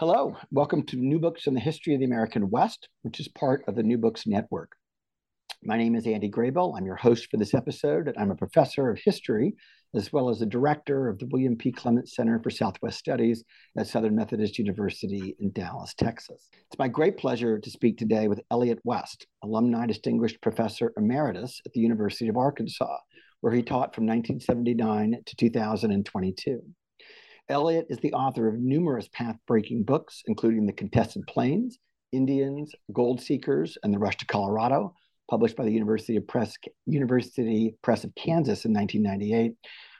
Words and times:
Hello, 0.00 0.36
welcome 0.52 0.84
to 0.84 0.96
New 0.96 1.18
Books 1.18 1.48
in 1.48 1.54
the 1.54 1.60
History 1.60 1.92
of 1.92 1.98
the 1.98 2.06
American 2.06 2.50
West, 2.50 2.88
which 3.02 3.18
is 3.18 3.26
part 3.26 3.64
of 3.66 3.74
the 3.74 3.82
New 3.82 3.98
Books 3.98 4.28
Network. 4.28 4.76
My 5.64 5.76
name 5.76 5.96
is 5.96 6.06
Andy 6.06 6.30
Graybill. 6.30 6.78
I'm 6.78 6.86
your 6.86 6.94
host 6.94 7.26
for 7.28 7.36
this 7.36 7.52
episode, 7.52 8.06
and 8.06 8.16
I'm 8.16 8.30
a 8.30 8.36
professor 8.36 8.90
of 8.90 9.00
history 9.04 9.56
as 9.96 10.12
well 10.12 10.28
as 10.28 10.38
the 10.38 10.46
director 10.46 11.08
of 11.08 11.18
the 11.18 11.26
William 11.32 11.56
P. 11.56 11.72
Clements 11.72 12.14
Center 12.14 12.40
for 12.40 12.48
Southwest 12.48 12.96
Studies 12.96 13.42
at 13.76 13.88
Southern 13.88 14.14
Methodist 14.14 14.56
University 14.56 15.34
in 15.40 15.50
Dallas, 15.50 15.94
Texas. 15.94 16.48
It's 16.70 16.78
my 16.78 16.86
great 16.86 17.16
pleasure 17.16 17.58
to 17.58 17.68
speak 17.68 17.98
today 17.98 18.28
with 18.28 18.40
Elliott 18.52 18.78
West, 18.84 19.26
alumni 19.42 19.86
distinguished 19.86 20.40
professor 20.40 20.92
emeritus 20.96 21.60
at 21.66 21.72
the 21.72 21.80
University 21.80 22.28
of 22.28 22.36
Arkansas, 22.36 22.98
where 23.40 23.52
he 23.52 23.64
taught 23.64 23.96
from 23.96 24.06
1979 24.06 25.24
to 25.26 25.34
2022. 25.34 26.60
Elliott 27.50 27.86
is 27.88 27.96
the 28.00 28.12
author 28.12 28.46
of 28.46 28.58
numerous 28.58 29.08
path 29.08 29.36
breaking 29.46 29.82
books, 29.82 30.22
including 30.26 30.66
The 30.66 30.72
Contested 30.74 31.26
Plains, 31.26 31.78
Indians, 32.12 32.74
Gold 32.92 33.22
Seekers, 33.22 33.78
and 33.82 33.94
The 33.94 33.98
Rush 33.98 34.18
to 34.18 34.26
Colorado, 34.26 34.94
published 35.30 35.56
by 35.56 35.64
the 35.64 35.72
University 35.72 36.16
of 36.16 36.28
Press, 36.28 36.56
University 36.84 37.74
Press 37.80 38.04
of 38.04 38.14
Kansas 38.16 38.66
in 38.66 38.74
1998, 38.74 39.54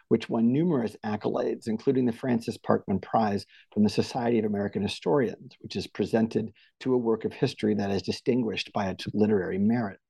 which 0.08 0.28
won 0.28 0.52
numerous 0.52 0.94
accolades, 1.06 1.68
including 1.68 2.04
the 2.04 2.12
Francis 2.12 2.58
Parkman 2.58 3.00
Prize 3.00 3.46
from 3.72 3.82
the 3.82 3.88
Society 3.88 4.38
of 4.38 4.44
American 4.44 4.82
Historians, 4.82 5.56
which 5.60 5.74
is 5.74 5.86
presented 5.86 6.52
to 6.80 6.92
a 6.92 6.98
work 6.98 7.24
of 7.24 7.32
history 7.32 7.74
that 7.76 7.90
is 7.90 8.02
distinguished 8.02 8.70
by 8.74 8.90
its 8.90 9.06
literary 9.14 9.58
merit. 9.58 10.00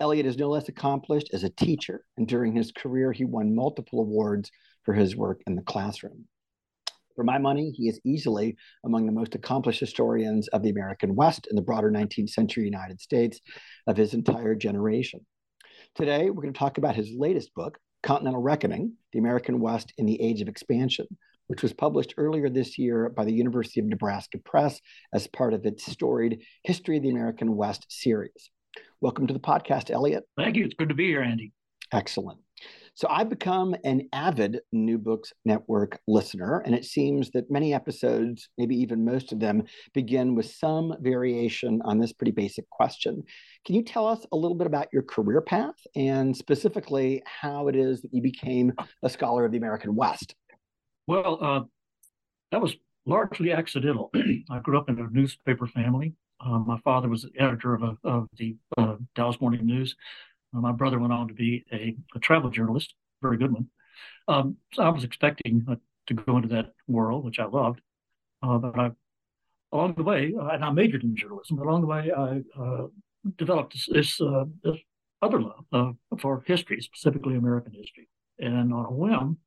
Elliott 0.00 0.26
is 0.26 0.36
no 0.36 0.48
less 0.48 0.68
accomplished 0.68 1.30
as 1.32 1.44
a 1.44 1.50
teacher, 1.50 2.04
and 2.16 2.26
during 2.26 2.52
his 2.52 2.72
career, 2.72 3.12
he 3.12 3.24
won 3.24 3.54
multiple 3.54 4.00
awards 4.00 4.50
for 4.82 4.92
his 4.92 5.14
work 5.14 5.40
in 5.46 5.54
the 5.54 5.62
classroom. 5.62 6.26
For 7.18 7.24
my 7.24 7.38
money, 7.38 7.72
he 7.72 7.88
is 7.88 8.00
easily 8.04 8.56
among 8.84 9.04
the 9.04 9.10
most 9.10 9.34
accomplished 9.34 9.80
historians 9.80 10.46
of 10.46 10.62
the 10.62 10.70
American 10.70 11.16
West 11.16 11.48
and 11.48 11.58
the 11.58 11.62
broader 11.62 11.90
19th 11.90 12.30
century 12.30 12.62
United 12.62 13.00
States 13.00 13.40
of 13.88 13.96
his 13.96 14.14
entire 14.14 14.54
generation. 14.54 15.26
Today, 15.96 16.30
we're 16.30 16.42
going 16.42 16.54
to 16.54 16.58
talk 16.58 16.78
about 16.78 16.94
his 16.94 17.10
latest 17.12 17.52
book, 17.54 17.76
Continental 18.04 18.40
Reckoning 18.40 18.92
The 19.12 19.18
American 19.18 19.58
West 19.58 19.92
in 19.98 20.06
the 20.06 20.22
Age 20.22 20.40
of 20.42 20.46
Expansion, 20.46 21.08
which 21.48 21.60
was 21.60 21.72
published 21.72 22.14
earlier 22.18 22.48
this 22.48 22.78
year 22.78 23.08
by 23.08 23.24
the 23.24 23.34
University 23.34 23.80
of 23.80 23.86
Nebraska 23.86 24.38
Press 24.38 24.80
as 25.12 25.26
part 25.26 25.54
of 25.54 25.66
its 25.66 25.84
storied 25.90 26.44
History 26.62 26.98
of 26.98 27.02
the 27.02 27.10
American 27.10 27.56
West 27.56 27.84
series. 27.88 28.48
Welcome 29.00 29.26
to 29.26 29.34
the 29.34 29.40
podcast, 29.40 29.90
Elliot. 29.90 30.22
Thank 30.36 30.54
you. 30.54 30.66
It's 30.66 30.74
good 30.74 30.90
to 30.90 30.94
be 30.94 31.08
here, 31.08 31.22
Andy. 31.22 31.52
Excellent. 31.92 32.38
So 32.98 33.06
I've 33.08 33.28
become 33.28 33.76
an 33.84 34.08
avid 34.12 34.58
New 34.72 34.98
Books 34.98 35.32
Network 35.44 36.00
listener, 36.08 36.64
and 36.66 36.74
it 36.74 36.84
seems 36.84 37.30
that 37.30 37.48
many 37.48 37.72
episodes, 37.72 38.48
maybe 38.58 38.74
even 38.74 39.04
most 39.04 39.30
of 39.30 39.38
them, 39.38 39.62
begin 39.94 40.34
with 40.34 40.46
some 40.46 40.92
variation 40.98 41.80
on 41.84 42.00
this 42.00 42.12
pretty 42.12 42.32
basic 42.32 42.68
question. 42.70 43.22
Can 43.64 43.76
you 43.76 43.84
tell 43.84 44.04
us 44.04 44.26
a 44.32 44.36
little 44.36 44.56
bit 44.56 44.66
about 44.66 44.88
your 44.92 45.04
career 45.04 45.40
path 45.40 45.76
and 45.94 46.36
specifically 46.36 47.22
how 47.24 47.68
it 47.68 47.76
is 47.76 48.02
that 48.02 48.12
you 48.12 48.20
became 48.20 48.72
a 49.04 49.08
scholar 49.08 49.44
of 49.44 49.52
the 49.52 49.58
American 49.58 49.94
West? 49.94 50.34
Well, 51.06 51.38
uh, 51.40 51.60
that 52.50 52.60
was 52.60 52.74
largely 53.06 53.52
accidental. 53.52 54.10
I 54.50 54.58
grew 54.58 54.76
up 54.76 54.88
in 54.88 54.98
a 54.98 55.06
newspaper 55.08 55.68
family. 55.68 56.14
Uh, 56.44 56.58
my 56.58 56.78
father 56.78 57.08
was 57.08 57.22
the 57.22 57.40
editor 57.40 57.74
of, 57.74 57.82
a, 57.84 57.96
of 58.02 58.28
the 58.36 58.56
uh, 58.76 58.96
Dallas 59.14 59.40
Morning 59.40 59.64
News. 59.64 59.94
Uh, 60.54 60.60
my 60.60 60.72
brother 60.72 60.98
went 60.98 61.12
on 61.12 61.28
to 61.28 61.34
be 61.34 61.64
a, 61.72 61.96
a 62.14 62.18
travel 62.18 62.50
journalist, 62.50 62.94
very 63.22 63.36
good 63.36 63.52
one. 63.52 63.68
Um, 64.26 64.56
so 64.72 64.82
I 64.82 64.88
was 64.88 65.04
expecting 65.04 65.64
uh, 65.68 65.76
to 66.06 66.14
go 66.14 66.36
into 66.36 66.48
that 66.48 66.72
world, 66.86 67.24
which 67.24 67.38
I 67.38 67.46
loved. 67.46 67.80
Uh, 68.42 68.58
but 68.58 68.78
I, 68.78 68.90
along 69.72 69.94
the 69.94 70.02
way, 70.02 70.34
uh, 70.38 70.48
and 70.48 70.64
I 70.64 70.70
majored 70.70 71.02
in 71.02 71.16
journalism. 71.16 71.56
But 71.56 71.66
along 71.66 71.80
the 71.82 71.86
way, 71.86 72.12
I 72.16 72.42
uh, 72.60 72.86
developed 73.36 73.72
this, 73.72 73.88
this, 73.90 74.20
uh, 74.20 74.44
this 74.62 74.76
other 75.22 75.40
love 75.40 75.96
for 76.20 76.42
history, 76.46 76.80
specifically 76.80 77.36
American 77.36 77.72
history. 77.72 78.08
And 78.38 78.72
on 78.72 78.86
a 78.86 78.92
whim, 78.92 79.38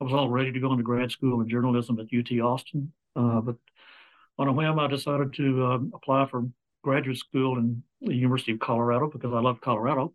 I 0.00 0.04
was 0.04 0.12
all 0.12 0.30
ready 0.30 0.52
to 0.52 0.60
go 0.60 0.72
into 0.72 0.84
grad 0.84 1.10
school 1.10 1.40
in 1.40 1.48
journalism 1.48 1.98
at 1.98 2.06
UT 2.16 2.40
Austin. 2.40 2.92
but 3.14 3.56
on 4.38 4.48
a 4.48 4.52
whim, 4.52 4.78
I 4.78 4.86
decided 4.86 5.34
to 5.34 5.66
um, 5.66 5.92
apply 5.94 6.26
for 6.26 6.48
graduate 6.82 7.18
school 7.18 7.58
in 7.58 7.82
the 8.00 8.14
University 8.14 8.52
of 8.52 8.60
Colorado 8.60 9.10
because 9.10 9.34
I 9.34 9.40
love 9.40 9.60
Colorado 9.60 10.14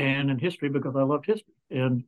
and 0.00 0.30
in 0.30 0.38
history 0.38 0.68
because 0.68 0.96
I 0.96 1.02
loved 1.02 1.26
history. 1.26 1.54
And 1.70 2.04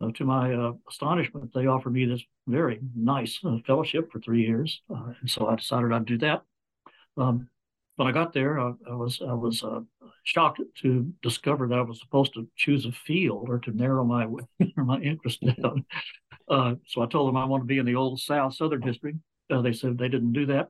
uh, 0.00 0.10
to 0.12 0.24
my 0.24 0.54
uh, 0.54 0.72
astonishment, 0.88 1.52
they 1.54 1.66
offered 1.66 1.92
me 1.92 2.06
this 2.06 2.22
very 2.46 2.80
nice 2.96 3.38
uh, 3.44 3.58
fellowship 3.66 4.10
for 4.10 4.20
three 4.20 4.46
years, 4.46 4.80
uh, 4.90 5.12
and 5.20 5.28
so 5.28 5.46
I 5.48 5.56
decided 5.56 5.92
I'd 5.92 6.06
do 6.06 6.18
that. 6.18 6.42
Um, 7.16 7.48
when 7.96 8.06
I 8.06 8.12
got 8.12 8.32
there, 8.32 8.60
I, 8.60 8.72
I 8.88 8.94
was 8.94 9.20
I 9.20 9.34
was 9.34 9.62
uh, 9.62 9.80
shocked 10.22 10.60
to 10.82 11.12
discover 11.22 11.66
that 11.66 11.78
I 11.78 11.82
was 11.82 12.00
supposed 12.00 12.32
to 12.34 12.46
choose 12.56 12.86
a 12.86 12.92
field 12.92 13.48
or 13.48 13.58
to 13.58 13.76
narrow 13.76 14.04
my 14.04 14.26
my 14.76 14.98
interest 15.00 15.44
down. 15.44 15.84
Uh, 16.50 16.74
so 16.86 17.02
I 17.02 17.06
told 17.06 17.28
them 17.28 17.36
I 17.36 17.44
want 17.44 17.60
to 17.60 17.66
be 17.66 17.76
in 17.76 17.84
the 17.84 17.94
old 17.94 18.18
South, 18.20 18.54
Southern 18.54 18.80
history. 18.80 19.16
they 19.50 19.74
said 19.74 19.98
they 19.98 20.08
didn't 20.08 20.32
do 20.32 20.46
that. 20.46 20.68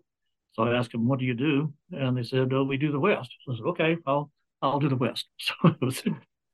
So 0.54 0.64
I 0.64 0.76
asked 0.76 0.90
them, 0.90 1.06
"What 1.06 1.20
do 1.20 1.25
you 1.25 1.34
do?" 1.34 1.72
And 1.92 2.16
they 2.16 2.25
said, 2.25 2.52
"Oh, 2.52 2.64
we 2.64 2.76
do 2.76 2.90
the 2.90 2.98
West." 2.98 3.30
So 3.44 3.52
I 3.52 3.56
said, 3.56 3.66
"Okay, 3.66 3.96
I'll 4.04 4.28
I'll 4.60 4.80
do 4.80 4.88
the 4.88 4.96
West." 4.96 5.26
So 5.38 5.54
it 5.69 5.80
was 5.80 6.02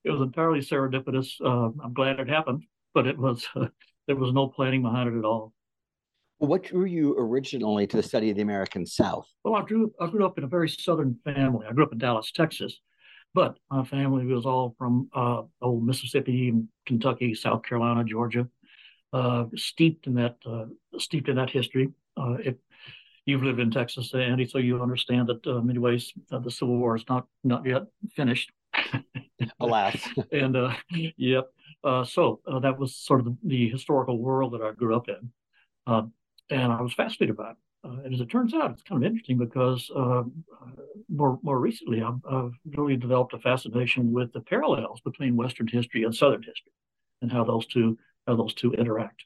it 0.04 0.10
was 0.10 0.20
entirely 0.20 0.60
serendipitous. 0.60 1.32
Uh, 1.44 1.70
I'm 1.82 1.94
glad 1.94 2.20
it 2.20 2.28
happened, 2.28 2.64
but 2.92 3.06
it 3.06 3.18
was 3.18 3.46
uh, 3.56 3.66
there 4.06 4.16
was 4.16 4.32
no 4.32 4.48
planning 4.48 4.82
behind 4.82 5.14
it 5.14 5.18
at 5.18 5.24
all. 5.24 5.52
What 6.38 6.64
drew 6.64 6.84
you 6.84 7.16
originally 7.18 7.86
to 7.86 7.96
the 7.96 8.02
study 8.02 8.28
of 8.30 8.36
the 8.36 8.42
American 8.42 8.84
South? 8.86 9.26
Well, 9.44 9.54
I 9.54 9.62
grew 9.62 9.92
I 10.00 10.08
grew 10.08 10.26
up 10.26 10.36
in 10.38 10.44
a 10.44 10.48
very 10.48 10.68
southern 10.68 11.16
family. 11.24 11.66
I 11.68 11.72
grew 11.72 11.84
up 11.84 11.92
in 11.92 11.98
Dallas, 11.98 12.32
Texas, 12.32 12.80
but 13.32 13.56
my 13.70 13.84
family 13.84 14.26
was 14.26 14.44
all 14.44 14.74
from 14.78 15.08
uh, 15.14 15.42
old 15.62 15.86
Mississippi, 15.86 16.52
Kentucky, 16.86 17.34
South 17.34 17.62
Carolina, 17.62 18.04
Georgia, 18.04 18.46
uh, 19.12 19.46
steeped 19.54 20.06
in 20.06 20.14
that 20.14 20.36
uh, 20.44 20.66
steeped 20.98 21.28
in 21.28 21.36
that 21.36 21.50
history. 21.50 21.90
Uh, 22.16 22.36
if 22.44 22.56
you've 23.26 23.42
lived 23.42 23.60
in 23.60 23.70
Texas, 23.70 24.12
Andy, 24.12 24.46
so 24.46 24.58
you 24.58 24.82
understand 24.82 25.28
that 25.28 25.46
in 25.46 25.66
many 25.66 25.78
ways 25.78 26.12
the 26.30 26.50
Civil 26.50 26.76
War 26.76 26.96
is 26.96 27.04
not 27.08 27.26
not 27.42 27.64
yet 27.64 27.84
finished. 28.14 28.50
Alas. 29.60 29.96
and 30.32 30.56
uh, 30.56 30.74
yep. 31.16 31.50
Uh, 31.82 32.04
so 32.04 32.40
uh, 32.46 32.58
that 32.60 32.78
was 32.78 32.96
sort 32.96 33.20
of 33.20 33.26
the, 33.26 33.36
the, 33.44 33.68
historical 33.68 34.18
world 34.18 34.54
that 34.54 34.62
I 34.62 34.72
grew 34.72 34.96
up 34.96 35.08
in. 35.08 35.30
Um, 35.86 36.12
and 36.50 36.72
I 36.72 36.80
was 36.80 36.94
fascinated 36.94 37.36
by 37.36 37.50
it. 37.50 37.56
Uh, 37.84 38.00
and 38.04 38.14
as 38.14 38.20
it 38.20 38.30
turns 38.30 38.54
out, 38.54 38.70
it's 38.70 38.82
kind 38.82 39.02
of 39.02 39.06
interesting 39.06 39.36
because 39.36 39.90
um, 39.94 40.32
uh, 40.62 40.70
more 41.10 41.38
more 41.42 41.60
recently, 41.60 42.02
I've, 42.02 42.20
I've, 42.30 42.52
really 42.76 42.96
developed 42.96 43.34
a 43.34 43.38
fascination 43.38 44.12
with 44.12 44.32
the 44.32 44.40
parallels 44.40 45.02
between 45.02 45.36
Western 45.36 45.66
history 45.66 46.04
and 46.04 46.14
Southern 46.14 46.42
history, 46.42 46.72
and 47.20 47.30
how 47.30 47.44
those 47.44 47.66
two 47.66 47.98
how 48.26 48.36
those 48.36 48.54
two 48.54 48.72
interact. 48.72 49.24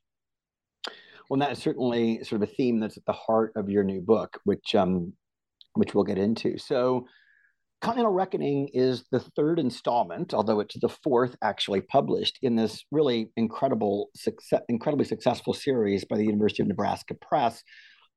Well, 1.28 1.38
that 1.40 1.52
is 1.52 1.58
certainly 1.58 2.24
sort 2.24 2.42
of 2.42 2.48
a 2.48 2.52
theme 2.52 2.80
that's 2.80 2.96
at 2.96 3.04
the 3.04 3.12
heart 3.12 3.52
of 3.54 3.68
your 3.68 3.84
new 3.84 4.00
book, 4.00 4.40
which 4.42 4.74
um, 4.74 5.12
which 5.74 5.94
we'll 5.94 6.04
get 6.04 6.18
into. 6.18 6.58
So, 6.58 7.06
Continental 7.80 8.12
Reckoning 8.12 8.68
is 8.72 9.04
the 9.12 9.20
third 9.20 9.60
installment, 9.60 10.34
although 10.34 10.58
it's 10.58 10.78
the 10.80 10.88
fourth 10.88 11.36
actually 11.42 11.80
published 11.80 12.38
in 12.42 12.56
this 12.56 12.84
really 12.90 13.30
incredible, 13.36 14.10
success, 14.16 14.62
incredibly 14.68 15.04
successful 15.04 15.54
series 15.54 16.04
by 16.04 16.16
the 16.16 16.24
University 16.24 16.62
of 16.62 16.68
Nebraska 16.68 17.14
Press 17.14 17.62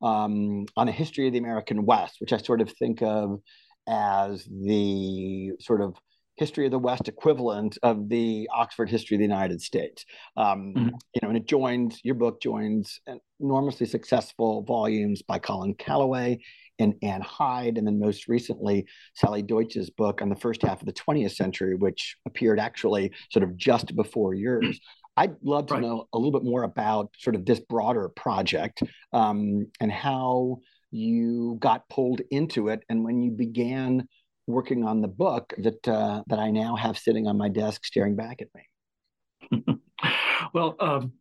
um, 0.01 0.65
on 0.75 0.87
a 0.87 0.91
history 0.91 1.27
of 1.27 1.33
the 1.33 1.39
American 1.39 1.85
West, 1.85 2.15
which 2.19 2.33
I 2.33 2.37
sort 2.37 2.61
of 2.61 2.71
think 2.79 3.03
of 3.03 3.39
as 3.87 4.45
the 4.45 5.51
sort 5.59 5.81
of 5.81 5.95
history 6.37 6.65
of 6.65 6.71
the 6.71 6.79
West 6.79 7.07
equivalent 7.07 7.77
of 7.83 8.09
the 8.09 8.49
Oxford 8.51 8.89
History 8.89 9.15
of 9.15 9.19
the 9.19 9.25
United 9.25 9.61
States. 9.61 10.05
Um, 10.37 10.73
mm-hmm. 10.75 10.87
You 10.87 11.19
know, 11.21 11.29
and 11.29 11.37
it 11.37 11.45
joins 11.45 11.99
your 12.03 12.15
book 12.15 12.41
joins 12.41 12.99
enormously 13.39 13.85
successful 13.85 14.63
volumes 14.63 15.21
by 15.21 15.37
Colin 15.37 15.75
Calloway 15.75 16.39
and 16.81 16.95
Anne 17.01 17.21
Hyde, 17.21 17.77
and 17.77 17.85
then 17.85 17.99
most 17.99 18.27
recently 18.27 18.85
Sally 19.15 19.41
Deutsch's 19.41 19.89
book 19.89 20.21
on 20.21 20.29
the 20.29 20.35
first 20.35 20.61
half 20.63 20.81
of 20.81 20.85
the 20.85 20.93
20th 20.93 21.35
century, 21.35 21.75
which 21.75 22.17
appeared 22.25 22.59
actually 22.59 23.11
sort 23.31 23.43
of 23.43 23.55
just 23.55 23.95
before 23.95 24.33
yours. 24.33 24.79
I'd 25.17 25.35
love 25.43 25.67
to 25.67 25.75
right. 25.75 25.83
know 25.83 26.07
a 26.13 26.17
little 26.17 26.31
bit 26.31 26.43
more 26.43 26.63
about 26.63 27.11
sort 27.17 27.35
of 27.35 27.45
this 27.45 27.59
broader 27.59 28.09
project 28.09 28.81
um, 29.11 29.67
and 29.79 29.91
how 29.91 30.59
you 30.89 31.57
got 31.59 31.87
pulled 31.89 32.21
into 32.31 32.69
it, 32.69 32.83
and 32.89 33.03
when 33.03 33.21
you 33.21 33.31
began 33.31 34.07
working 34.47 34.83
on 34.85 35.01
the 35.01 35.07
book 35.07 35.53
that 35.57 35.87
uh, 35.87 36.23
that 36.27 36.39
I 36.39 36.51
now 36.51 36.75
have 36.75 36.97
sitting 36.97 37.27
on 37.27 37.37
my 37.37 37.49
desk, 37.49 37.85
staring 37.85 38.15
back 38.15 38.41
at 38.41 38.47
me. 38.55 39.79
well, 40.53 40.75
um, 40.79 41.13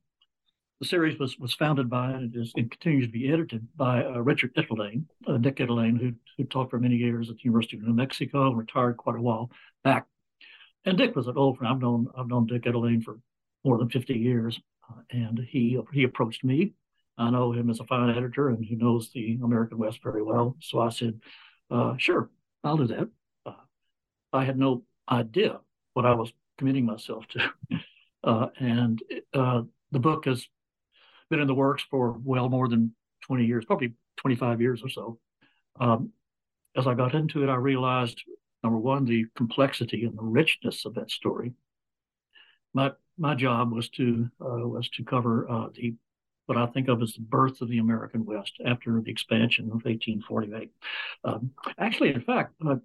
the 0.80 0.86
series 0.86 1.18
was 1.18 1.38
was 1.38 1.54
founded 1.54 1.90
by 1.90 2.10
and, 2.10 2.34
is, 2.34 2.52
and 2.56 2.70
continues 2.70 3.06
to 3.06 3.12
be 3.12 3.30
edited 3.30 3.66
by 3.76 4.02
uh, 4.02 4.18
Richard 4.20 4.54
Etulain, 4.54 5.04
uh, 5.26 5.36
Dick 5.36 5.56
Etulain, 5.56 6.00
who 6.00 6.14
who 6.36 6.44
taught 6.44 6.70
for 6.70 6.78
many 6.78 6.96
years 6.96 7.28
at 7.28 7.36
the 7.36 7.44
University 7.44 7.76
of 7.76 7.82
New 7.82 7.92
Mexico 7.92 8.48
and 8.48 8.58
retired 8.58 8.96
quite 8.96 9.16
a 9.16 9.22
while 9.22 9.50
back. 9.84 10.06
And 10.86 10.96
Dick 10.96 11.14
was 11.14 11.28
an 11.28 11.36
old 11.36 11.58
friend. 11.58 11.72
I've 11.72 11.80
known 11.80 12.08
I've 12.16 12.28
known 12.28 12.46
Dick 12.46 12.62
Etulain 12.62 13.04
for 13.04 13.18
more 13.62 13.76
than 13.76 13.90
50 13.90 14.14
years, 14.14 14.58
uh, 14.88 15.02
and 15.10 15.38
he 15.38 15.78
he 15.92 16.04
approached 16.04 16.42
me. 16.42 16.72
I 17.18 17.28
know 17.28 17.52
him 17.52 17.68
as 17.68 17.80
a 17.80 17.84
fine 17.84 18.16
editor, 18.16 18.48
and 18.48 18.64
he 18.64 18.74
knows 18.74 19.10
the 19.12 19.38
American 19.44 19.76
West 19.76 20.02
very 20.02 20.22
well. 20.22 20.56
So 20.60 20.80
I 20.80 20.88
said, 20.88 21.20
uh, 21.70 21.98
"Sure, 21.98 22.30
I'll 22.64 22.78
do 22.78 22.86
that." 22.86 23.08
Uh, 23.44 23.52
I 24.32 24.46
had 24.46 24.58
no 24.58 24.84
idea 25.10 25.60
what 25.92 26.06
I 26.06 26.14
was 26.14 26.32
committing 26.56 26.86
myself 26.86 27.26
to, 27.28 27.52
uh, 28.24 28.46
and 28.58 29.02
the 29.34 29.98
book 29.98 30.24
has 30.24 30.46
been 31.30 31.40
in 31.40 31.46
the 31.46 31.54
works 31.54 31.84
for 31.90 32.12
well 32.24 32.48
more 32.48 32.68
than 32.68 32.94
20 33.22 33.44
years, 33.44 33.64
probably 33.64 33.94
25 34.18 34.60
years 34.60 34.82
or 34.82 34.88
so. 34.88 35.18
Um, 35.78 36.10
as 36.76 36.86
I 36.86 36.94
got 36.94 37.14
into 37.14 37.42
it, 37.42 37.48
I 37.48 37.54
realized 37.54 38.22
number 38.62 38.78
one, 38.78 39.04
the 39.04 39.26
complexity 39.36 40.04
and 40.04 40.16
the 40.16 40.22
richness 40.22 40.84
of 40.84 40.94
that 40.94 41.10
story. 41.10 41.52
My 42.74 42.92
my 43.18 43.34
job 43.34 43.72
was 43.72 43.88
to 43.90 44.30
uh, 44.40 44.66
was 44.68 44.88
to 44.90 45.04
cover 45.04 45.50
uh, 45.50 45.68
the 45.74 45.94
what 46.46 46.58
I 46.58 46.66
think 46.66 46.88
of 46.88 47.00
as 47.02 47.14
the 47.14 47.20
birth 47.20 47.60
of 47.60 47.68
the 47.68 47.78
American 47.78 48.24
West 48.24 48.54
after 48.64 49.00
the 49.00 49.10
expansion 49.10 49.66
of 49.66 49.84
1848. 49.84 50.70
Um, 51.22 51.52
actually, 51.78 52.12
in 52.12 52.22
fact, 52.22 52.54
uh, 52.66 52.76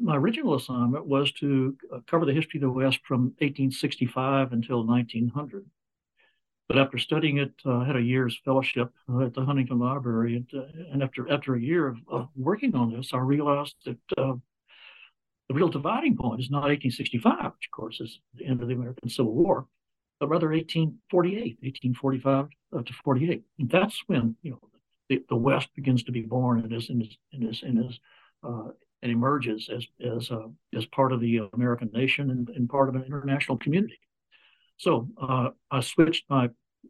my 0.00 0.16
original 0.16 0.54
assignment 0.54 1.06
was 1.06 1.32
to 1.32 1.76
uh, 1.92 1.98
cover 2.06 2.24
the 2.24 2.32
history 2.32 2.58
of 2.58 2.62
the 2.62 2.70
West 2.70 3.00
from 3.06 3.34
1865 3.38 4.52
until 4.52 4.86
1900. 4.86 5.64
But 6.70 6.78
after 6.78 6.98
studying 6.98 7.38
it, 7.38 7.52
uh, 7.66 7.78
I 7.78 7.84
had 7.84 7.96
a 7.96 8.00
year's 8.00 8.38
fellowship 8.44 8.92
uh, 9.12 9.22
at 9.22 9.34
the 9.34 9.44
Huntington 9.44 9.80
Library, 9.80 10.36
and, 10.36 10.68
and 10.92 11.02
after 11.02 11.28
after 11.28 11.56
a 11.56 11.60
year 11.60 11.88
of, 11.88 11.96
of, 12.06 12.28
working 12.36 12.76
on 12.76 12.92
this, 12.92 13.10
I 13.12 13.18
realized 13.18 13.74
that 13.86 13.98
the 14.16 14.40
real 15.50 15.66
dividing 15.66 16.16
point 16.16 16.40
is 16.40 16.48
not 16.48 16.68
1865, 16.68 17.34
which 17.38 17.66
of 17.66 17.70
course 17.72 18.00
is 18.00 18.20
the 18.36 18.46
end 18.46 18.62
of 18.62 18.68
the 18.68 18.74
American 18.74 19.08
Civil 19.08 19.34
War, 19.34 19.66
but 20.20 20.28
rather 20.28 20.50
1848, 20.50 21.58
1845 21.60 22.46
uh, 22.72 22.82
to 22.84 22.92
48. 23.02 23.42
And 23.58 23.68
that's 23.68 24.00
when 24.06 24.36
you 24.42 24.52
know 24.52 24.60
the, 25.08 25.24
the 25.28 25.34
West 25.34 25.70
begins 25.74 26.04
to 26.04 26.12
be 26.12 26.22
born 26.22 26.60
and 26.60 26.72
is 26.72 26.88
and 26.88 27.02
is 27.02 27.18
and 27.32 27.50
is, 27.50 27.62
and, 27.64 27.98
uh, 28.44 28.70
and 29.02 29.10
emerges 29.10 29.68
as 29.74 29.88
as 30.00 30.30
uh, 30.30 30.46
as 30.72 30.86
part 30.86 31.12
of 31.12 31.20
the 31.20 31.40
American 31.52 31.90
nation 31.92 32.30
and, 32.30 32.48
and 32.50 32.68
part 32.68 32.88
of 32.88 32.94
an 32.94 33.02
international 33.02 33.58
community. 33.58 33.98
So 34.80 35.08
uh, 35.20 35.50
I 35.70 35.80
switched 35.80 36.24
my 36.30 36.48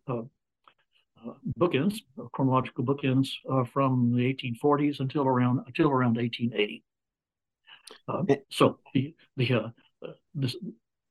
uh, 0.08 0.20
uh, 0.20 1.34
bookends, 1.58 1.96
chronological 2.32 2.84
bookends, 2.84 3.28
from 3.72 4.14
the 4.14 4.22
1840s 4.32 5.00
until 5.00 5.24
around 5.26 5.64
until 5.66 5.90
around 5.90 6.16
1880. 6.16 6.84
Uh, 8.06 8.22
so 8.48 8.78
the, 8.94 9.12
the 9.36 9.54
uh, 9.54 9.68
this 10.36 10.54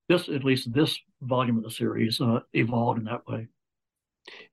this 0.08 0.30
at 0.30 0.46
least 0.46 0.72
this 0.74 0.98
volume 1.22 1.58
of 1.58 1.64
the 1.66 1.72
series 1.72 2.22
uh, 2.22 2.40
evolved 2.54 3.00
in 3.00 3.06
that 3.06 3.28
way. 3.28 3.48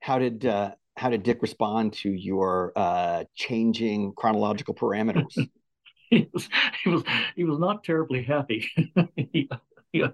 How 0.01 0.19
did 0.19 0.45
uh, 0.45 0.71
how 0.97 1.09
did 1.09 1.23
Dick 1.23 1.41
respond 1.41 1.93
to 1.93 2.11
your 2.11 2.73
uh, 2.75 3.23
changing 3.35 4.11
chronological 4.17 4.75
parameters? 4.75 5.33
he 6.09 6.29
was 6.33 6.49
he 6.83 6.89
was 6.89 7.03
he 7.37 7.43
was 7.45 7.57
not 7.57 7.85
terribly 7.85 8.21
happy. 8.21 8.69
he, 9.15 9.49
he, 9.93 10.03
uh, 10.03 10.09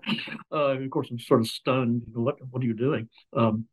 of 0.51 0.89
course, 0.89 1.09
I'm 1.11 1.19
sort 1.19 1.41
of 1.41 1.47
stunned. 1.47 2.03
What 2.13 2.35
what 2.49 2.61
are 2.61 2.65
you 2.65 2.73
doing? 2.73 3.09
Um, 3.35 3.65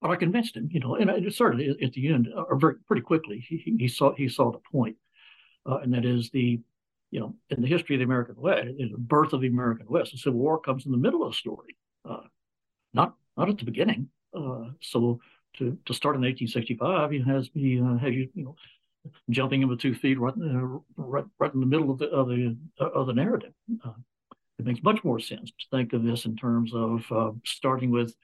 but 0.00 0.10
I 0.10 0.16
convinced 0.16 0.56
him, 0.56 0.68
you 0.70 0.80
know, 0.80 0.96
and 0.96 1.10
I 1.10 1.26
started 1.30 1.82
at 1.82 1.92
the 1.92 2.12
end, 2.12 2.28
or 2.36 2.56
very 2.56 2.74
pretty 2.86 3.02
quickly. 3.02 3.44
He, 3.48 3.76
he 3.78 3.88
saw 3.88 4.14
he 4.14 4.28
saw 4.28 4.52
the 4.52 4.60
point, 4.70 4.96
uh, 5.64 5.78
and 5.78 5.94
that 5.94 6.04
is 6.04 6.30
the 6.30 6.60
you 7.10 7.20
know, 7.20 7.32
in 7.48 7.62
the 7.62 7.68
history 7.68 7.94
of 7.94 8.00
the 8.00 8.04
American 8.04 8.34
West, 8.36 8.66
the 8.76 8.90
birth 8.98 9.32
of 9.32 9.40
the 9.40 9.46
American 9.46 9.86
West, 9.88 10.10
the 10.10 10.18
Civil 10.18 10.40
War 10.40 10.58
comes 10.58 10.84
in 10.84 10.90
the 10.90 10.98
middle 10.98 11.22
of 11.22 11.30
the 11.30 11.36
story, 11.36 11.76
uh, 12.04 12.22
not 12.92 13.14
not 13.36 13.48
at 13.48 13.56
the 13.56 13.64
beginning. 13.64 14.08
Uh, 14.36 14.70
so 14.80 15.20
to 15.58 15.78
to 15.86 15.94
start 15.94 16.16
in 16.16 16.22
1865, 16.22 17.12
he 17.12 17.22
has 17.22 17.54
me 17.54 17.80
uh, 17.80 17.96
have 17.98 18.12
you 18.12 18.28
you 18.34 18.44
know 18.44 18.56
jumping 19.30 19.62
in 19.62 19.68
with 19.68 19.78
two 19.78 19.94
feet 19.94 20.18
right 20.18 20.34
uh, 20.34 20.78
right 20.96 21.24
right 21.38 21.54
in 21.54 21.60
the 21.60 21.66
middle 21.66 21.90
of 21.90 21.98
the 21.98 22.06
of 22.06 22.28
the 22.28 22.56
of 22.80 23.06
the 23.06 23.12
narrative. 23.12 23.52
Uh, 23.84 23.92
it 24.58 24.64
makes 24.64 24.82
much 24.82 25.02
more 25.04 25.18
sense 25.18 25.50
to 25.50 25.76
think 25.76 25.92
of 25.92 26.04
this 26.04 26.24
in 26.24 26.36
terms 26.36 26.72
of 26.74 27.04
uh, 27.10 27.32
starting 27.44 27.90
with 27.90 28.14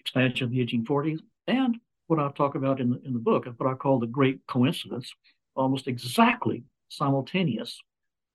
expansion 0.00 0.44
of 0.44 0.50
the 0.50 0.64
1840s 0.66 1.20
and 1.46 1.76
what 2.10 2.18
I 2.18 2.28
talk 2.32 2.56
about 2.56 2.80
in 2.80 2.90
the, 2.90 3.00
in 3.04 3.12
the 3.12 3.20
book, 3.20 3.46
of 3.46 3.54
what 3.58 3.70
I 3.70 3.74
call 3.74 4.00
the 4.00 4.06
great 4.06 4.44
coincidence, 4.48 5.14
almost 5.54 5.86
exactly 5.86 6.64
simultaneous 6.88 7.80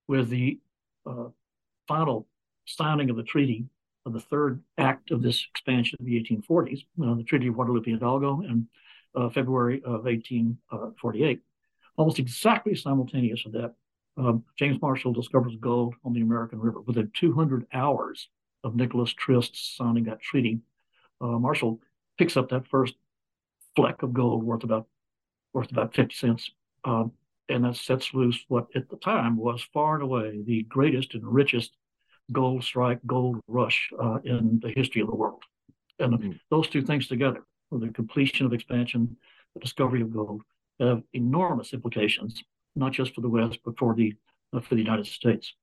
with 0.07 0.29
the 0.29 0.59
uh, 1.05 1.25
final 1.85 2.25
signing 2.65 3.09
of 3.09 3.17
the 3.17 3.23
treaty 3.23 3.65
of 4.05 4.13
the 4.13 4.21
third 4.21 4.61
act 4.77 5.11
of 5.11 5.21
this 5.21 5.45
expansion 5.51 5.97
of 5.99 6.05
the 6.05 6.13
1840s, 6.21 6.85
uh, 7.03 7.15
the 7.15 7.23
Treaty 7.23 7.47
of 7.47 7.55
Guadalupe 7.55 7.91
Hidalgo 7.91 8.41
in 8.41 8.67
uh, 9.13 9.29
February 9.29 9.81
of 9.83 10.05
1848. 10.05 11.41
Almost 11.97 12.19
exactly 12.19 12.75
simultaneous 12.75 13.43
with 13.43 13.53
that, 13.55 13.73
um, 14.17 14.43
James 14.57 14.81
Marshall 14.81 15.13
discovers 15.13 15.55
gold 15.59 15.95
on 16.03 16.13
the 16.13 16.21
American 16.21 16.59
River. 16.59 16.81
Within 16.81 17.11
200 17.13 17.67
hours 17.73 18.29
of 18.63 18.75
Nicholas 18.75 19.13
Trist 19.13 19.77
signing 19.77 20.05
that 20.05 20.21
treaty, 20.21 20.59
uh, 21.21 21.39
Marshall 21.39 21.79
picks 22.17 22.37
up 22.37 22.49
that 22.49 22.67
first 22.67 22.95
fleck 23.75 24.03
of 24.03 24.13
gold 24.13 24.43
worth 24.43 24.63
about 24.63 24.87
worth 25.53 25.71
about 25.71 25.95
50 25.95 26.15
cents. 26.15 26.51
Um, 26.83 27.11
and 27.47 27.63
that 27.63 27.75
sets 27.75 28.13
loose 28.13 28.43
what 28.47 28.67
at 28.75 28.89
the 28.89 28.97
time 28.97 29.37
was 29.37 29.65
far 29.73 29.95
and 29.95 30.03
away 30.03 30.41
the 30.45 30.63
greatest 30.63 31.13
and 31.13 31.23
richest 31.25 31.71
gold 32.31 32.63
strike, 32.63 32.99
gold 33.05 33.39
rush 33.47 33.89
uh, 34.01 34.19
in 34.23 34.59
the 34.61 34.73
history 34.75 35.01
of 35.01 35.07
the 35.07 35.15
world. 35.15 35.43
And 35.99 36.13
mm-hmm. 36.13 36.31
those 36.49 36.67
two 36.67 36.81
things 36.81 37.07
together, 37.07 37.43
the 37.71 37.89
completion 37.89 38.45
of 38.45 38.53
expansion, 38.53 39.15
the 39.53 39.59
discovery 39.59 40.01
of 40.01 40.11
gold, 40.11 40.41
have 40.79 41.03
enormous 41.13 41.73
implications, 41.73 42.43
not 42.75 42.91
just 42.91 43.13
for 43.15 43.21
the 43.21 43.29
West, 43.29 43.59
but 43.65 43.77
for 43.77 43.95
the 43.95 44.13
uh, 44.53 44.61
for 44.61 44.75
the 44.75 44.81
United 44.81 45.07
States. 45.07 45.53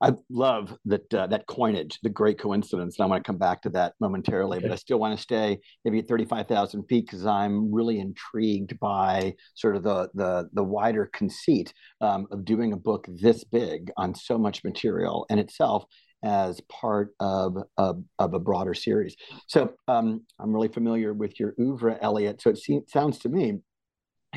I 0.00 0.12
love 0.28 0.76
that 0.84 1.12
uh, 1.14 1.26
that 1.28 1.46
coinage, 1.46 1.98
the 2.02 2.10
great 2.10 2.38
coincidence, 2.38 2.98
and 2.98 3.04
I 3.04 3.08
want 3.08 3.24
to 3.24 3.26
come 3.26 3.38
back 3.38 3.62
to 3.62 3.70
that 3.70 3.94
momentarily. 3.98 4.58
Okay. 4.58 4.66
But 4.68 4.72
I 4.72 4.76
still 4.76 4.98
want 4.98 5.16
to 5.16 5.22
stay 5.22 5.58
maybe 5.84 6.00
at 6.00 6.08
thirty 6.08 6.26
five 6.26 6.48
thousand 6.48 6.84
feet 6.84 7.06
because 7.06 7.24
I'm 7.24 7.72
really 7.72 7.98
intrigued 7.98 8.78
by 8.78 9.34
sort 9.54 9.74
of 9.74 9.82
the 9.82 10.10
the 10.14 10.50
the 10.52 10.62
wider 10.62 11.08
conceit 11.12 11.72
um, 12.02 12.26
of 12.30 12.44
doing 12.44 12.72
a 12.74 12.76
book 12.76 13.06
this 13.08 13.42
big 13.44 13.90
on 13.96 14.14
so 14.14 14.36
much 14.36 14.64
material 14.64 15.24
in 15.30 15.38
itself 15.38 15.84
as 16.24 16.60
part 16.62 17.10
of, 17.20 17.56
of, 17.76 18.02
of 18.18 18.34
a 18.34 18.38
broader 18.38 18.74
series. 18.74 19.16
So 19.46 19.74
um, 19.86 20.24
I'm 20.40 20.52
really 20.52 20.68
familiar 20.68 21.12
with 21.14 21.38
your 21.38 21.54
oeuvre, 21.60 21.98
Elliot. 22.00 22.42
So 22.42 22.50
it 22.50 22.58
seems, 22.58 22.90
sounds 22.90 23.18
to 23.20 23.28
me 23.28 23.58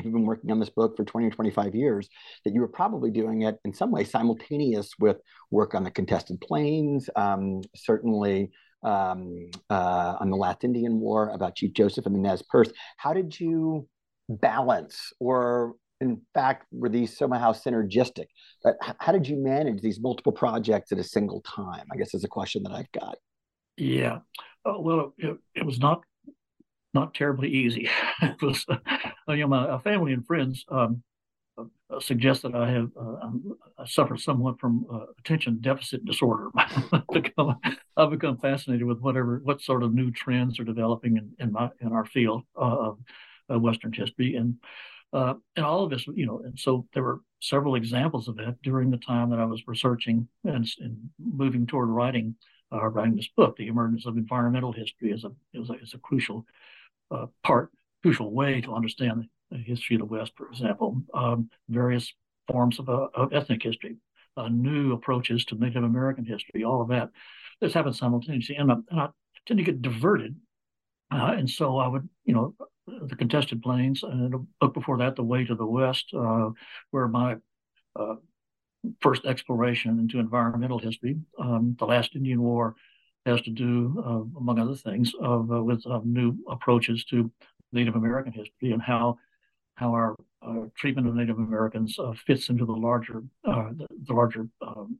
you've 0.04 0.14
been 0.14 0.26
working 0.26 0.50
on 0.50 0.60
this 0.60 0.70
book 0.70 0.96
for 0.96 1.04
20 1.04 1.26
or 1.26 1.30
25 1.30 1.74
years, 1.74 2.08
that 2.44 2.54
you 2.54 2.60
were 2.60 2.68
probably 2.68 3.10
doing 3.10 3.42
it 3.42 3.58
in 3.64 3.72
some 3.72 3.90
way 3.90 4.04
simultaneous 4.04 4.92
with 4.98 5.18
work 5.50 5.74
on 5.74 5.84
the 5.84 5.90
contested 5.90 6.40
plains, 6.40 7.08
um, 7.16 7.60
certainly 7.74 8.50
um, 8.82 9.50
uh, 9.68 10.16
on 10.20 10.30
the 10.30 10.36
last 10.36 10.64
Indian 10.64 10.98
War 10.98 11.30
about 11.30 11.56
Chief 11.56 11.72
Joseph 11.72 12.06
and 12.06 12.14
the 12.14 12.18
Nez 12.18 12.42
Perce. 12.42 12.72
How 12.96 13.12
did 13.12 13.38
you 13.38 13.88
balance, 14.28 15.12
or 15.18 15.74
in 16.00 16.20
fact, 16.34 16.66
were 16.72 16.88
these 16.88 17.16
somehow 17.16 17.52
synergistic? 17.52 18.26
But 18.64 18.76
how 18.98 19.12
did 19.12 19.28
you 19.28 19.36
manage 19.36 19.82
these 19.82 20.00
multiple 20.00 20.32
projects 20.32 20.92
at 20.92 20.98
a 20.98 21.04
single 21.04 21.42
time? 21.42 21.86
I 21.92 21.96
guess 21.96 22.14
is 22.14 22.24
a 22.24 22.28
question 22.28 22.62
that 22.64 22.72
I've 22.72 22.92
got. 22.92 23.16
Yeah, 23.76 24.18
uh, 24.64 24.78
well, 24.78 25.14
it, 25.18 25.36
it 25.54 25.64
was 25.64 25.78
not 25.78 26.02
not 26.94 27.14
terribly 27.14 27.48
easy. 27.48 27.88
it 28.22 28.42
was, 28.42 28.64
uh, 28.68 28.76
you 29.28 29.38
know, 29.38 29.48
my 29.48 29.68
uh, 29.68 29.78
family 29.78 30.12
and 30.12 30.26
friends 30.26 30.64
um, 30.68 31.02
uh, 31.58 32.00
suggest 32.00 32.42
that 32.42 32.54
I 32.54 32.70
have 32.70 32.90
uh, 32.98 33.30
I 33.78 33.86
suffer 33.86 34.16
somewhat 34.16 34.60
from 34.60 34.86
uh, 34.92 35.06
attention 35.18 35.58
deficit 35.60 36.04
disorder. 36.04 36.50
I've, 36.54 38.10
become, 38.10 38.38
fascinated 38.38 38.86
with 38.86 39.00
whatever 39.00 39.40
what 39.42 39.60
sort 39.60 39.82
of 39.82 39.92
new 39.92 40.10
trends 40.10 40.58
are 40.60 40.64
developing 40.64 41.16
in, 41.16 41.32
in 41.38 41.52
my 41.52 41.70
in 41.80 41.92
our 41.92 42.04
field 42.04 42.42
of 42.54 42.98
Western 43.48 43.92
history 43.92 44.36
and. 44.36 44.56
Uh, 45.12 45.34
and 45.56 45.66
all 45.66 45.82
of 45.82 45.90
this, 45.90 46.06
you 46.14 46.24
know, 46.24 46.40
and 46.44 46.56
so 46.56 46.86
there 46.94 47.02
were 47.02 47.18
several 47.40 47.74
examples 47.74 48.28
of 48.28 48.36
that 48.36 48.54
during 48.62 48.92
the 48.92 48.96
time 48.96 49.28
that 49.28 49.40
I 49.40 49.44
was 49.44 49.60
researching 49.66 50.28
and, 50.44 50.64
and 50.78 51.10
moving 51.18 51.66
toward 51.66 51.88
writing 51.88 52.36
uh, 52.72 52.86
writing 52.86 53.16
this 53.16 53.28
book. 53.36 53.56
The 53.56 53.66
emergence 53.66 54.06
of 54.06 54.16
environmental 54.16 54.72
history 54.72 55.10
is 55.10 55.24
a 55.24 55.32
is 55.52 55.70
a, 55.70 55.74
is 55.74 55.94
a 55.94 55.98
crucial 55.98 56.46
uh, 57.10 57.26
part, 57.44 57.70
crucial 58.02 58.32
way 58.32 58.60
to 58.60 58.74
understand 58.74 59.26
the 59.50 59.58
history 59.58 59.96
of 59.96 60.00
the 60.00 60.06
West. 60.06 60.32
For 60.36 60.48
example, 60.48 61.02
um, 61.14 61.50
various 61.68 62.12
forms 62.48 62.78
of, 62.78 62.88
uh, 62.88 63.08
of 63.14 63.32
ethnic 63.32 63.62
history, 63.62 63.96
uh, 64.36 64.48
new 64.48 64.92
approaches 64.92 65.44
to 65.46 65.54
Native 65.56 65.84
American 65.84 66.24
history, 66.24 66.64
all 66.64 66.82
of 66.82 66.88
that. 66.88 67.10
This 67.60 67.74
happens 67.74 67.98
simultaneously, 67.98 68.56
and, 68.56 68.70
and 68.70 69.00
I 69.00 69.08
tend 69.46 69.58
to 69.58 69.64
get 69.64 69.82
diverted, 69.82 70.36
uh, 71.12 71.34
and 71.36 71.50
so 71.50 71.78
I 71.78 71.88
would, 71.88 72.08
you 72.24 72.34
know, 72.34 72.54
the 72.86 73.16
contested 73.16 73.62
plains, 73.62 74.02
and 74.02 74.34
a 74.34 74.38
book 74.60 74.74
before 74.74 74.98
that, 74.98 75.16
The 75.16 75.22
Way 75.22 75.44
to 75.44 75.54
the 75.54 75.66
West, 75.66 76.06
uh, 76.16 76.50
where 76.90 77.08
my 77.08 77.36
uh, 77.98 78.14
first 79.00 79.26
exploration 79.26 79.98
into 79.98 80.18
environmental 80.18 80.78
history, 80.78 81.18
um, 81.38 81.76
the 81.78 81.84
last 81.84 82.16
Indian 82.16 82.40
War, 82.40 82.74
has 83.26 83.40
to 83.42 83.50
do, 83.50 84.02
uh, 84.04 84.38
among 84.38 84.58
other 84.58 84.74
things, 84.74 85.12
of, 85.20 85.50
uh, 85.52 85.62
with 85.62 85.86
uh, 85.86 86.00
new 86.04 86.36
approaches 86.48 87.04
to 87.04 87.30
Native 87.72 87.94
American 87.94 88.32
history 88.32 88.72
and 88.72 88.82
how 88.82 89.18
how 89.74 89.92
our 89.92 90.14
uh, 90.42 90.66
treatment 90.76 91.08
of 91.08 91.14
Native 91.14 91.38
Americans 91.38 91.98
fits 92.26 92.50
into 92.50 92.66
the 92.66 92.72
larger 92.72 93.22
the, 93.44 93.86
the, 94.06 94.12
larger 94.12 94.46
um, 94.60 94.98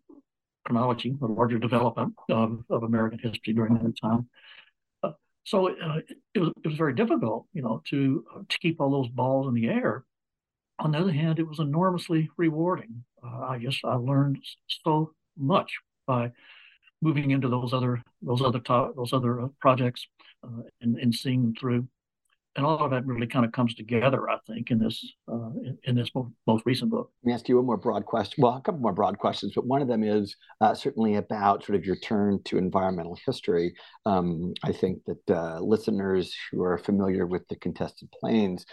chronology, 0.64 1.14
the 1.20 1.26
larger 1.26 1.58
development 1.58 2.14
of, 2.30 2.64
of 2.70 2.82
American 2.82 3.18
history 3.18 3.52
during 3.52 3.74
that 3.74 3.94
time 4.00 4.26
so 5.44 5.70
uh, 5.70 6.00
it, 6.34 6.38
was, 6.38 6.52
it 6.64 6.68
was 6.68 6.76
very 6.76 6.94
difficult, 6.94 7.46
you 7.52 7.62
know, 7.62 7.82
to 7.90 8.24
uh, 8.34 8.40
to 8.48 8.58
keep 8.58 8.80
all 8.80 8.90
those 8.90 9.08
balls 9.08 9.48
in 9.48 9.54
the 9.54 9.68
air. 9.68 10.04
On 10.78 10.92
the 10.92 10.98
other 10.98 11.12
hand, 11.12 11.38
it 11.38 11.46
was 11.46 11.58
enormously 11.58 12.30
rewarding. 12.36 13.04
Uh, 13.22 13.40
I 13.40 13.58
just 13.58 13.84
I 13.84 13.94
learned 13.94 14.38
so 14.84 15.12
much 15.36 15.72
by 16.06 16.32
moving 17.02 17.30
into 17.30 17.48
those 17.48 17.72
other 17.72 18.02
those 18.22 18.42
other 18.42 18.60
top, 18.60 18.94
those 18.96 19.12
other 19.12 19.42
uh, 19.42 19.48
projects 19.60 20.06
uh, 20.44 20.62
and, 20.80 20.98
and 20.98 21.14
seeing 21.14 21.42
them 21.42 21.54
through 21.54 21.86
and 22.56 22.66
all 22.66 22.78
of 22.78 22.90
that 22.90 23.06
really 23.06 23.26
kind 23.26 23.44
of 23.44 23.52
comes 23.52 23.74
together, 23.74 24.28
I 24.28 24.38
think, 24.46 24.70
in 24.70 24.78
this 24.78 25.14
uh, 25.28 25.50
in, 25.62 25.78
in, 25.84 25.94
this 25.94 26.10
most, 26.14 26.30
most, 26.46 26.66
recent 26.66 26.90
book. 26.90 27.10
Let 27.22 27.28
me 27.28 27.32
ask 27.32 27.48
you 27.48 27.56
one 27.56 27.66
more 27.66 27.76
broad 27.76 28.04
question. 28.06 28.42
Well, 28.42 28.56
a 28.56 28.60
couple 28.60 28.80
more 28.80 28.92
broad 28.92 29.18
questions, 29.18 29.52
but 29.54 29.66
one 29.66 29.82
of 29.82 29.88
them 29.88 30.02
is 30.02 30.34
uh, 30.60 30.74
certainly 30.74 31.14
about 31.14 31.64
sort 31.64 31.76
of 31.76 31.86
your 31.86 31.96
turn 31.96 32.42
to 32.44 32.58
environmental 32.58 33.16
history. 33.24 33.74
Um, 34.04 34.52
I 34.64 34.72
think 34.72 35.02
that 35.06 35.30
uh, 35.30 35.60
listeners 35.60 36.34
who 36.50 36.62
are 36.64 36.78
familiar 36.78 37.26
with 37.26 37.46
the 37.48 37.56
contested 37.56 38.10
plains 38.10 38.66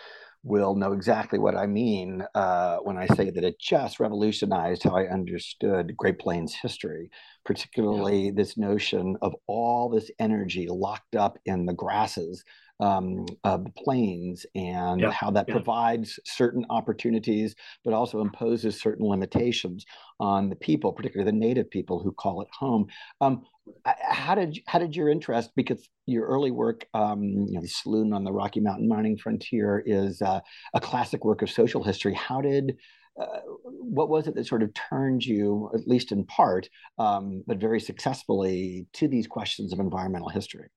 will 0.47 0.75
know 0.75 0.93
exactly 0.93 1.39
what 1.39 1.55
I 1.55 1.67
mean 1.67 2.23
uh, 2.33 2.77
when 2.77 2.97
I 2.97 3.07
say 3.07 3.29
that 3.29 3.43
it 3.43 3.59
just 3.59 3.99
revolutionized 3.99 4.83
how 4.83 4.95
I 4.95 5.07
understood 5.07 5.95
Great 5.97 6.19
Plains 6.19 6.53
history, 6.53 7.11
particularly 7.45 8.25
yeah. 8.25 8.31
this 8.33 8.57
notion 8.57 9.17
of 9.21 9.35
all 9.47 9.89
this 9.89 10.09
energy 10.19 10.67
locked 10.69 11.15
up 11.15 11.37
in 11.45 11.65
the 11.65 11.73
grasses 11.73 12.43
um, 12.79 13.25
of 13.43 13.63
the 13.63 13.71
plains 13.71 14.45
and 14.55 15.01
yeah, 15.01 15.11
how 15.11 15.31
that 15.31 15.45
yeah. 15.47 15.55
provides 15.55 16.19
certain 16.25 16.65
opportunities, 16.69 17.55
but 17.83 17.93
also 17.93 18.21
imposes 18.21 18.79
certain 18.79 19.05
limitations 19.05 19.85
on 20.19 20.49
the 20.49 20.55
people, 20.55 20.93
particularly 20.93 21.29
the 21.29 21.37
native 21.37 21.69
people 21.69 22.01
who 22.01 22.11
call 22.11 22.41
it 22.41 22.47
home. 22.57 22.87
Um, 23.19 23.43
how 23.85 24.35
did 24.35 24.59
how 24.67 24.79
did 24.79 24.95
your 24.95 25.09
interest? 25.09 25.51
Because 25.55 25.87
your 26.05 26.25
early 26.25 26.51
work, 26.51 26.85
um, 26.93 27.23
you 27.23 27.53
know, 27.53 27.61
the 27.61 27.67
Saloon 27.67 28.13
on 28.13 28.23
the 28.23 28.31
Rocky 28.31 28.59
Mountain 28.59 28.87
mining 28.87 29.17
frontier, 29.17 29.83
is 29.85 30.21
uh, 30.21 30.39
a 30.73 30.81
classic 30.81 31.25
work 31.25 31.41
of 31.41 31.49
social 31.49 31.83
history. 31.83 32.13
How 32.13 32.41
did 32.41 32.77
uh, 33.19 33.39
what 33.65 34.09
was 34.09 34.27
it 34.27 34.35
that 34.35 34.45
sort 34.45 34.63
of 34.63 34.73
turned 34.73 35.25
you, 35.25 35.69
at 35.73 35.87
least 35.87 36.11
in 36.11 36.25
part, 36.25 36.69
um, 36.99 37.43
but 37.47 37.57
very 37.57 37.79
successfully, 37.79 38.87
to 38.93 39.07
these 39.07 39.27
questions 39.27 39.73
of 39.73 39.79
environmental 39.79 40.29
history? 40.29 40.69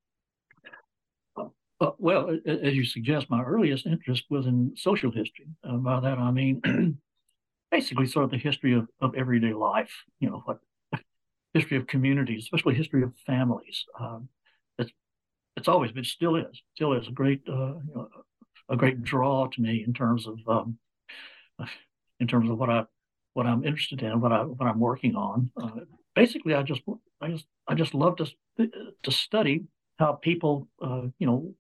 Uh, 1.37 1.91
well, 1.99 2.37
as 2.47 2.75
you 2.75 2.85
suggest, 2.85 3.31
my 3.31 3.43
earliest 3.43 3.87
interest 3.87 4.25
was 4.29 4.47
in 4.47 4.73
social 4.77 5.11
history. 5.11 5.47
Uh, 5.65 5.77
by 5.77 5.99
that 6.01 6.19
I 6.19 6.31
mean 6.31 6.61
basically 7.71 8.07
sort 8.07 8.25
of 8.25 8.31
the 8.31 8.37
history 8.39 8.75
of, 8.75 8.87
of 9.01 9.15
everyday 9.15 9.55
life. 9.55 9.93
You 10.19 10.31
know, 10.31 10.43
what 10.45 10.59
history 11.55 11.77
of 11.77 11.87
communities, 11.87 12.45
especially 12.45 12.75
history 12.75 13.03
of 13.03 13.13
families. 13.27 13.85
Um, 13.99 14.29
it's 14.79 14.93
it's 15.57 15.69
always 15.69 15.93
been, 15.93 16.05
still 16.05 16.37
is, 16.37 16.63
still 16.75 16.93
is 16.93 17.09
a 17.09 17.13
great 17.13 17.43
uh, 17.49 17.75
you 17.75 17.93
know, 17.95 18.09
a 18.69 18.77
great 18.77 19.03
draw 19.03 19.47
to 19.49 19.61
me 19.61 19.85
in 19.87 19.93
terms 19.93 20.27
of 20.27 20.39
um, 20.49 20.79
in 22.21 22.27
terms 22.27 22.51
of 22.51 22.59
what 22.59 22.71
I 22.71 22.85
what 23.35 23.47
I'm 23.47 23.65
interested 23.65 24.03
in, 24.03 24.21
what 24.21 24.33
I 24.33 24.43
what 24.43 24.67
I'm 24.67 24.81
working 24.81 25.17
on. 25.17 25.51
Uh, 25.61 25.81
basically, 26.15 26.55
I 26.55 26.63
just 26.63 26.83
I 27.21 27.29
just 27.29 27.47
I 27.67 27.75
just 27.75 27.95
love 27.95 28.17
to 28.17 28.27
to 29.03 29.11
study 29.11 29.65
how 29.99 30.13
people 30.13 30.69
uh, 30.83 31.03
you 31.19 31.27
know 31.27 31.55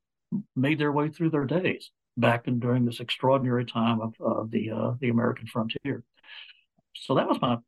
made 0.54 0.78
their 0.78 0.92
way 0.92 1.08
through 1.08 1.30
their 1.30 1.44
days 1.44 1.90
back 2.16 2.46
and 2.46 2.60
during 2.60 2.84
this 2.84 3.00
extraordinary 3.00 3.64
time 3.64 4.00
of, 4.00 4.14
of 4.20 4.50
the 4.50 4.70
uh, 4.70 4.92
the 5.00 5.08
American 5.08 5.46
frontier. 5.46 6.04
So 6.94 7.14
that 7.14 7.28
was 7.28 7.40
my 7.40 7.58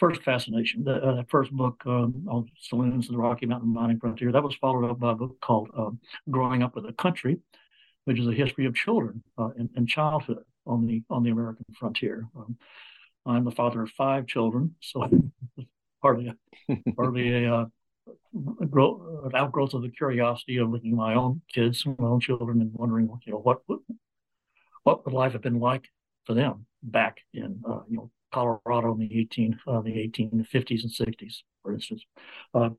first 0.00 0.22
fascination. 0.22 0.82
The 0.82 0.94
uh, 0.94 1.22
first 1.28 1.52
book 1.52 1.80
um, 1.86 2.26
on 2.28 2.50
saloons 2.58 3.08
in 3.08 3.14
the 3.14 3.20
Rocky 3.20 3.46
Mountain 3.46 3.72
mining 3.72 4.00
frontier. 4.00 4.32
That 4.32 4.42
was 4.42 4.56
followed 4.56 4.90
up 4.90 4.98
by 4.98 5.12
a 5.12 5.14
book 5.14 5.38
called 5.40 5.70
uh, 5.76 5.90
"Growing 6.30 6.62
Up 6.62 6.74
with 6.74 6.86
the 6.86 6.92
Country," 6.94 7.38
which 8.06 8.18
is 8.18 8.26
a 8.26 8.32
history 8.32 8.64
of 8.64 8.74
children 8.74 9.22
uh, 9.38 9.50
and, 9.56 9.68
and, 9.76 9.86
childhood 9.86 10.44
on 10.66 10.86
the 10.86 11.02
on 11.10 11.22
the 11.22 11.30
American 11.30 11.66
frontier. 11.78 12.26
Um, 12.34 12.56
I'm 13.26 13.44
the 13.44 13.50
father 13.50 13.82
of 13.82 13.90
five 13.90 14.26
children, 14.26 14.74
so 14.80 15.06
hardly 16.02 16.28
a, 16.28 16.76
hardly 16.96 17.44
a 17.44 17.54
uh, 17.54 17.64
grow, 18.68 19.22
an 19.24 19.36
outgrowth 19.36 19.74
of 19.74 19.82
the 19.82 19.90
curiosity 19.90 20.56
of 20.56 20.70
looking 20.70 20.92
at 20.92 20.96
my 20.96 21.14
own 21.14 21.42
kids, 21.52 21.84
my 21.84 21.94
own 22.00 22.20
children, 22.20 22.62
and 22.62 22.72
wondering, 22.72 23.10
you 23.26 23.32
know, 23.32 23.38
what 23.38 23.60
would, 23.68 23.80
what 24.84 25.04
would 25.04 25.14
life 25.14 25.32
have 25.32 25.42
been 25.42 25.60
like 25.60 25.84
for 26.24 26.34
them 26.34 26.66
back 26.82 27.18
in, 27.34 27.60
uh, 27.68 27.80
you 27.88 27.96
know, 27.98 28.10
Colorado 28.32 28.92
in 28.92 28.98
the 28.98 29.20
18 29.20 29.60
uh, 29.66 29.80
the 29.80 29.90
1850s 29.90 30.82
and 30.82 30.92
60s, 30.92 31.36
for 31.62 31.72
instance. 31.72 32.02
Uh, 32.54 32.70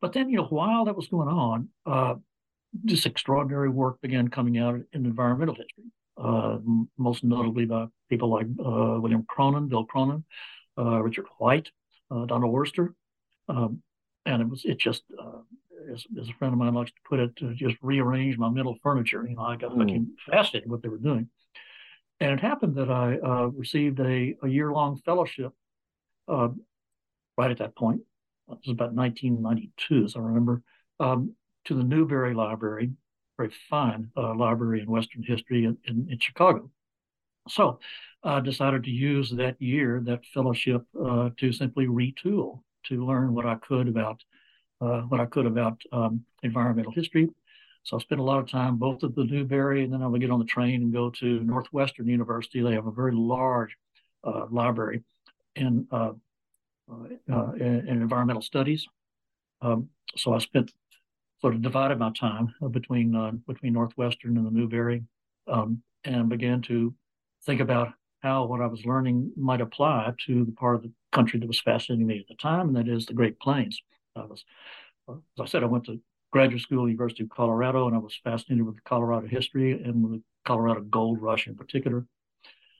but 0.00 0.12
then, 0.12 0.28
you 0.28 0.36
know, 0.36 0.44
while 0.44 0.84
that 0.84 0.96
was 0.96 1.08
going 1.08 1.28
on, 1.28 1.68
uh, 1.86 2.14
this 2.72 3.06
extraordinary 3.06 3.68
work 3.68 4.00
began 4.00 4.28
coming 4.28 4.58
out 4.58 4.80
in 4.92 5.06
environmental 5.06 5.54
history, 5.54 5.84
uh, 6.16 6.58
most 6.96 7.24
notably 7.24 7.64
by 7.64 7.86
people 8.08 8.28
like 8.28 8.46
uh, 8.60 9.00
William 9.00 9.24
Cronon, 9.28 9.68
Bill 9.68 9.84
Cronon, 9.84 10.24
Richard 10.76 11.26
White, 11.38 11.70
Donald 12.10 12.52
Worster. 12.52 12.94
Um, 13.48 13.82
and 14.26 14.42
it 14.42 14.48
was 14.48 14.64
it 14.64 14.78
just 14.78 15.02
uh, 15.18 15.40
as, 15.92 16.04
as, 16.20 16.28
a 16.28 16.32
friend 16.34 16.52
of 16.52 16.58
mine 16.58 16.74
likes 16.74 16.90
to 16.90 16.96
put 17.08 17.20
it, 17.20 17.36
to 17.36 17.54
just 17.54 17.76
rearrange 17.82 18.38
my 18.38 18.48
mental 18.48 18.76
furniture. 18.82 19.26
You 19.28 19.36
know, 19.36 19.42
I 19.42 19.56
got 19.56 19.72
mm. 19.72 19.86
became 19.86 20.14
fascinated 20.30 20.68
with 20.70 20.78
what 20.78 20.82
they 20.82 20.88
were 20.88 20.98
doing, 20.98 21.28
and 22.20 22.32
it 22.32 22.40
happened 22.40 22.76
that 22.76 22.90
I 22.90 23.16
uh, 23.16 23.46
received 23.46 24.00
a, 24.00 24.34
a 24.42 24.48
year 24.48 24.72
long 24.72 25.00
fellowship 25.04 25.52
uh, 26.28 26.48
right 27.36 27.50
at 27.50 27.58
that 27.58 27.76
point. 27.76 28.00
It 28.48 28.58
was 28.66 28.72
about 28.72 28.94
1992, 28.94 30.04
as 30.04 30.16
I 30.16 30.20
remember, 30.20 30.62
um, 31.00 31.34
to 31.64 31.74
the 31.74 31.82
Newberry 31.82 32.34
Library, 32.34 32.92
very 33.36 33.52
fine 33.68 34.10
uh, 34.16 34.34
library 34.34 34.80
in 34.80 34.90
Western 34.90 35.22
history 35.22 35.64
in, 35.64 35.76
in, 35.86 36.06
in 36.10 36.18
Chicago. 36.18 36.70
So 37.48 37.78
I 38.22 38.40
decided 38.40 38.84
to 38.84 38.90
use 38.90 39.30
that 39.30 39.60
year, 39.60 40.00
that 40.04 40.24
fellowship, 40.32 40.82
uh, 40.98 41.30
to 41.38 41.52
simply 41.52 41.86
retool 41.86 42.62
to 42.84 43.04
learn 43.04 43.34
what 43.34 43.46
I 43.46 43.56
could 43.56 43.88
about 43.88 44.22
uh, 44.80 45.02
what 45.02 45.20
I 45.20 45.26
could 45.26 45.46
about 45.46 45.80
um, 45.92 46.24
environmental 46.42 46.92
history. 46.92 47.28
So 47.84 47.98
I 47.98 48.00
spent 48.00 48.20
a 48.20 48.24
lot 48.24 48.38
of 48.38 48.48
time 48.48 48.76
both 48.76 49.04
at 49.04 49.14
the 49.14 49.24
Newberry, 49.24 49.84
and 49.84 49.92
then 49.92 50.02
I 50.02 50.06
would 50.06 50.20
get 50.20 50.30
on 50.30 50.38
the 50.38 50.44
train 50.46 50.82
and 50.82 50.92
go 50.92 51.10
to 51.10 51.40
Northwestern 51.40 52.08
University. 52.08 52.62
They 52.62 52.72
have 52.72 52.86
a 52.86 52.90
very 52.90 53.12
large 53.14 53.76
uh, 54.24 54.46
library 54.50 55.02
in, 55.54 55.86
uh, 55.92 56.12
uh 56.90 57.52
in, 57.52 57.88
in 57.88 58.02
environmental 58.02 58.42
studies. 58.42 58.86
Um, 59.60 59.88
so 60.16 60.32
I 60.32 60.38
spent 60.38 60.72
sort 61.40 61.54
of 61.54 61.62
divided 61.62 61.98
my 61.98 62.10
time 62.18 62.54
between 62.70 63.14
uh, 63.14 63.32
between 63.46 63.74
Northwestern 63.74 64.38
and 64.38 64.46
the 64.46 64.50
Newberry, 64.50 65.02
um, 65.46 65.82
and 66.04 66.28
began 66.30 66.62
to 66.62 66.94
think 67.44 67.60
about 67.60 67.92
how 68.22 68.46
what 68.46 68.62
I 68.62 68.66
was 68.66 68.86
learning 68.86 69.32
might 69.36 69.60
apply 69.60 70.14
to 70.26 70.44
the 70.46 70.52
part 70.52 70.76
of 70.76 70.82
the 70.82 70.92
country 71.12 71.38
that 71.38 71.46
was 71.46 71.60
fascinating 71.60 72.06
me 72.06 72.20
at 72.20 72.28
the 72.28 72.34
time, 72.36 72.68
and 72.68 72.76
that 72.76 72.88
is 72.88 73.04
the 73.04 73.12
Great 73.12 73.38
Plains. 73.40 73.78
I 74.16 74.24
was, 74.24 74.44
as 75.08 75.16
I 75.38 75.44
said, 75.44 75.62
I 75.62 75.66
went 75.66 75.84
to 75.84 76.00
graduate 76.34 76.62
school, 76.62 76.88
University 76.88 77.22
of 77.22 77.28
Colorado, 77.28 77.86
and 77.86 77.94
I 77.94 78.00
was 78.00 78.18
fascinated 78.24 78.66
with 78.66 78.82
Colorado 78.82 79.28
history 79.28 79.70
and 79.70 80.04
the 80.04 80.22
Colorado 80.44 80.80
gold 80.80 81.22
rush 81.22 81.46
in 81.46 81.54
particular. 81.54 82.04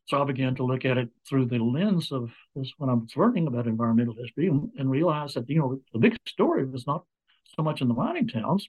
So 0.07 0.21
I 0.21 0.25
began 0.25 0.57
to 0.57 0.65
look 0.65 0.85
at 0.85 0.99
it 0.99 1.09
through 1.29 1.47
the 1.47 1.61
lens 1.61 2.11
of 2.11 2.33
this 2.57 2.73
when 2.79 2.91
I 2.91 2.95
was 2.95 3.17
learning 3.17 3.47
about 3.47 3.69
environmental 3.69 4.17
history 4.21 4.49
and, 4.49 4.71
and 4.77 4.91
realized 4.91 5.37
that, 5.37 5.49
you 5.49 5.61
know, 5.61 5.81
the 5.93 6.01
big 6.01 6.17
story 6.27 6.65
was 6.65 6.85
not 6.89 7.05
so 7.57 7.63
much 7.63 7.81
in 7.81 7.87
the 7.87 7.95
mining 7.95 8.27
towns 8.27 8.69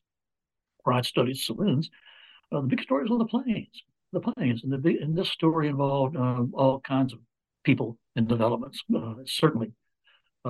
where 0.84 0.96
I 0.96 1.02
studied 1.02 1.38
saloons. 1.38 1.90
Uh, 2.52 2.62
the 2.62 2.68
big 2.68 2.84
story 2.84 3.02
was 3.02 3.12
on 3.12 3.18
the 3.18 3.26
plains 3.26 3.84
the 4.14 4.20
plains. 4.20 4.64
And, 4.64 4.72
the 4.72 4.78
big, 4.78 4.98
and 4.98 5.18
this 5.18 5.30
story 5.30 5.68
involved 5.68 6.16
uh, 6.16 6.44
all 6.54 6.80
kinds 6.80 7.12
of 7.12 7.20
people 7.64 7.98
and 8.16 8.28
developments. 8.28 8.84
Uh, 8.96 9.16
certainly, 9.26 9.72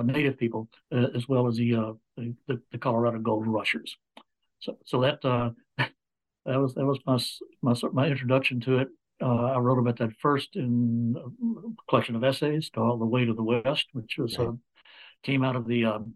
native 0.04 0.36
people 0.36 0.68
as 0.92 1.26
well 1.26 1.48
as 1.48 1.56
the, 1.56 1.96
the, 2.18 2.60
the 2.70 2.78
Colorado 2.78 3.18
Gold 3.18 3.46
Rushers. 3.46 3.96
So 4.60 4.78
so 4.84 5.00
that 5.02 5.24
uh, 5.24 5.50
that 5.78 6.60
was 6.60 6.74
that 6.74 6.86
was 6.86 6.98
my 7.06 7.18
my 7.62 7.88
my 7.92 8.06
introduction 8.08 8.60
to 8.60 8.78
it. 8.78 8.88
Uh, 9.22 9.46
I 9.46 9.58
wrote 9.58 9.78
about 9.78 9.98
that 9.98 10.12
first 10.20 10.56
in 10.56 11.16
a 11.16 11.88
collection 11.88 12.16
of 12.16 12.24
essays 12.24 12.70
called 12.74 13.00
"The 13.00 13.06
Way 13.06 13.24
to 13.24 13.34
the 13.34 13.42
West," 13.42 13.86
which 13.92 14.16
was 14.18 14.38
uh, 14.38 14.52
came 15.22 15.42
out 15.42 15.56
of 15.56 15.66
the 15.66 15.86
um, 15.86 16.14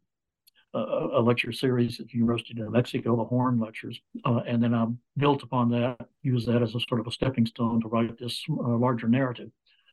a 0.73 1.21
lecture 1.21 1.53
series 1.53 1.99
at 1.99 2.07
the 2.07 2.15
University 2.15 2.53
of 2.53 2.59
New 2.59 2.71
Mexico, 2.71 3.17
the 3.17 3.25
Horn 3.25 3.59
Lectures, 3.59 4.01
uh, 4.25 4.41
and 4.47 4.63
then 4.63 4.73
I 4.73 4.87
built 5.17 5.43
upon 5.43 5.69
that, 5.71 6.09
used 6.23 6.47
that 6.47 6.63
as 6.63 6.75
a 6.75 6.81
sort 6.89 7.01
of 7.01 7.09
a 7.09 7.11
stepping 7.11 7.45
stone 7.47 7.81
to 7.81 7.89
write 7.89 8.19
this 8.19 8.45
uh, 8.49 8.77
larger 8.77 9.09
narrative 9.09 9.51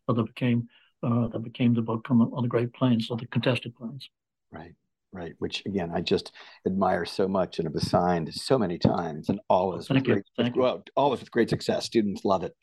that 0.08 0.24
became 0.24 0.68
uh, 1.04 1.28
that 1.28 1.44
became 1.44 1.74
the 1.74 1.82
book 1.82 2.08
on 2.10 2.20
the, 2.20 2.26
on 2.26 2.44
the 2.44 2.50
Great 2.50 2.74
Plains, 2.74 3.10
of 3.12 3.20
the 3.20 3.28
contested 3.28 3.76
plains. 3.76 4.10
Right, 4.52 4.74
right. 5.18 5.34
Which 5.40 5.64
again, 5.66 5.92
I 5.94 6.02
just 6.02 6.32
admire 6.66 7.06
so 7.06 7.28
much, 7.28 7.60
and 7.60 7.68
have 7.68 7.76
assigned 7.76 8.34
so 8.34 8.58
many 8.58 8.78
times, 8.78 9.30
and 9.30 9.40
always 9.50 9.88
Thank 9.88 10.08
with 10.08 10.24
you. 10.38 10.44
great, 10.44 10.56
well, 10.56 10.84
always 10.96 11.20
with 11.20 11.32
great 11.32 11.50
success. 11.50 11.86
Students 11.86 12.24
love 12.24 12.44
it. 12.44 12.54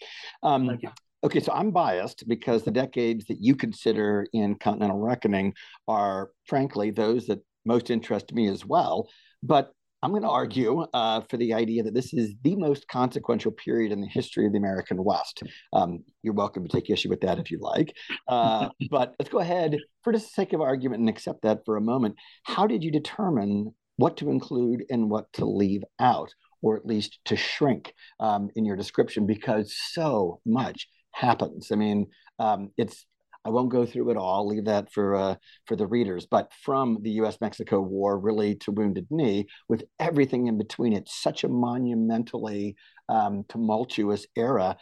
Um. 0.42 0.78
Okay, 1.24 1.40
so 1.40 1.52
I'm 1.52 1.70
biased 1.70 2.28
because 2.28 2.64
the 2.64 2.70
decades 2.70 3.24
that 3.28 3.38
you 3.40 3.56
consider 3.56 4.26
in 4.34 4.56
Continental 4.56 4.98
Reckoning 4.98 5.54
are, 5.88 6.28
frankly, 6.46 6.90
those 6.90 7.26
that 7.28 7.40
most 7.64 7.88
interest 7.90 8.34
me 8.34 8.46
as 8.48 8.66
well. 8.66 9.08
But 9.42 9.72
I'm 10.04 10.10
going 10.10 10.22
to 10.22 10.28
argue 10.28 10.82
uh, 10.92 11.22
for 11.30 11.38
the 11.38 11.54
idea 11.54 11.82
that 11.82 11.94
this 11.94 12.12
is 12.12 12.34
the 12.42 12.56
most 12.56 12.86
consequential 12.88 13.50
period 13.52 13.90
in 13.90 14.02
the 14.02 14.06
history 14.06 14.44
of 14.44 14.52
the 14.52 14.58
American 14.58 15.02
West. 15.02 15.42
Um, 15.72 16.04
you're 16.22 16.34
welcome 16.34 16.62
to 16.62 16.68
take 16.68 16.90
issue 16.90 17.08
with 17.08 17.22
that 17.22 17.38
if 17.38 17.50
you 17.50 17.58
like. 17.58 17.96
Uh, 18.28 18.68
but 18.90 19.14
let's 19.18 19.30
go 19.30 19.38
ahead, 19.38 19.78
for 20.02 20.12
the 20.12 20.20
sake 20.20 20.52
of 20.52 20.60
argument, 20.60 21.00
and 21.00 21.08
accept 21.08 21.40
that 21.42 21.64
for 21.64 21.78
a 21.78 21.80
moment. 21.80 22.16
How 22.42 22.66
did 22.66 22.84
you 22.84 22.92
determine 22.92 23.72
what 23.96 24.18
to 24.18 24.28
include 24.28 24.84
and 24.90 25.08
what 25.08 25.32
to 25.34 25.46
leave 25.46 25.82
out, 25.98 26.34
or 26.60 26.76
at 26.76 26.84
least 26.84 27.18
to 27.24 27.34
shrink 27.34 27.94
um, 28.20 28.50
in 28.56 28.66
your 28.66 28.76
description? 28.76 29.26
Because 29.26 29.74
so 29.74 30.42
much 30.44 30.86
happens. 31.12 31.72
I 31.72 31.76
mean, 31.76 32.08
um, 32.38 32.72
it's 32.76 33.06
I 33.44 33.50
won't 33.50 33.70
go 33.70 33.84
through 33.84 34.10
it 34.10 34.16
all. 34.16 34.34
I'll 34.36 34.46
Leave 34.46 34.64
that 34.64 34.90
for 34.92 35.14
uh, 35.14 35.34
for 35.66 35.76
the 35.76 35.86
readers. 35.86 36.26
But 36.26 36.50
from 36.62 36.98
the 37.02 37.10
U.S. 37.12 37.38
Mexico 37.40 37.80
War 37.80 38.18
really 38.18 38.54
to 38.56 38.72
Wounded 38.72 39.06
Knee, 39.10 39.46
with 39.68 39.84
everything 39.98 40.46
in 40.46 40.56
between, 40.58 40.92
it's 40.92 41.14
such 41.20 41.44
a 41.44 41.48
monumentally 41.48 42.76
um, 43.08 43.44
tumultuous 43.48 44.26
era. 44.36 44.76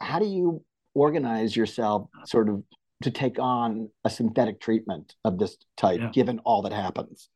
How 0.00 0.18
do 0.18 0.26
you 0.26 0.64
organize 0.94 1.54
yourself, 1.54 2.08
sort 2.24 2.48
of, 2.48 2.62
to 3.02 3.10
take 3.10 3.38
on 3.38 3.90
a 4.04 4.10
synthetic 4.10 4.60
treatment 4.60 5.14
of 5.24 5.38
this 5.38 5.58
type, 5.76 6.00
Yeah. 6.00 6.10
given 6.10 6.38
all 6.40 6.62
that 6.62 6.72
happens? 6.72 7.28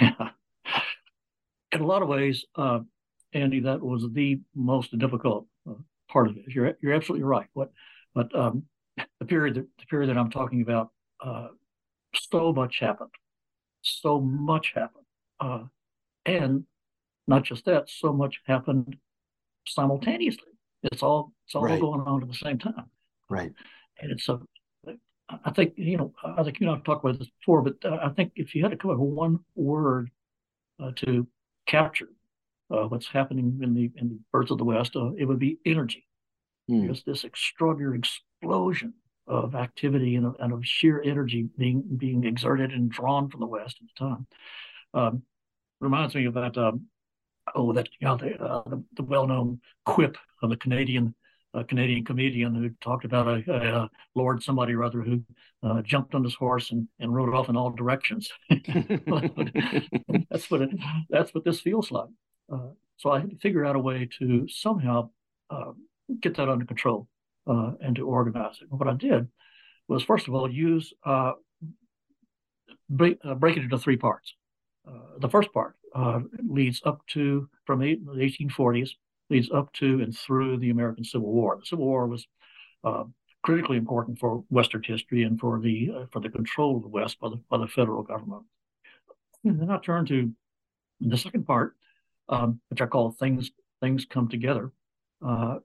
Yeah. 0.00 0.12
In 1.72 1.80
a 1.80 1.86
lot 1.86 2.02
of 2.02 2.08
ways, 2.08 2.44
uh, 2.56 2.80
Andy, 3.32 3.60
that 3.60 3.80
was 3.80 4.04
the 4.12 4.40
most 4.56 4.96
difficult 4.98 5.46
uh, 5.68 5.74
part 6.08 6.28
of 6.28 6.36
it. 6.36 6.44
You're 6.48 6.74
you're 6.82 6.94
absolutely 6.94 7.24
right. 7.24 7.46
What, 7.52 7.70
but 8.14 8.34
um, 8.34 8.64
the 9.18 9.26
period 9.26 9.54
that 9.56 9.66
the 9.78 9.86
period 9.86 10.08
that 10.10 10.18
I'm 10.18 10.30
talking 10.30 10.62
about, 10.62 10.90
uh, 11.24 11.48
so 12.14 12.52
much 12.52 12.78
happened, 12.80 13.10
so 13.82 14.20
much 14.20 14.72
happened, 14.74 15.04
uh, 15.40 15.64
and 16.26 16.64
not 17.26 17.44
just 17.44 17.64
that, 17.66 17.88
so 17.88 18.12
much 18.12 18.40
happened 18.46 18.96
simultaneously. 19.66 20.48
It's 20.82 21.02
all 21.02 21.32
it's 21.46 21.54
all 21.54 21.64
Right. 21.64 21.80
going 21.80 22.00
on 22.00 22.22
at 22.22 22.28
the 22.28 22.34
same 22.34 22.58
time. 22.58 22.86
Right. 23.28 23.52
and 24.00 24.10
it's 24.10 24.28
a 24.28 24.40
I 25.44 25.50
think 25.52 25.74
you 25.76 25.96
know 25.96 26.12
I 26.24 26.42
think 26.42 26.58
you 26.60 26.66
know 26.66 26.74
I've 26.74 26.82
talked 26.84 27.04
about 27.04 27.18
this 27.18 27.28
before, 27.40 27.62
but 27.62 27.76
uh, 27.84 27.98
I 28.02 28.08
think 28.10 28.32
if 28.36 28.54
you 28.54 28.62
had 28.62 28.72
to 28.72 28.76
come 28.76 28.90
up 28.90 28.98
with 28.98 29.08
one 29.14 29.38
word 29.54 30.10
uh, 30.82 30.90
to 30.96 31.26
capture 31.66 32.08
uh, 32.70 32.84
what's 32.88 33.06
happening 33.06 33.60
in 33.62 33.74
the 33.74 33.92
in 33.96 34.08
the 34.08 34.18
birds 34.32 34.50
of 34.50 34.58
the 34.58 34.64
West, 34.64 34.96
uh, 34.96 35.12
it 35.16 35.26
would 35.26 35.38
be 35.38 35.58
energy. 35.64 36.04
Just 36.88 37.06
this 37.06 37.24
extraordinary 37.24 37.98
explosion 37.98 38.94
of 39.26 39.54
activity 39.54 40.16
and 40.16 40.26
of, 40.26 40.36
and 40.40 40.52
of 40.52 40.66
sheer 40.66 41.00
energy 41.02 41.48
being 41.56 41.84
being 41.96 42.24
exerted 42.24 42.72
and 42.72 42.90
drawn 42.90 43.28
from 43.28 43.40
the 43.40 43.46
West 43.46 43.78
at 43.80 43.88
the 43.88 44.06
time. 44.06 44.26
Um, 44.92 45.22
reminds 45.80 46.14
me 46.14 46.26
of 46.26 46.34
that 46.34 46.58
um, 46.58 46.86
oh 47.54 47.72
that 47.72 47.88
you 48.00 48.06
know 48.06 48.16
the, 48.16 48.42
uh, 48.42 48.62
the, 48.68 48.82
the 48.96 49.02
well-known 49.02 49.60
quip 49.84 50.16
of 50.42 50.50
the 50.50 50.56
Canadian 50.56 51.14
Canadian 51.68 52.04
comedian 52.04 52.54
who 52.54 52.70
talked 52.80 53.04
about 53.04 53.26
a, 53.26 53.52
a, 53.52 53.82
a 53.82 53.90
Lord 54.14 54.42
somebody 54.42 54.72
or 54.72 54.84
other 54.84 55.02
who 55.02 55.22
uh, 55.62 55.82
jumped 55.82 56.14
on 56.14 56.22
his 56.22 56.34
horse 56.34 56.70
and, 56.70 56.86
and 57.00 57.14
rode 57.14 57.34
off 57.34 57.48
in 57.48 57.56
all 57.56 57.70
directions. 57.70 58.30
that's 58.50 60.50
what 60.50 60.62
it, 60.62 60.70
that's 61.08 61.34
what 61.34 61.44
this 61.44 61.60
feels 61.60 61.90
like. 61.90 62.08
Uh, 62.52 62.68
so 62.96 63.10
I 63.10 63.20
had 63.20 63.30
to 63.30 63.36
figure 63.36 63.64
out 63.64 63.76
a 63.76 63.80
way 63.80 64.08
to 64.18 64.46
somehow 64.48 65.10
uh, 65.50 65.72
get 66.20 66.36
that 66.36 66.48
under 66.48 66.64
control 66.64 67.08
uh, 67.46 67.72
and 67.80 67.96
to 67.96 68.06
organize 68.06 68.58
it. 68.60 68.70
what 68.70 68.88
I 68.88 68.94
did 68.94 69.28
was 69.88 70.02
first 70.02 70.28
of 70.28 70.34
all 70.34 70.50
use 70.50 70.92
uh, 71.04 71.32
break, 72.88 73.18
uh, 73.24 73.34
break 73.34 73.56
it 73.56 73.64
into 73.64 73.78
three 73.78 73.96
parts. 73.96 74.34
Uh, 74.86 75.18
the 75.18 75.28
first 75.28 75.52
part 75.52 75.76
leads 76.48 76.80
up 76.84 77.00
to 77.08 77.48
from 77.66 77.80
the 77.80 77.96
1840s 77.96 78.90
leads 79.30 79.50
up 79.50 79.72
to 79.74 80.00
and 80.00 80.16
through 80.16 80.58
the 80.58 80.70
American 80.70 81.04
Civil 81.04 81.32
War. 81.32 81.56
The 81.56 81.66
Civil 81.66 81.86
War 81.86 82.06
was 82.06 82.26
uh, 82.84 83.04
critically 83.42 83.76
important 83.76 84.18
for 84.18 84.44
Western 84.50 84.82
history 84.82 85.22
and 85.22 85.38
for 85.38 85.60
the 85.60 85.90
uh, 85.96 86.06
for 86.12 86.20
the 86.20 86.28
control 86.28 86.76
of 86.76 86.82
the 86.82 86.88
West 86.88 87.18
by 87.20 87.28
the 87.28 87.40
by 87.48 87.58
the 87.58 87.68
federal 87.68 88.02
government. 88.02 88.42
And 89.44 89.60
then 89.60 89.70
I 89.70 89.78
turn 89.78 90.04
to 90.06 90.32
the 91.00 91.16
second 91.16 91.46
part, 91.46 91.74
um, 92.28 92.60
which 92.68 92.82
I 92.82 92.86
call 92.86 93.12
things 93.12 93.50
things 93.80 94.04
come 94.04 94.28
together. 94.28 94.72
Uh, 95.24 95.58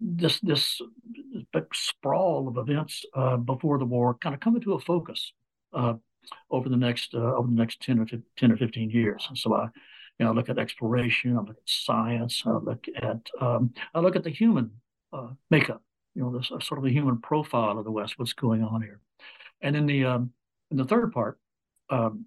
this 0.00 0.40
this 0.40 0.80
big 1.52 1.64
sprawl 1.74 2.48
of 2.48 2.56
events 2.56 3.04
uh, 3.14 3.36
before 3.36 3.78
the 3.78 3.84
war 3.84 4.14
kind 4.14 4.34
of 4.34 4.40
come 4.40 4.56
into 4.56 4.74
a 4.74 4.80
focus 4.80 5.32
uh, 5.72 5.94
over 6.50 6.68
the 6.68 6.76
next 6.76 7.14
uh, 7.14 7.34
over 7.34 7.48
the 7.48 7.54
next 7.54 7.80
10 7.82 7.98
or 8.00 8.06
10 8.36 8.52
or 8.52 8.56
15 8.56 8.90
years. 8.90 9.24
And 9.28 9.38
so 9.38 9.54
I 9.54 9.68
you 10.18 10.24
know, 10.24 10.32
I 10.32 10.34
look 10.34 10.48
at 10.48 10.58
exploration, 10.58 11.36
I 11.36 11.40
look 11.40 11.50
at 11.50 11.56
science, 11.66 12.42
I 12.46 12.52
look 12.52 12.86
at 12.96 13.20
um, 13.40 13.74
I 13.94 14.00
look 14.00 14.16
at 14.16 14.24
the 14.24 14.30
human 14.30 14.70
uh, 15.12 15.28
makeup, 15.50 15.82
you 16.14 16.22
know, 16.22 16.36
this 16.36 16.50
uh, 16.50 16.60
sort 16.60 16.78
of 16.78 16.84
the 16.84 16.92
human 16.92 17.20
profile 17.20 17.78
of 17.78 17.84
the 17.84 17.90
West, 17.90 18.18
what's 18.18 18.32
going 18.32 18.62
on 18.62 18.82
here, 18.82 19.00
and 19.60 19.76
in 19.76 19.86
the 19.86 20.04
um, 20.04 20.30
in 20.70 20.78
the 20.78 20.84
third 20.84 21.12
part, 21.12 21.38
um, 21.90 22.26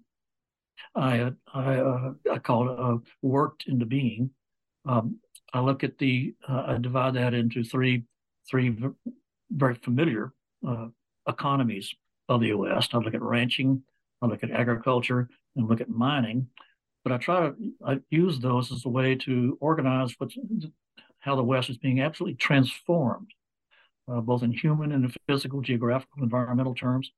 I 0.94 1.32
I 1.52 1.76
uh, 1.76 2.12
I 2.32 2.38
call 2.38 2.96
it 2.96 3.02
worked 3.22 3.66
into 3.66 3.86
being. 3.86 4.30
Um, 4.86 5.18
I 5.52 5.60
look 5.60 5.84
at 5.84 5.98
the 5.98 6.34
uh, 6.48 6.64
I 6.68 6.78
divide 6.78 7.14
that 7.14 7.34
into 7.34 7.64
three 7.64 8.04
three 8.48 8.76
very 9.50 9.74
familiar 9.74 10.32
uh, 10.66 10.86
economies 11.28 11.94
of 12.28 12.40
the 12.40 12.54
West. 12.54 12.94
I 12.94 12.98
look 12.98 13.14
at 13.14 13.22
ranching, 13.22 13.82
I 14.22 14.26
look 14.26 14.42
at 14.44 14.50
agriculture, 14.50 15.28
and 15.56 15.68
look 15.68 15.80
at 15.80 15.88
mining 15.88 16.48
but 17.02 17.12
I 17.12 17.18
try 17.18 17.40
to 17.40 17.54
I 17.84 18.00
use 18.10 18.38
those 18.38 18.70
as 18.72 18.84
a 18.84 18.88
way 18.88 19.14
to 19.16 19.56
organize 19.60 20.14
what's 20.18 20.36
how 21.20 21.36
the 21.36 21.42
West 21.42 21.70
is 21.70 21.78
being 21.78 22.00
absolutely 22.00 22.36
transformed, 22.36 23.30
uh, 24.10 24.20
both 24.20 24.42
in 24.42 24.52
human 24.52 24.92
and 24.92 25.04
in 25.04 25.12
physical, 25.28 25.60
geographical, 25.60 26.22
environmental 26.22 26.74
terms, 26.74 27.10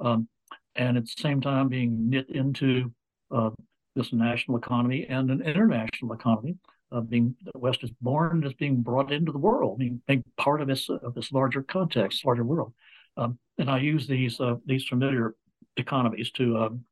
um, 0.00 0.28
and 0.74 0.96
at 0.96 1.04
the 1.04 1.14
same 1.18 1.40
time 1.40 1.68
being 1.68 2.08
knit 2.08 2.28
into 2.30 2.92
uh, 3.30 3.50
this 3.94 4.12
national 4.12 4.56
economy 4.56 5.06
and 5.08 5.30
an 5.30 5.42
international 5.42 6.12
economy. 6.14 6.56
Uh, 6.92 7.00
being 7.00 7.34
the 7.44 7.58
West 7.58 7.82
is 7.82 7.90
born 8.00 8.44
as 8.44 8.52
being 8.54 8.82
brought 8.82 9.12
into 9.12 9.32
the 9.32 9.38
world, 9.38 9.78
being, 9.78 10.02
being 10.06 10.22
part 10.36 10.60
of 10.60 10.68
this 10.68 10.88
of 10.88 11.14
this 11.14 11.32
larger 11.32 11.62
context, 11.62 12.24
larger 12.24 12.44
world, 12.44 12.72
um, 13.16 13.38
and 13.58 13.70
I 13.70 13.78
use 13.78 14.06
these 14.06 14.40
uh, 14.40 14.56
these 14.66 14.84
familiar 14.84 15.34
economies 15.76 16.30
to 16.32 16.58
um, 16.58 16.84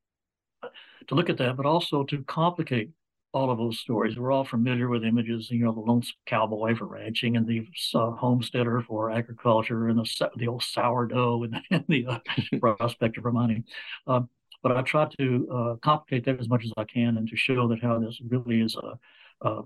to 1.09 1.15
look 1.15 1.31
at 1.31 1.39
that, 1.39 1.57
but 1.57 1.67
also 1.67 2.05
to 2.05 2.23
complicate 2.25 2.91
all 3.33 3.51
of 3.51 3.59
those 3.59 3.79
stories. 3.79 4.19
We're 4.19 4.33
all 4.33 4.45
familiar 4.45 4.89
with 4.89 5.05
images, 5.05 5.51
you 5.51 5.65
know, 5.65 5.73
the 5.73 5.81
lone 5.81 6.03
cowboy 6.27 6.75
for 6.75 6.87
ranching 6.87 7.37
and 7.37 7.47
the 7.47 7.67
uh, 7.95 8.11
homesteader 8.13 8.83
for 8.83 9.11
agriculture 9.11 9.89
and 9.89 9.99
the, 9.99 10.31
the 10.37 10.49
old 10.49 10.63
sourdough 10.63 11.45
and, 11.45 11.61
and 11.71 11.85
the 11.89 12.07
uh, 12.07 12.19
prospector 12.61 13.21
for 13.21 13.33
mining. 13.33 13.65
Um, 14.07 14.29
but 14.63 14.77
I 14.77 14.83
try 14.83 15.09
to 15.19 15.49
uh, 15.53 15.75
complicate 15.77 16.25
that 16.27 16.41
as 16.41 16.49
much 16.49 16.65
as 16.65 16.73
I 16.77 16.85
can 16.85 17.17
and 17.17 17.29
to 17.29 17.37
show 17.37 17.69
that 17.69 17.83
how 17.83 17.99
this 17.99 18.21
really 18.29 18.61
is 18.61 18.77
a, 18.77 18.99
uh, 19.42 19.62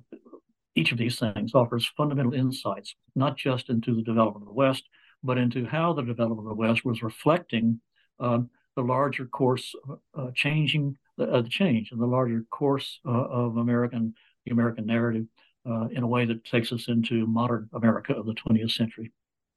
each 0.74 0.92
of 0.92 0.98
these 0.98 1.18
things 1.18 1.54
offers 1.54 1.90
fundamental 1.96 2.34
insights, 2.34 2.94
not 3.14 3.36
just 3.36 3.70
into 3.70 3.94
the 3.94 4.02
development 4.02 4.42
of 4.42 4.48
the 4.48 4.54
West, 4.54 4.84
but 5.22 5.38
into 5.38 5.64
how 5.64 5.92
the 5.92 6.02
development 6.02 6.48
of 6.48 6.56
the 6.56 6.60
West 6.60 6.84
was 6.84 7.02
reflecting 7.02 7.80
um, 8.20 8.50
the 8.76 8.82
larger 8.82 9.26
course 9.26 9.74
uh, 10.14 10.30
changing 10.34 10.96
the, 11.16 11.24
uh, 11.24 11.42
the 11.42 11.48
change 11.48 11.92
in 11.92 11.98
the 11.98 12.06
larger 12.06 12.44
course 12.50 13.00
uh, 13.06 13.10
of 13.10 13.56
American 13.56 14.14
the 14.44 14.52
American 14.52 14.84
narrative 14.84 15.24
uh, 15.66 15.86
in 15.92 16.02
a 16.02 16.06
way 16.06 16.26
that 16.26 16.44
takes 16.44 16.72
us 16.72 16.88
into 16.88 17.26
modern 17.26 17.68
America 17.72 18.12
of 18.12 18.26
the 18.26 18.34
20th 18.34 18.72
century. 18.72 19.12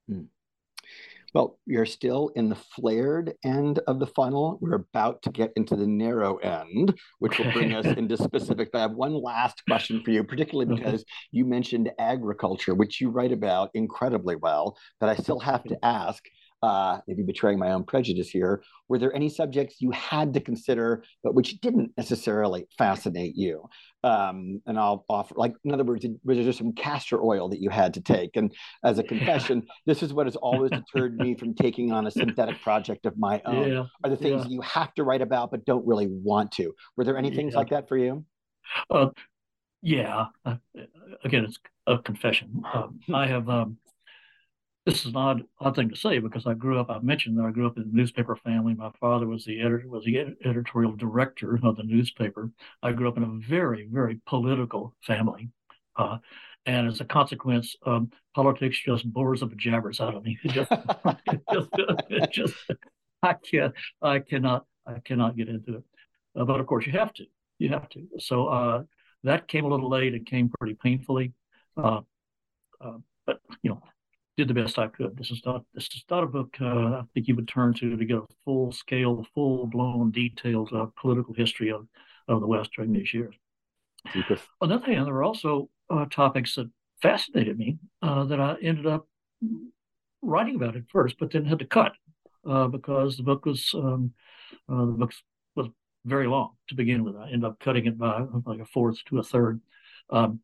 Hmm. 0.08 0.22
Well, 1.34 1.58
you're 1.66 1.86
still 1.86 2.30
in 2.36 2.48
the 2.48 2.56
flared 2.56 3.34
end 3.44 3.80
of 3.86 4.00
the 4.00 4.06
funnel. 4.06 4.58
We're 4.62 4.76
about 4.76 5.22
to 5.22 5.30
get 5.30 5.52
into 5.56 5.76
the 5.76 5.86
narrow 5.86 6.36
end, 6.36 6.98
which 7.18 7.38
will 7.38 7.52
bring 7.52 7.74
us 7.74 7.84
into 7.84 8.16
specific. 8.16 8.72
But 8.72 8.78
I 8.78 8.82
have 8.82 8.92
one 8.92 9.14
last 9.14 9.62
question 9.66 10.02
for 10.02 10.10
you, 10.10 10.24
particularly 10.24 10.74
because 10.74 11.04
you 11.30 11.44
mentioned 11.44 11.90
agriculture, 11.98 12.74
which 12.74 13.00
you 13.00 13.10
write 13.10 13.32
about 13.32 13.70
incredibly 13.74 14.36
well. 14.36 14.78
But 15.00 15.10
I 15.10 15.16
still 15.16 15.40
have 15.40 15.64
to 15.64 15.78
ask 15.84 16.24
uh, 16.62 16.98
maybe 17.06 17.22
betraying 17.22 17.58
my 17.58 17.72
own 17.72 17.84
prejudice 17.84 18.30
here, 18.30 18.62
were 18.88 18.98
there 18.98 19.14
any 19.14 19.28
subjects 19.28 19.76
you 19.80 19.90
had 19.92 20.34
to 20.34 20.40
consider, 20.40 21.04
but 21.22 21.34
which 21.34 21.60
didn't 21.60 21.92
necessarily 21.96 22.66
fascinate 22.76 23.36
you? 23.36 23.68
Um, 24.02 24.60
and 24.66 24.78
I'll 24.78 25.04
offer, 25.08 25.34
like, 25.36 25.54
in 25.64 25.72
other 25.72 25.84
words, 25.84 26.04
was 26.24 26.36
there 26.36 26.44
just 26.44 26.58
some 26.58 26.72
castor 26.72 27.22
oil 27.22 27.48
that 27.50 27.60
you 27.60 27.70
had 27.70 27.94
to 27.94 28.00
take? 28.00 28.36
And 28.36 28.52
as 28.84 28.98
a 28.98 29.02
confession, 29.04 29.66
this 29.86 30.02
is 30.02 30.12
what 30.12 30.26
has 30.26 30.36
always 30.36 30.70
deterred 30.70 31.16
me 31.16 31.34
from 31.34 31.54
taking 31.54 31.92
on 31.92 32.06
a 32.06 32.10
synthetic 32.10 32.60
project 32.62 33.06
of 33.06 33.16
my 33.18 33.40
own. 33.44 33.70
Yeah. 33.70 33.84
Are 34.04 34.10
the 34.10 34.16
things 34.16 34.44
yeah. 34.44 34.50
you 34.50 34.60
have 34.62 34.92
to 34.94 35.04
write 35.04 35.22
about 35.22 35.50
but 35.50 35.64
don't 35.64 35.86
really 35.86 36.08
want 36.08 36.52
to? 36.52 36.72
Were 36.96 37.04
there 37.04 37.18
any 37.18 37.34
things 37.34 37.52
yeah. 37.52 37.58
like 37.58 37.70
that 37.70 37.88
for 37.88 37.96
you? 37.96 38.24
Uh, 38.90 39.08
yeah. 39.82 40.26
Uh, 40.44 40.56
again, 41.24 41.44
it's 41.44 41.58
a 41.86 41.98
confession. 41.98 42.62
Um, 42.72 43.00
I 43.14 43.26
have 43.26 43.48
um, 43.48 43.78
this 44.88 45.00
is 45.00 45.06
an 45.06 45.16
odd, 45.16 45.44
odd 45.60 45.76
thing 45.76 45.90
to 45.90 45.96
say 45.96 46.18
because 46.18 46.46
I 46.46 46.54
grew 46.54 46.80
up. 46.80 46.88
I 46.88 46.98
mentioned 47.00 47.38
that 47.38 47.44
I 47.44 47.50
grew 47.50 47.66
up 47.66 47.76
in 47.76 47.82
a 47.82 47.96
newspaper 47.96 48.36
family. 48.36 48.72
My 48.74 48.90
father 48.98 49.26
was 49.26 49.44
the 49.44 49.60
editor, 49.60 49.86
was 49.86 50.04
the 50.04 50.18
ed- 50.18 50.36
editorial 50.46 50.96
director 50.96 51.58
of 51.62 51.76
the 51.76 51.82
newspaper. 51.82 52.50
I 52.82 52.92
grew 52.92 53.06
up 53.08 53.18
in 53.18 53.22
a 53.22 53.48
very, 53.48 53.86
very 53.92 54.18
political 54.26 54.94
family, 55.06 55.50
uh, 55.96 56.18
and 56.64 56.88
as 56.88 57.02
a 57.02 57.04
consequence, 57.04 57.76
um, 57.84 58.10
politics 58.34 58.80
just 58.82 59.10
bores 59.12 59.40
the 59.40 59.50
jabbers 59.56 60.00
out 60.00 60.14
of 60.14 60.24
me. 60.24 60.38
It 60.44 60.52
just, 60.52 60.72
it 60.72 61.40
just, 61.52 61.68
it 62.08 62.30
just, 62.30 62.54
I 63.22 63.34
can't, 63.34 63.74
I 64.00 64.20
cannot, 64.20 64.64
I 64.86 65.00
cannot 65.00 65.36
get 65.36 65.48
into 65.48 65.76
it. 65.76 65.84
Uh, 66.34 66.44
but 66.44 66.60
of 66.60 66.66
course, 66.66 66.86
you 66.86 66.92
have 66.92 67.12
to. 67.14 67.24
You 67.58 67.68
have 67.70 67.90
to. 67.90 68.08
So 68.20 68.46
uh, 68.46 68.82
that 69.24 69.48
came 69.48 69.66
a 69.66 69.68
little 69.68 69.90
late. 69.90 70.14
It 70.14 70.24
came 70.24 70.50
pretty 70.58 70.74
painfully. 70.74 71.34
Uh, 71.76 72.00
uh, 72.80 72.98
but 73.26 73.40
you 73.62 73.70
know, 73.70 73.82
did 74.38 74.46
the 74.46 74.54
best 74.54 74.78
I 74.78 74.86
could. 74.86 75.16
This 75.16 75.32
is 75.32 75.42
not 75.44 75.64
this 75.74 75.86
is 75.86 76.04
not 76.08 76.22
a 76.22 76.26
book 76.26 76.56
uh, 76.60 77.00
I 77.00 77.02
think 77.12 77.26
you 77.26 77.34
would 77.34 77.48
turn 77.48 77.74
to 77.74 77.96
to 77.96 78.04
get 78.04 78.18
a 78.18 78.26
full 78.44 78.70
scale, 78.70 79.26
full 79.34 79.66
blown, 79.66 80.12
detailed 80.12 80.72
uh, 80.72 80.86
political 80.96 81.34
history 81.34 81.72
of 81.72 81.88
of 82.28 82.40
the 82.40 82.46
West 82.46 82.70
during 82.76 82.92
these 82.92 83.12
years. 83.12 83.34
On 84.60 84.68
the 84.68 84.76
other 84.76 84.86
hand, 84.86 85.06
there 85.06 85.12
were 85.12 85.24
also 85.24 85.68
uh, 85.90 86.06
topics 86.06 86.54
that 86.54 86.70
fascinated 87.02 87.58
me 87.58 87.78
uh, 88.00 88.24
that 88.24 88.38
I 88.38 88.56
ended 88.62 88.86
up 88.86 89.08
writing 90.22 90.54
about 90.54 90.76
at 90.76 90.88
first, 90.88 91.16
but 91.18 91.32
then 91.32 91.44
had 91.44 91.58
to 91.58 91.66
cut 91.66 91.92
uh, 92.48 92.68
because 92.68 93.16
the 93.16 93.24
book 93.24 93.44
was 93.44 93.72
um, 93.74 94.12
uh, 94.68 94.84
the 94.84 94.92
book 94.92 95.12
was 95.56 95.66
very 96.04 96.28
long 96.28 96.50
to 96.68 96.76
begin 96.76 97.02
with. 97.02 97.16
I 97.16 97.26
ended 97.26 97.44
up 97.44 97.58
cutting 97.58 97.86
it 97.86 97.98
by 97.98 98.22
like 98.46 98.60
a 98.60 98.66
fourth 98.66 99.04
to 99.06 99.18
a 99.18 99.24
third. 99.24 99.60
Um, 100.10 100.40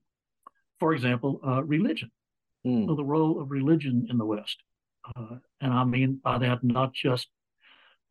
for 0.81 0.95
example, 0.95 1.39
religion 1.65 2.11
mm. 2.67 2.89
of 2.89 2.97
the 2.97 3.05
role 3.05 3.41
of 3.41 3.51
religion 3.51 4.07
in 4.11 4.19
the 4.19 4.25
West. 4.25 4.63
Uh, 5.17 5.37
and 5.61 5.73
I 5.73 5.85
mean 5.85 6.21
by 6.23 6.39
that 6.39 6.65
not 6.65 6.93
just 6.93 7.29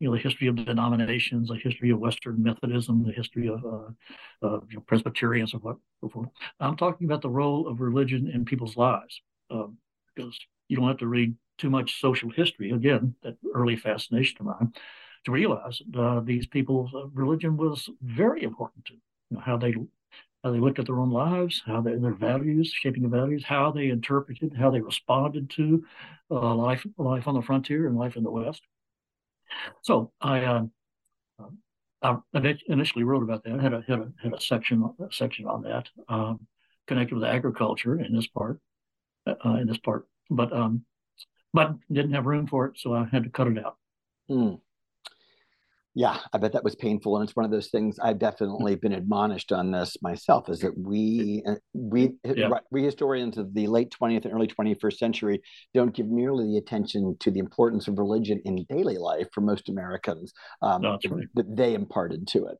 you 0.00 0.08
know 0.08 0.16
the 0.16 0.22
history 0.22 0.48
of 0.48 0.56
denominations, 0.56 1.48
the 1.48 1.56
history 1.56 1.90
of 1.90 1.98
Western 1.98 2.42
Methodism, 2.42 3.04
the 3.04 3.12
history 3.12 3.48
of, 3.48 3.64
uh, 3.64 4.46
of 4.46 4.64
you 4.70 4.76
know, 4.76 4.84
Presbyterians 4.86 5.52
and 5.54 5.62
what 5.62 5.76
before. 6.00 6.30
I'm 6.60 6.76
talking 6.76 7.06
about 7.06 7.22
the 7.22 7.30
role 7.30 7.68
of 7.68 7.80
religion 7.80 8.30
in 8.32 8.44
people's 8.44 8.76
lives 8.76 9.20
um, 9.50 9.78
because 10.14 10.38
you 10.68 10.76
don't 10.76 10.88
have 10.88 10.98
to 10.98 11.06
read 11.06 11.34
too 11.58 11.70
much 11.70 12.00
social 12.00 12.30
history 12.30 12.70
again 12.72 13.14
that 13.22 13.36
early 13.54 13.76
fascination 13.76 14.36
of 14.40 14.46
mine 14.46 14.72
to 15.24 15.32
realize 15.32 15.80
uh, 15.96 16.20
these 16.20 16.46
people's 16.46 16.92
uh, 16.94 17.06
religion 17.08 17.56
was 17.56 17.88
very 18.02 18.42
important 18.42 18.84
to 18.84 18.94
you 18.94 19.36
know, 19.36 19.40
how 19.40 19.56
they 19.56 19.74
how 20.44 20.52
they 20.52 20.60
looked 20.60 20.78
at 20.78 20.86
their 20.86 20.98
own 20.98 21.10
lives, 21.10 21.62
how 21.64 21.80
they, 21.80 21.94
their 21.94 22.12
values, 22.14 22.70
shaping 22.72 23.02
the 23.02 23.08
values, 23.08 23.42
how 23.44 23.70
they 23.72 23.88
interpreted, 23.88 24.54
how 24.54 24.70
they 24.70 24.80
responded 24.80 25.48
to 25.50 25.82
uh, 26.30 26.54
life, 26.54 26.86
life 26.98 27.26
on 27.26 27.34
the 27.34 27.42
frontier 27.42 27.86
and 27.86 27.96
life 27.96 28.14
in 28.14 28.22
the 28.22 28.30
West. 28.30 28.60
So 29.82 30.12
I, 30.20 30.44
uh, 30.44 30.64
I 32.02 32.18
initially 32.68 33.04
wrote 33.04 33.22
about 33.22 33.42
that. 33.44 33.58
I 33.58 33.62
had 33.62 33.72
a 33.72 33.82
had 33.88 33.98
a 34.00 34.12
had 34.22 34.34
a 34.34 34.40
section 34.40 34.90
a 35.00 35.06
section 35.10 35.46
on 35.46 35.62
that 35.62 35.88
um, 36.08 36.46
connected 36.86 37.14
with 37.14 37.24
agriculture 37.24 37.98
in 37.98 38.14
this 38.14 38.26
part, 38.26 38.60
uh, 39.26 39.54
in 39.54 39.66
this 39.66 39.78
part, 39.78 40.06
but 40.28 40.52
um, 40.52 40.84
but 41.54 41.74
didn't 41.90 42.12
have 42.12 42.26
room 42.26 42.46
for 42.46 42.66
it, 42.66 42.74
so 42.76 42.94
I 42.94 43.06
had 43.06 43.24
to 43.24 43.30
cut 43.30 43.46
it 43.46 43.64
out. 43.64 43.78
Hmm. 44.28 44.54
Yeah, 45.96 46.18
I 46.32 46.38
bet 46.38 46.52
that 46.54 46.64
was 46.64 46.74
painful, 46.74 47.16
and 47.16 47.22
it's 47.22 47.36
one 47.36 47.44
of 47.44 47.52
those 47.52 47.68
things 47.68 48.00
I've 48.00 48.18
definitely 48.18 48.74
been 48.74 48.92
admonished 48.92 49.52
on 49.52 49.70
this 49.70 49.96
myself. 50.02 50.48
Is 50.48 50.58
that 50.60 50.76
we 50.76 51.42
uh, 51.46 51.54
we 51.72 52.14
yeah. 52.24 52.48
we 52.72 52.82
historians 52.82 53.38
of 53.38 53.54
the 53.54 53.68
late 53.68 53.92
twentieth 53.92 54.24
and 54.24 54.34
early 54.34 54.48
twenty 54.48 54.74
first 54.74 54.98
century 54.98 55.40
don't 55.72 55.94
give 55.94 56.08
nearly 56.08 56.46
the 56.46 56.58
attention 56.58 57.16
to 57.20 57.30
the 57.30 57.38
importance 57.38 57.86
of 57.86 58.00
religion 58.00 58.40
in 58.44 58.66
daily 58.68 58.98
life 58.98 59.28
for 59.32 59.40
most 59.40 59.68
Americans 59.68 60.32
um, 60.62 60.82
no, 60.82 60.98
right. 61.08 61.28
that 61.34 61.56
they 61.56 61.74
imparted 61.74 62.26
to 62.26 62.46
it. 62.46 62.58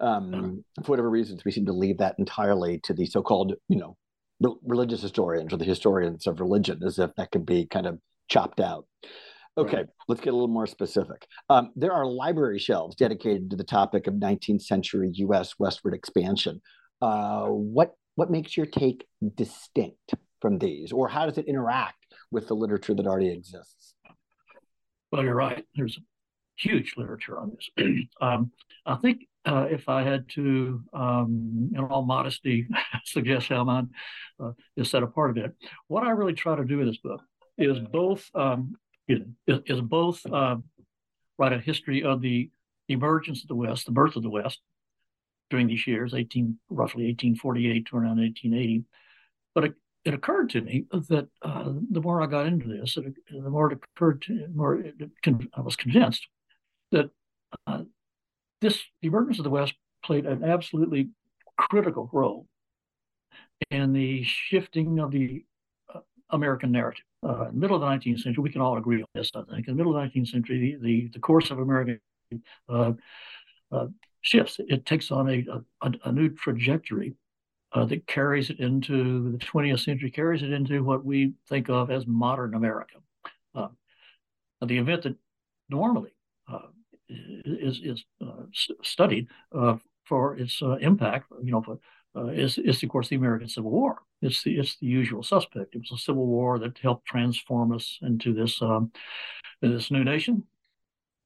Um, 0.00 0.62
yeah. 0.76 0.84
For 0.84 0.90
whatever 0.90 1.08
reasons, 1.08 1.42
we 1.42 1.52
seem 1.52 1.64
to 1.66 1.72
leave 1.72 1.98
that 1.98 2.16
entirely 2.18 2.80
to 2.80 2.92
the 2.92 3.06
so-called, 3.06 3.54
you 3.68 3.78
know, 3.78 3.96
re- 4.40 4.56
religious 4.62 5.00
historians 5.00 5.54
or 5.54 5.56
the 5.56 5.64
historians 5.64 6.26
of 6.26 6.38
religion, 6.38 6.82
as 6.84 6.98
if 6.98 7.14
that 7.16 7.30
could 7.30 7.46
be 7.46 7.64
kind 7.64 7.86
of 7.86 7.98
chopped 8.28 8.60
out. 8.60 8.86
Okay, 9.56 9.76
right. 9.76 9.86
let's 10.08 10.20
get 10.20 10.32
a 10.32 10.36
little 10.36 10.48
more 10.48 10.66
specific. 10.66 11.26
Um, 11.48 11.70
there 11.76 11.92
are 11.92 12.04
library 12.04 12.58
shelves 12.58 12.96
dedicated 12.96 13.50
to 13.50 13.56
the 13.56 13.64
topic 13.64 14.06
of 14.06 14.14
19th 14.14 14.62
century 14.62 15.10
U.S. 15.14 15.54
westward 15.58 15.94
expansion. 15.94 16.60
Uh, 17.00 17.46
what 17.46 17.92
what 18.16 18.30
makes 18.30 18.56
your 18.56 18.66
take 18.66 19.06
distinct 19.36 20.14
from 20.40 20.58
these, 20.58 20.92
or 20.92 21.08
how 21.08 21.26
does 21.26 21.38
it 21.38 21.46
interact 21.46 22.04
with 22.30 22.48
the 22.48 22.54
literature 22.54 22.94
that 22.94 23.06
already 23.06 23.30
exists? 23.30 23.94
Well, 25.10 25.22
you're 25.22 25.34
right. 25.34 25.64
There's 25.74 25.98
huge 26.56 26.94
literature 26.96 27.38
on 27.38 27.52
this. 27.54 27.86
um, 28.20 28.50
I 28.86 28.96
think 28.96 29.26
uh, 29.46 29.66
if 29.70 29.88
I 29.88 30.02
had 30.02 30.28
to, 30.30 30.82
um, 30.92 31.70
in 31.74 31.80
all 31.80 32.04
modesty, 32.04 32.66
suggest 33.04 33.48
how 33.48 33.64
mine 33.64 33.90
uh, 34.42 34.52
is 34.76 34.90
set 34.90 35.02
apart 35.02 35.30
a 35.30 35.34
bit, 35.34 35.54
what 35.88 36.04
I 36.04 36.10
really 36.10 36.32
try 36.32 36.56
to 36.56 36.64
do 36.64 36.78
with 36.78 36.88
this 36.88 36.98
book 36.98 37.20
is 37.58 37.78
both 37.78 38.28
um, 38.34 38.74
is, 39.08 39.20
is 39.46 39.80
both 39.80 40.24
uh, 40.26 40.56
write 41.38 41.52
a 41.52 41.58
history 41.58 42.02
of 42.02 42.20
the 42.20 42.50
emergence 42.88 43.42
of 43.42 43.48
the 43.48 43.54
West, 43.54 43.86
the 43.86 43.92
birth 43.92 44.16
of 44.16 44.22
the 44.22 44.30
West 44.30 44.60
during 45.50 45.66
these 45.66 45.86
years, 45.86 46.14
18, 46.14 46.58
roughly 46.70 47.04
1848 47.04 47.86
to 47.86 47.96
around 47.96 48.18
1880. 48.18 48.84
But 49.54 49.64
it, 49.64 49.74
it 50.04 50.14
occurred 50.14 50.50
to 50.50 50.60
me 50.60 50.84
that 50.90 51.28
uh, 51.42 51.72
the 51.90 52.00
more 52.00 52.22
I 52.22 52.26
got 52.26 52.46
into 52.46 52.68
this, 52.68 52.96
it, 52.96 53.14
the 53.30 53.50
more 53.50 53.72
it 53.72 53.78
occurred 53.96 54.22
to 54.22 54.48
more 54.54 54.76
it, 54.76 54.94
I 55.54 55.60
was 55.60 55.76
convinced 55.76 56.26
that 56.92 57.10
uh, 57.66 57.82
this 58.60 58.80
emergence 59.02 59.38
of 59.38 59.44
the 59.44 59.50
West 59.50 59.74
played 60.04 60.26
an 60.26 60.44
absolutely 60.44 61.10
critical 61.56 62.10
role 62.12 62.46
in 63.70 63.92
the 63.92 64.24
shifting 64.24 64.98
of 64.98 65.10
the 65.10 65.44
uh, 65.94 66.00
American 66.30 66.72
narrative 66.72 67.04
uh, 67.24 67.48
middle 67.52 67.76
of 67.76 67.80
the 67.80 67.86
19th 67.86 68.20
century, 68.20 68.42
we 68.42 68.50
can 68.50 68.60
all 68.60 68.76
agree 68.76 69.00
on 69.00 69.08
this, 69.14 69.30
I 69.34 69.42
think. 69.42 69.66
In 69.66 69.74
the 69.74 69.76
middle 69.76 69.96
of 69.96 70.12
the 70.12 70.20
19th 70.20 70.28
century, 70.28 70.76
the, 70.80 71.08
the 71.08 71.18
course 71.18 71.50
of 71.50 71.58
American 71.58 72.00
uh, 72.68 72.92
uh, 73.72 73.86
shifts. 74.20 74.60
It 74.68 74.86
takes 74.86 75.10
on 75.10 75.28
a, 75.28 75.44
a, 75.82 75.92
a 76.04 76.12
new 76.12 76.28
trajectory 76.30 77.14
uh, 77.72 77.84
that 77.86 78.06
carries 78.06 78.50
it 78.50 78.60
into 78.60 79.32
the 79.32 79.38
20th 79.38 79.80
century, 79.80 80.10
carries 80.10 80.42
it 80.42 80.52
into 80.52 80.84
what 80.84 81.04
we 81.04 81.34
think 81.48 81.68
of 81.68 81.90
as 81.90 82.06
modern 82.06 82.54
America. 82.54 82.96
Uh, 83.54 83.68
the 84.64 84.78
event 84.78 85.02
that 85.02 85.16
normally 85.68 86.14
uh, 86.52 86.68
is, 87.08 87.80
is 87.82 88.04
studied 88.82 89.28
for 90.04 90.36
its 90.36 90.62
impact, 90.80 91.32
you 91.42 91.52
know, 91.52 91.62
for, 91.62 91.78
is, 92.16 92.58
is, 92.58 92.82
of 92.82 92.88
course, 92.88 93.08
the 93.08 93.16
American 93.16 93.48
Civil 93.48 93.70
War 93.70 93.98
it's 94.24 94.42
the 94.42 94.58
it's 94.58 94.76
the 94.78 94.86
usual 94.86 95.22
suspect. 95.22 95.74
It 95.74 95.80
was 95.80 95.92
a 95.92 96.02
civil 96.02 96.26
war 96.26 96.58
that 96.58 96.78
helped 96.78 97.06
transform 97.06 97.72
us 97.72 97.98
into 98.02 98.32
this 98.32 98.60
um, 98.62 98.90
this 99.60 99.90
new 99.90 100.02
nation. 100.02 100.44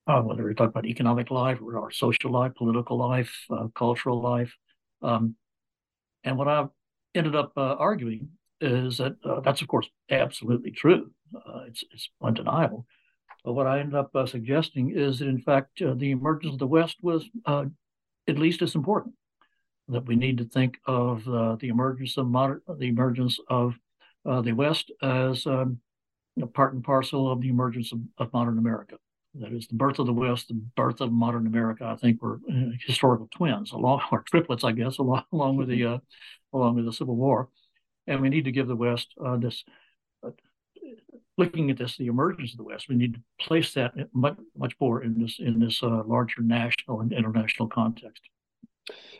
Uh, 0.07 0.23
whether 0.23 0.45
we 0.45 0.55
talk 0.55 0.71
about 0.71 0.87
economic 0.87 1.31
life 1.31 1.59
or 1.63 1.79
our 1.79 1.91
social 1.91 2.33
life, 2.33 2.55
political 2.57 2.97
life, 2.97 3.33
uh, 3.51 3.69
cultural 3.75 4.21
life, 4.21 4.55
um, 5.03 5.37
and 6.25 6.37
what 6.37 6.49
I 6.49 6.67
ended 7.15 7.37
up 7.37 7.53
uh, 7.57 7.75
arguing 7.75 8.31
is 8.61 8.99
that 8.99 9.17
uh, 9.25 9.41
that's 9.41 9.63
of 9.63 9.69
course 9.69 9.89
absolutely 10.11 10.73
true. 10.73 11.11
Uh, 11.35 11.61
it's 11.69 11.85
it's 11.93 12.11
undeniable. 12.23 12.87
But 13.45 13.53
what 13.53 13.69
I 13.69 13.79
ended 13.79 13.95
up 13.95 14.11
uh, 14.17 14.27
suggesting 14.27 14.91
is 14.91 15.21
that 15.21 15.29
in 15.29 15.41
fact 15.41 15.79
the 15.79 16.11
emergence 16.11 16.55
of 16.55 16.59
the 16.59 16.67
West 16.67 16.97
was 17.01 17.29
at 17.47 18.39
least 18.39 18.61
as 18.63 18.75
important 18.75 19.15
that 19.89 20.07
we 20.07 20.17
need 20.17 20.39
to 20.39 20.45
think 20.45 20.79
of 20.87 21.27
uh, 21.29 21.57
the 21.57 21.69
emergence 21.69 22.17
of 22.17 22.27
modern, 22.27 22.61
the 22.79 22.89
emergence 22.89 23.39
of 23.49 23.75
uh, 24.27 24.41
the 24.43 24.53
West 24.53 24.93
as 25.03 25.47
um, 25.47 25.81
part 26.55 26.75
and 26.75 26.85
parcel 26.85 27.31
of 27.31 27.41
the 27.41 27.49
emergence 27.49 27.93
of, 27.93 28.01
of, 28.19 28.33
modern 28.33 28.59
America. 28.59 28.97
That 29.35 29.53
is 29.53 29.67
the 29.67 29.75
birth 29.75 29.99
of 29.99 30.07
the 30.07 30.13
West, 30.13 30.49
the 30.49 30.55
birth 30.77 31.01
of 31.01 31.13
modern 31.13 31.47
America. 31.47 31.85
I 31.85 31.97
think 31.97 32.23
were 32.23 32.41
uh, 32.51 32.71
historical 32.87 33.29
twins, 33.35 33.73
along 33.73 34.03
or 34.11 34.23
triplets, 34.23 34.65
I 34.65 34.73
guess, 34.73 34.99
along 34.99 35.25
along 35.33 35.57
with 35.57 35.69
the 35.69 35.85
uh, 35.85 35.99
along 36.53 36.77
with 36.77 36.85
the 36.85 36.93
Civil 36.93 37.17
War. 37.17 37.49
And 38.07 38.21
we 38.21 38.29
need 38.29 38.45
to 38.45 38.53
give 38.53 38.69
the 38.69 38.77
West 38.77 39.09
uh, 39.25 39.37
this. 39.37 39.65
Uh, 40.25 40.31
looking 41.37 41.71
at 41.71 41.79
this, 41.79 41.97
the 41.97 42.07
emergence 42.09 42.53
of 42.53 42.59
the 42.59 42.65
West, 42.65 42.89
we 42.89 42.97
need 42.97 43.15
to 43.15 43.21
place 43.41 43.73
that 43.75 43.93
much 44.13 44.37
much 44.57 44.75
more 44.81 45.03
in 45.03 45.21
this 45.21 45.39
in 45.39 45.61
this 45.61 45.83
uh, 45.83 46.03
larger 46.05 46.43
national 46.43 47.01
and 47.01 47.13
international 47.13 47.69
context. 47.69 48.23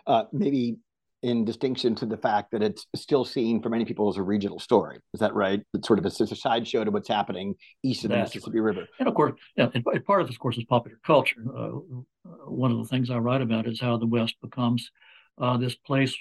Uh, 0.07 0.25
maybe 0.33 0.77
in 1.23 1.45
distinction 1.45 1.95
to 1.97 2.07
the 2.07 2.17
fact 2.17 2.53
that 2.53 2.63
it's 2.63 2.87
still 2.95 3.25
seen 3.25 3.61
for 3.61 3.69
many 3.69 3.85
people 3.85 4.09
as 4.09 4.17
a 4.17 4.23
regional 4.23 4.61
story. 4.61 4.99
Is 5.15 5.21
that 5.21 5.35
right? 5.35 5.61
It's 5.75 5.87
sort 5.87 5.99
of 5.99 6.05
a, 6.05 6.09
a 6.09 6.37
sideshow 6.37 6.85
to 6.85 6.91
what's 6.91 7.09
happening 7.09 7.57
east 7.83 8.05
of 8.05 8.11
the 8.11 8.17
That's 8.17 8.35
Mississippi 8.35 8.61
right. 8.61 8.75
River. 8.75 8.87
And 9.01 9.09
of 9.09 9.15
course, 9.15 9.33
yeah, 9.57 9.69
and 9.75 9.85
part 10.05 10.21
of 10.21 10.29
this, 10.29 10.37
of 10.37 10.41
course, 10.41 10.59
is 10.59 10.65
popular 10.65 10.99
culture. 11.05 11.43
Uh, 11.57 11.71
one 12.47 12.71
of 12.71 12.79
the 12.79 12.85
things 12.85 13.11
I 13.11 13.19
write 13.19 13.43
about 13.43 13.67
is 13.67 13.81
how 13.81 13.97
the 13.97 14.07
West 14.07 14.37
becomes 14.41 14.91
uh, 15.39 15.57
this 15.57 15.75
place 15.75 16.17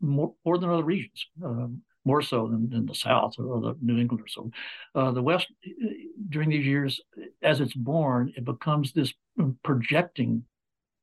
more, 0.00 0.34
more 0.44 0.58
than 0.58 0.70
other 0.70 0.84
regions. 0.84 1.26
Um, 1.42 1.82
more 2.04 2.22
so 2.22 2.48
than, 2.48 2.70
than 2.70 2.86
the 2.86 2.94
South 2.94 3.34
or 3.38 3.60
the 3.60 3.74
New 3.82 3.98
England 3.98 4.22
or 4.24 4.28
so. 4.28 4.50
Uh, 4.94 5.10
the 5.10 5.22
West, 5.22 5.46
during 6.30 6.48
these 6.48 6.64
years, 6.64 7.00
as 7.42 7.60
it's 7.60 7.74
born, 7.74 8.32
it 8.34 8.46
becomes 8.46 8.92
this 8.92 9.12
projecting 9.62 10.42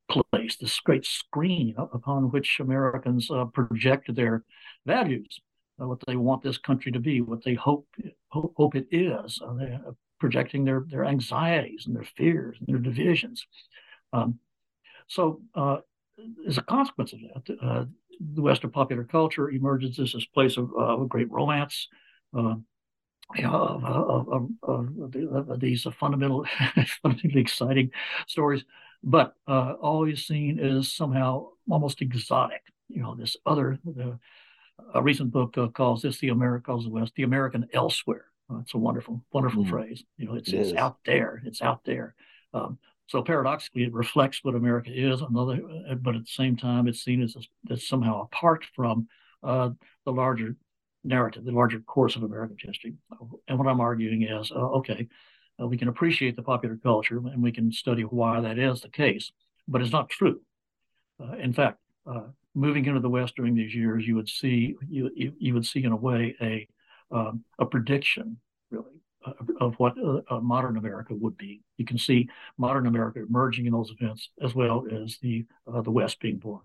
place, 0.09 0.55
this 0.57 0.79
great 0.79 1.05
screen 1.05 1.75
upon 1.77 2.31
which 2.31 2.59
Americans 2.59 3.29
uh, 3.31 3.45
project 3.45 4.13
their 4.13 4.43
values, 4.85 5.39
uh, 5.81 5.87
what 5.87 5.99
they 6.05 6.15
want 6.15 6.43
this 6.43 6.57
country 6.57 6.91
to 6.91 6.99
be, 6.99 7.21
what 7.21 7.43
they 7.43 7.53
hope 7.53 7.87
hope, 8.29 8.53
hope 8.55 8.75
it 8.75 8.87
is. 8.91 9.39
Uh, 9.45 9.53
they 9.53 9.77
projecting 10.19 10.63
their 10.63 10.85
their 10.87 11.05
anxieties 11.05 11.85
and 11.87 11.95
their 11.95 12.07
fears 12.15 12.57
and 12.59 12.67
their 12.67 12.81
divisions. 12.81 13.45
Um, 14.13 14.39
so, 15.07 15.41
uh, 15.53 15.77
as 16.47 16.57
a 16.57 16.61
consequence 16.63 17.13
of 17.13 17.19
that, 17.19 17.57
uh, 17.61 17.85
the 18.33 18.41
Western 18.41 18.71
popular 18.71 19.03
culture 19.03 19.49
emerges 19.49 19.99
as 19.99 20.13
this 20.13 20.25
place 20.25 20.57
of, 20.57 20.73
of 20.75 21.09
great 21.09 21.31
romance. 21.31 21.87
Uh, 22.35 22.55
of, 23.43 23.83
of, 23.83 24.49
of, 24.61 25.49
of, 25.49 25.59
these 25.59 25.87
fundamental, 25.99 26.45
fundamentally 27.01 27.41
exciting 27.41 27.89
stories 28.27 28.63
but 29.03 29.35
uh, 29.47 29.73
always 29.81 30.25
seen 30.25 30.59
as 30.59 30.91
somehow 30.91 31.47
almost 31.69 32.01
exotic. 32.01 32.61
You 32.87 33.01
know, 33.01 33.15
this 33.15 33.35
other, 33.45 33.79
the, 33.83 34.19
a 34.93 35.01
recent 35.01 35.31
book 35.31 35.57
uh, 35.57 35.67
calls 35.67 36.01
this 36.01 36.19
the 36.19 36.29
Americas 36.29 36.79
of 36.79 36.83
the 36.83 36.89
West, 36.89 37.13
the 37.15 37.23
American 37.23 37.67
elsewhere. 37.73 38.25
Uh, 38.49 38.59
it's 38.59 38.73
a 38.73 38.77
wonderful, 38.77 39.23
wonderful 39.31 39.63
mm. 39.63 39.69
phrase. 39.69 40.03
You 40.17 40.27
know, 40.27 40.35
it's, 40.35 40.49
it 40.49 40.57
it's 40.57 40.73
out 40.73 40.97
there. 41.05 41.41
It's 41.45 41.61
out 41.61 41.81
there. 41.85 42.15
Um, 42.53 42.77
so 43.07 43.21
paradoxically, 43.21 43.83
it 43.83 43.93
reflects 43.93 44.43
what 44.43 44.55
America 44.55 44.91
is. 44.91 45.21
Another, 45.21 45.61
uh, 45.89 45.95
but 45.95 46.15
at 46.15 46.21
the 46.21 46.31
same 46.31 46.55
time, 46.55 46.87
it's 46.87 47.03
seen 47.03 47.21
as, 47.21 47.35
as 47.69 47.87
somehow 47.87 48.23
apart 48.23 48.65
from 48.75 49.07
uh, 49.43 49.69
the 50.05 50.11
larger 50.11 50.55
narrative, 51.03 51.45
the 51.45 51.51
larger 51.51 51.79
course 51.81 52.15
of 52.15 52.23
American 52.23 52.57
history. 52.59 52.93
And 53.47 53.59
what 53.59 53.67
I'm 53.67 53.79
arguing 53.79 54.23
is, 54.23 54.51
uh, 54.51 54.55
okay, 54.55 55.07
uh, 55.61 55.67
we 55.67 55.77
can 55.77 55.87
appreciate 55.87 56.35
the 56.35 56.43
popular 56.43 56.77
culture 56.77 57.17
and 57.17 57.41
we 57.41 57.51
can 57.51 57.71
study 57.71 58.03
why 58.03 58.41
that 58.41 58.57
is 58.57 58.81
the 58.81 58.89
case, 58.89 59.31
but 59.67 59.81
it's 59.81 59.91
not 59.91 60.09
true. 60.09 60.41
Uh, 61.21 61.35
in 61.37 61.53
fact, 61.53 61.79
uh, 62.05 62.23
moving 62.53 62.85
into 62.85 62.99
the 62.99 63.09
West 63.09 63.35
during 63.35 63.55
these 63.55 63.73
years, 63.73 64.05
you 64.05 64.15
would 64.15 64.29
see 64.29 64.75
you 64.87 65.33
you, 65.39 65.53
would 65.53 65.65
see 65.65 65.83
in 65.83 65.91
a 65.91 65.95
way 65.95 66.35
a 66.41 66.67
um, 67.11 67.43
a 67.59 67.65
prediction 67.65 68.37
really 68.69 69.01
uh, 69.25 69.33
of 69.59 69.75
what 69.75 69.95
uh, 70.29 70.39
modern 70.39 70.77
America 70.77 71.13
would 71.13 71.37
be. 71.37 71.61
You 71.77 71.85
can 71.85 71.97
see 71.97 72.29
modern 72.57 72.87
America 72.87 73.19
emerging 73.27 73.65
in 73.65 73.71
those 73.71 73.91
events 73.99 74.29
as 74.41 74.53
well 74.53 74.85
as 74.91 75.17
the 75.21 75.45
uh, 75.71 75.81
the 75.81 75.91
West 75.91 76.19
being 76.19 76.37
born. 76.37 76.61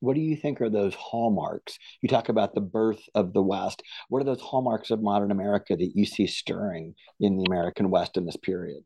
What 0.00 0.14
do 0.14 0.20
you 0.20 0.36
think 0.36 0.60
are 0.60 0.70
those 0.70 0.94
hallmarks? 0.94 1.78
You 2.02 2.08
talk 2.08 2.28
about 2.28 2.54
the 2.54 2.60
birth 2.60 3.00
of 3.14 3.32
the 3.32 3.42
West. 3.42 3.82
What 4.08 4.20
are 4.20 4.24
those 4.24 4.40
hallmarks 4.40 4.90
of 4.90 5.02
modern 5.02 5.30
America 5.30 5.76
that 5.76 5.92
you 5.94 6.04
see 6.04 6.26
stirring 6.26 6.94
in 7.20 7.36
the 7.36 7.44
American 7.44 7.90
West 7.90 8.16
in 8.16 8.26
this 8.26 8.36
period? 8.36 8.82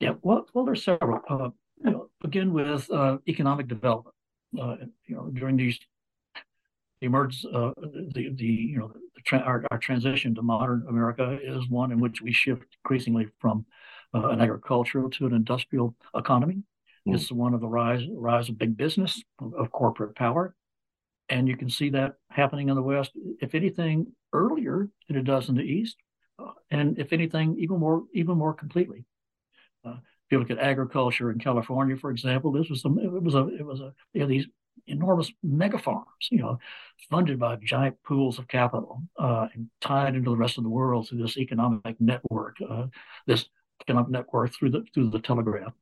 Yeah, 0.00 0.14
well, 0.22 0.46
well, 0.54 0.64
there's 0.64 0.84
several. 0.84 1.20
Uh, 1.28 1.50
you 1.84 1.90
know, 1.90 2.08
begin 2.22 2.52
with 2.52 2.90
uh, 2.90 3.18
economic 3.28 3.68
development. 3.68 4.14
Uh, 4.60 4.76
you 5.06 5.16
know, 5.16 5.30
during 5.32 5.56
these 5.56 5.78
the 7.00 7.06
emerge 7.06 7.44
uh, 7.52 7.72
the 8.14 8.30
the 8.34 8.44
you 8.44 8.78
know 8.78 8.88
the 8.88 9.20
tra- 9.24 9.40
our, 9.40 9.64
our 9.70 9.78
transition 9.78 10.34
to 10.34 10.42
modern 10.42 10.84
America 10.88 11.38
is 11.42 11.68
one 11.68 11.92
in 11.92 12.00
which 12.00 12.22
we 12.22 12.32
shift 12.32 12.64
increasingly 12.84 13.28
from 13.40 13.66
uh, 14.14 14.28
an 14.28 14.40
agricultural 14.40 15.10
to 15.10 15.26
an 15.26 15.34
industrial 15.34 15.94
economy. 16.14 16.62
Mm. 17.06 17.14
It's 17.14 17.30
one 17.30 17.54
of 17.54 17.60
the 17.60 17.68
rise 17.68 18.02
rise 18.12 18.48
of 18.48 18.58
big 18.58 18.76
business, 18.76 19.22
of, 19.40 19.70
corporate 19.70 20.14
power, 20.16 20.54
and 21.28 21.48
you 21.48 21.56
can 21.56 21.68
see 21.68 21.90
that 21.90 22.14
happening 22.30 22.68
in 22.68 22.76
the 22.76 22.82
West. 22.82 23.12
If 23.40 23.54
anything, 23.54 24.12
earlier 24.32 24.88
than 25.08 25.16
it 25.16 25.24
does 25.24 25.48
in 25.48 25.56
the 25.56 25.62
East, 25.62 25.96
uh, 26.38 26.52
and 26.70 26.98
if 26.98 27.12
anything, 27.12 27.56
even 27.58 27.78
more 27.78 28.04
even 28.14 28.38
more 28.38 28.54
completely. 28.54 29.04
Uh, 29.84 29.96
if 30.26 30.32
you 30.32 30.38
look 30.38 30.50
at 30.50 30.58
agriculture 30.58 31.30
in 31.30 31.38
California, 31.38 31.96
for 31.96 32.10
example, 32.10 32.50
this 32.50 32.70
was 32.70 32.82
a, 32.86 32.88
it 32.88 33.22
was 33.22 33.34
a 33.34 33.48
it 33.48 33.66
was 33.66 33.80
a 33.80 33.92
you 34.14 34.20
know, 34.20 34.26
these 34.26 34.46
enormous 34.86 35.30
mega 35.42 35.78
farms, 35.78 36.06
you 36.30 36.38
know, 36.38 36.58
funded 37.10 37.38
by 37.38 37.56
giant 37.56 37.96
pools 38.04 38.38
of 38.38 38.48
capital 38.48 39.02
uh, 39.18 39.46
and 39.54 39.68
tied 39.80 40.14
into 40.14 40.30
the 40.30 40.36
rest 40.36 40.58
of 40.58 40.64
the 40.64 40.70
world 40.70 41.08
through 41.08 41.22
this 41.22 41.36
economic 41.36 41.96
network, 42.00 42.56
uh, 42.68 42.86
this 43.26 43.46
economic 43.86 44.10
network 44.10 44.52
through 44.52 44.70
the 44.70 44.84
through 44.92 45.10
the 45.10 45.18
telegraph. 45.18 45.72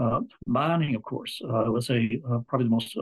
Uh, 0.00 0.20
mining, 0.46 0.94
of 0.94 1.02
course, 1.02 1.40
uh, 1.44 1.70
was 1.70 1.90
a 1.90 2.20
uh, 2.28 2.38
probably 2.48 2.64
the 2.64 2.70
most 2.70 2.96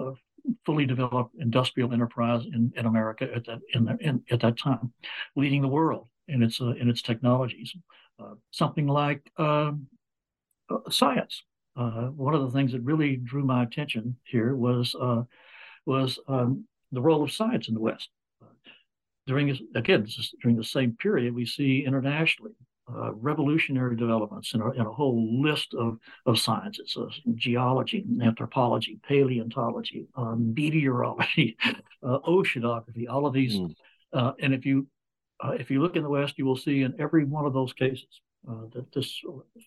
fully 0.64 0.86
developed 0.86 1.34
industrial 1.38 1.92
enterprise 1.92 2.44
in, 2.54 2.72
in 2.76 2.86
America 2.86 3.28
at 3.34 3.44
that 3.46 3.58
in, 3.74 3.84
the, 3.84 3.96
in 4.00 4.22
at 4.30 4.40
that 4.40 4.58
time, 4.58 4.92
leading 5.36 5.62
the 5.62 5.68
world 5.68 6.08
in 6.28 6.42
its 6.42 6.60
in 6.60 6.88
its 6.88 7.02
technologies. 7.02 7.74
something 8.50 8.86
like 8.86 9.30
um, 9.36 9.86
science. 10.90 11.42
one 11.74 12.34
of 12.34 12.42
the 12.42 12.50
things 12.50 12.72
that 12.72 12.80
really 12.82 13.16
drew 13.16 13.44
my 13.44 13.62
attention 13.62 14.16
here 14.24 14.56
was 14.56 14.94
was 15.86 16.18
um, 16.28 16.64
the 16.92 17.00
role 17.00 17.22
of 17.22 17.32
science 17.32 17.68
in 17.68 17.74
the 17.74 17.80
West. 17.80 18.08
during 19.26 19.50
again, 19.74 20.06
during 20.42 20.56
the 20.56 20.64
same 20.64 20.96
period, 20.96 21.34
we 21.34 21.46
see 21.46 21.84
internationally 21.86 22.56
uh, 22.96 23.12
revolutionary 23.14 23.96
developments 23.96 24.54
in 24.54 24.62
a, 24.62 24.70
in 24.70 24.80
a, 24.80 24.90
whole 24.90 25.42
list 25.42 25.74
of, 25.74 25.98
of 26.24 26.38
sciences 26.38 26.96
uh, 26.98 27.06
geology, 27.34 28.02
anthropology, 28.22 28.98
paleontology, 29.06 30.06
uh, 30.16 30.34
meteorology, 30.36 31.56
uh, 32.02 32.18
oceanography, 32.26 33.06
all 33.08 33.26
of 33.26 33.34
these. 33.34 33.56
Mm. 33.56 34.34
and 34.40 34.54
if 34.54 34.64
you 34.64 34.86
uh, 35.40 35.50
if 35.50 35.70
you 35.70 35.82
look 35.82 35.96
in 35.96 36.02
the 36.02 36.08
West, 36.08 36.38
you 36.38 36.46
will 36.46 36.56
see 36.56 36.82
in 36.82 36.94
every 36.98 37.24
one 37.24 37.44
of 37.44 37.52
those 37.52 37.72
cases 37.72 38.22
that 38.72 38.90
this 38.94 39.20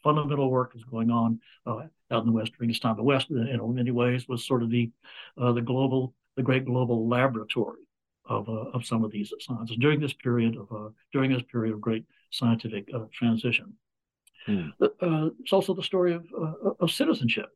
fundamental 0.04 0.50
work 0.50 0.72
is 0.76 0.84
going 0.86 1.12
on 1.12 1.40
out 1.68 1.92
in 2.10 2.26
the 2.26 2.32
West 2.32 2.52
during 2.58 2.70
this 2.70 2.80
time. 2.80 2.96
The 2.96 3.04
West, 3.04 3.30
in 3.30 3.76
many 3.76 3.92
ways, 3.92 4.28
was 4.28 4.46
sort 4.46 4.64
of 4.64 4.72
the 4.72 4.90
the 5.38 5.62
global, 5.62 6.16
the 6.36 6.44
great 6.44 6.66
global 6.66 7.08
laboratory 7.08 7.82
of 8.26 8.50
of 8.50 8.84
some 8.84 9.04
of 9.04 9.12
these 9.12 9.32
sciences 9.40 9.78
during 9.80 10.00
this 10.00 10.14
period 10.14 10.58
of 10.58 10.94
during 11.14 11.32
this 11.32 11.44
period 11.44 11.74
of 11.74 11.80
great 11.80 12.04
scientific 12.32 12.90
uh, 12.94 13.06
transition. 13.14 13.74
Hmm. 14.46 14.70
Uh, 14.82 15.30
it's 15.40 15.54
also 15.54 15.74
the 15.74 15.84
story 15.84 16.14
of, 16.14 16.26
uh, 16.36 16.72
of 16.80 16.90
citizenship 16.90 17.50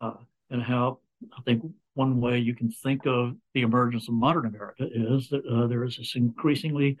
uh, 0.00 0.14
and 0.50 0.62
how 0.62 0.98
I 1.36 1.42
think 1.42 1.64
one 1.94 2.20
way 2.20 2.38
you 2.38 2.54
can 2.54 2.70
think 2.70 3.06
of 3.06 3.34
the 3.54 3.62
emergence 3.62 4.06
of 4.06 4.14
modern 4.14 4.46
America 4.46 4.86
is 4.88 5.28
that 5.30 5.44
uh, 5.44 5.66
there 5.66 5.82
is 5.82 5.96
this 5.96 6.14
increasingly 6.14 6.96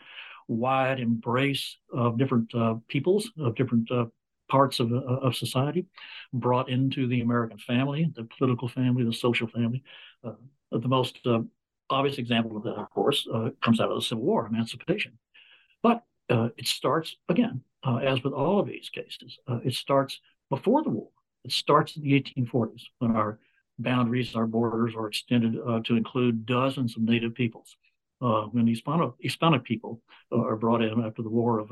wide 0.48 0.98
embrace 0.98 1.76
of 1.92 2.18
different 2.18 2.52
peoples, 2.88 3.30
of 3.38 3.54
different 3.54 3.88
parts 4.50 4.80
of, 4.80 4.90
of 4.92 5.36
society 5.36 5.84
brought 6.32 6.70
into 6.70 7.06
the 7.06 7.20
American 7.20 7.58
family, 7.58 8.10
the 8.16 8.26
political 8.38 8.66
family, 8.66 9.04
the 9.04 9.12
social 9.12 9.46
family. 9.46 9.82
the 10.22 10.88
most 10.88 11.18
obvious 11.90 12.16
example 12.16 12.56
of 12.56 12.62
that, 12.64 12.76
of 12.76 12.90
course, 12.90 13.28
comes 13.62 13.78
out 13.78 13.90
of 13.90 13.96
the 13.96 14.02
Civil 14.02 14.24
War, 14.24 14.46
emancipation. 14.46 15.18
But 15.82 16.02
uh, 16.30 16.48
it 16.56 16.66
starts 16.66 17.16
again, 17.28 17.62
uh, 17.84 17.96
as 17.96 18.22
with 18.22 18.32
all 18.32 18.60
of 18.60 18.66
these 18.66 18.90
cases, 18.90 19.38
uh, 19.48 19.58
it 19.64 19.74
starts 19.74 20.20
before 20.50 20.82
the 20.82 20.90
war. 20.90 21.08
It 21.44 21.52
starts 21.52 21.96
in 21.96 22.02
the 22.02 22.20
1840s 22.20 22.82
when 22.98 23.16
our 23.16 23.38
boundaries, 23.78 24.34
our 24.34 24.46
borders 24.46 24.94
are 24.96 25.06
extended 25.06 25.56
uh, 25.66 25.80
to 25.84 25.96
include 25.96 26.46
dozens 26.46 26.96
of 26.96 27.02
native 27.02 27.34
peoples. 27.34 27.76
Uh, 28.20 28.42
when 28.46 28.66
Hispanic, 28.66 29.12
Hispanic 29.20 29.62
people 29.62 30.02
uh, 30.32 30.40
are 30.40 30.56
brought 30.56 30.82
in 30.82 31.04
after 31.04 31.22
the 31.22 31.28
war 31.28 31.60
of 31.60 31.70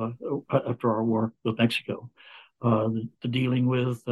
after 0.50 0.92
our 0.92 1.02
war 1.02 1.32
with 1.44 1.58
Mexico, 1.58 2.08
the, 2.62 3.08
the, 3.22 3.28
dealing 3.28 3.66
with 3.66 4.04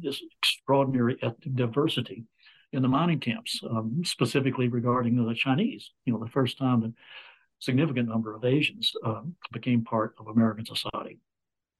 this 0.00 0.22
extraordinary 0.38 1.16
ethnic 1.20 1.56
diversity 1.56 2.24
in 2.72 2.82
the 2.82 2.88
mining 2.88 3.18
camps, 3.18 3.60
um, 3.68 4.02
specifically 4.04 4.68
regarding 4.68 5.16
the 5.16 5.34
Chinese. 5.34 5.90
You 6.04 6.12
know, 6.12 6.20
the 6.20 6.30
first 6.30 6.58
time 6.58 6.80
that 6.82 6.92
significant 7.60 8.08
number 8.08 8.34
of 8.34 8.44
Asians 8.44 8.92
um, 9.04 9.34
became 9.52 9.84
part 9.84 10.14
of 10.18 10.26
American 10.26 10.66
society. 10.66 11.18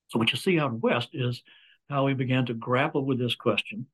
So 0.08 0.18
what 0.18 0.30
you 0.30 0.38
see 0.38 0.58
out 0.58 0.72
west 0.80 1.10
is 1.12 1.42
how 1.88 2.04
we 2.04 2.14
began 2.14 2.46
to 2.46 2.54
grapple 2.54 3.04
with 3.04 3.18
this 3.18 3.34
question 3.34 3.86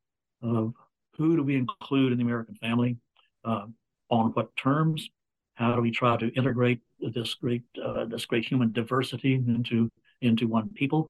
of 0.43 0.75
who 1.17 1.37
do 1.37 1.43
we 1.43 1.57
include 1.57 2.13
in 2.13 2.19
the 2.19 2.25
American 2.25 2.57
family, 2.57 2.97
uh, 3.45 3.67
on 4.11 4.31
what 4.33 4.55
terms, 4.57 5.09
how 5.55 5.75
do 5.75 5.81
we 5.81 5.91
try 5.91 6.17
to 6.17 6.29
integrate 6.35 6.81
this 7.01 7.35
great 7.35 7.63
uh, 7.83 8.05
this 8.05 8.27
great 8.27 8.45
human 8.45 8.73
diversity 8.73 9.35
into 9.35 9.91
into 10.21 10.47
one 10.47 10.69
people. 10.71 11.09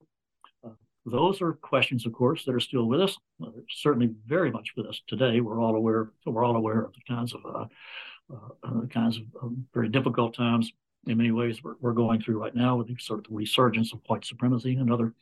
Uh, 0.65 0.71
those 1.05 1.41
are 1.43 1.53
questions, 1.55 2.07
of 2.07 2.13
course, 2.13 2.45
that 2.45 2.55
are 2.55 2.61
still 2.61 2.87
with 2.87 3.01
us. 3.01 3.17
Uh, 3.43 3.51
certainly, 3.71 4.11
very 4.27 4.51
much 4.51 4.71
with 4.77 4.87
us 4.87 5.01
today. 5.07 5.41
We're 5.41 5.61
all 5.61 5.75
aware. 5.75 6.11
We're 6.25 6.45
all 6.45 6.57
aware 6.57 6.83
of 6.83 6.93
the 6.95 7.15
kinds 7.15 7.35
of 7.35 7.41
uh, 8.33 8.69
uh, 8.69 8.87
kinds 8.87 9.21
of 9.41 9.53
very 9.73 9.89
difficult 9.89 10.35
times 10.35 10.73
in 11.07 11.17
many 11.17 11.31
ways 11.31 11.63
we're, 11.63 11.77
we're, 11.81 11.93
going 11.93 12.21
through 12.21 12.41
right 12.41 12.55
now 12.55 12.77
with 12.77 12.89
the 12.89 12.97
sort 12.99 13.21
of 13.21 13.25
the 13.27 13.35
resurgence 13.35 13.93
of 13.93 14.01
white 14.07 14.25
supremacy 14.25 14.75
and 14.75 14.93
other 14.93 15.15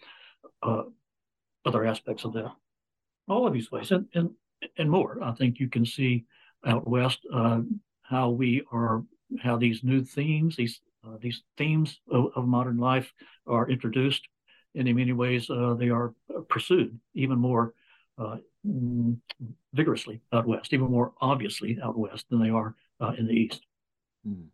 other 1.66 1.84
aspects 1.84 2.24
of 2.24 2.32
that. 2.32 2.50
All 3.28 3.46
of 3.46 3.52
these 3.52 3.70
ways 3.70 3.90
and 3.90 4.06
and 4.14 4.30
and 4.78 4.90
more. 4.90 5.18
I 5.22 5.32
think 5.32 5.60
you 5.60 5.68
can 5.68 5.84
see 5.84 6.24
out 6.64 6.88
west 6.88 7.26
how 8.04 8.30
we 8.30 8.62
are 8.72 9.02
how 9.42 9.56
these 9.56 9.82
new 9.82 10.02
themes, 10.04 10.56
these 10.56 10.80
uh, 11.06 11.16
these 11.20 11.42
themes 11.58 12.00
of, 12.10 12.28
of, 12.36 12.46
modern 12.46 12.78
life, 12.78 13.12
are 13.46 13.68
introduced, 13.68 14.26
and 14.74 14.88
in 14.88 14.96
many 14.96 15.12
ways 15.12 15.50
uh, 15.50 15.74
they 15.74 15.90
are 15.90 16.14
pursued 16.48 16.98
even 17.14 17.38
more 17.38 17.74
uh, 18.16 18.36
vigorously 19.74 20.20
out 20.32 20.46
west, 20.46 20.72
even 20.72 20.90
more 20.90 21.12
obviously 21.20 21.78
out 21.82 21.98
west 21.98 22.26
than 22.30 22.40
they 22.40 22.50
are 22.50 22.74
uh, 23.00 23.12
in 23.18 23.26
the 23.26 23.32
east. 23.32 23.62
Mm. 24.26 24.46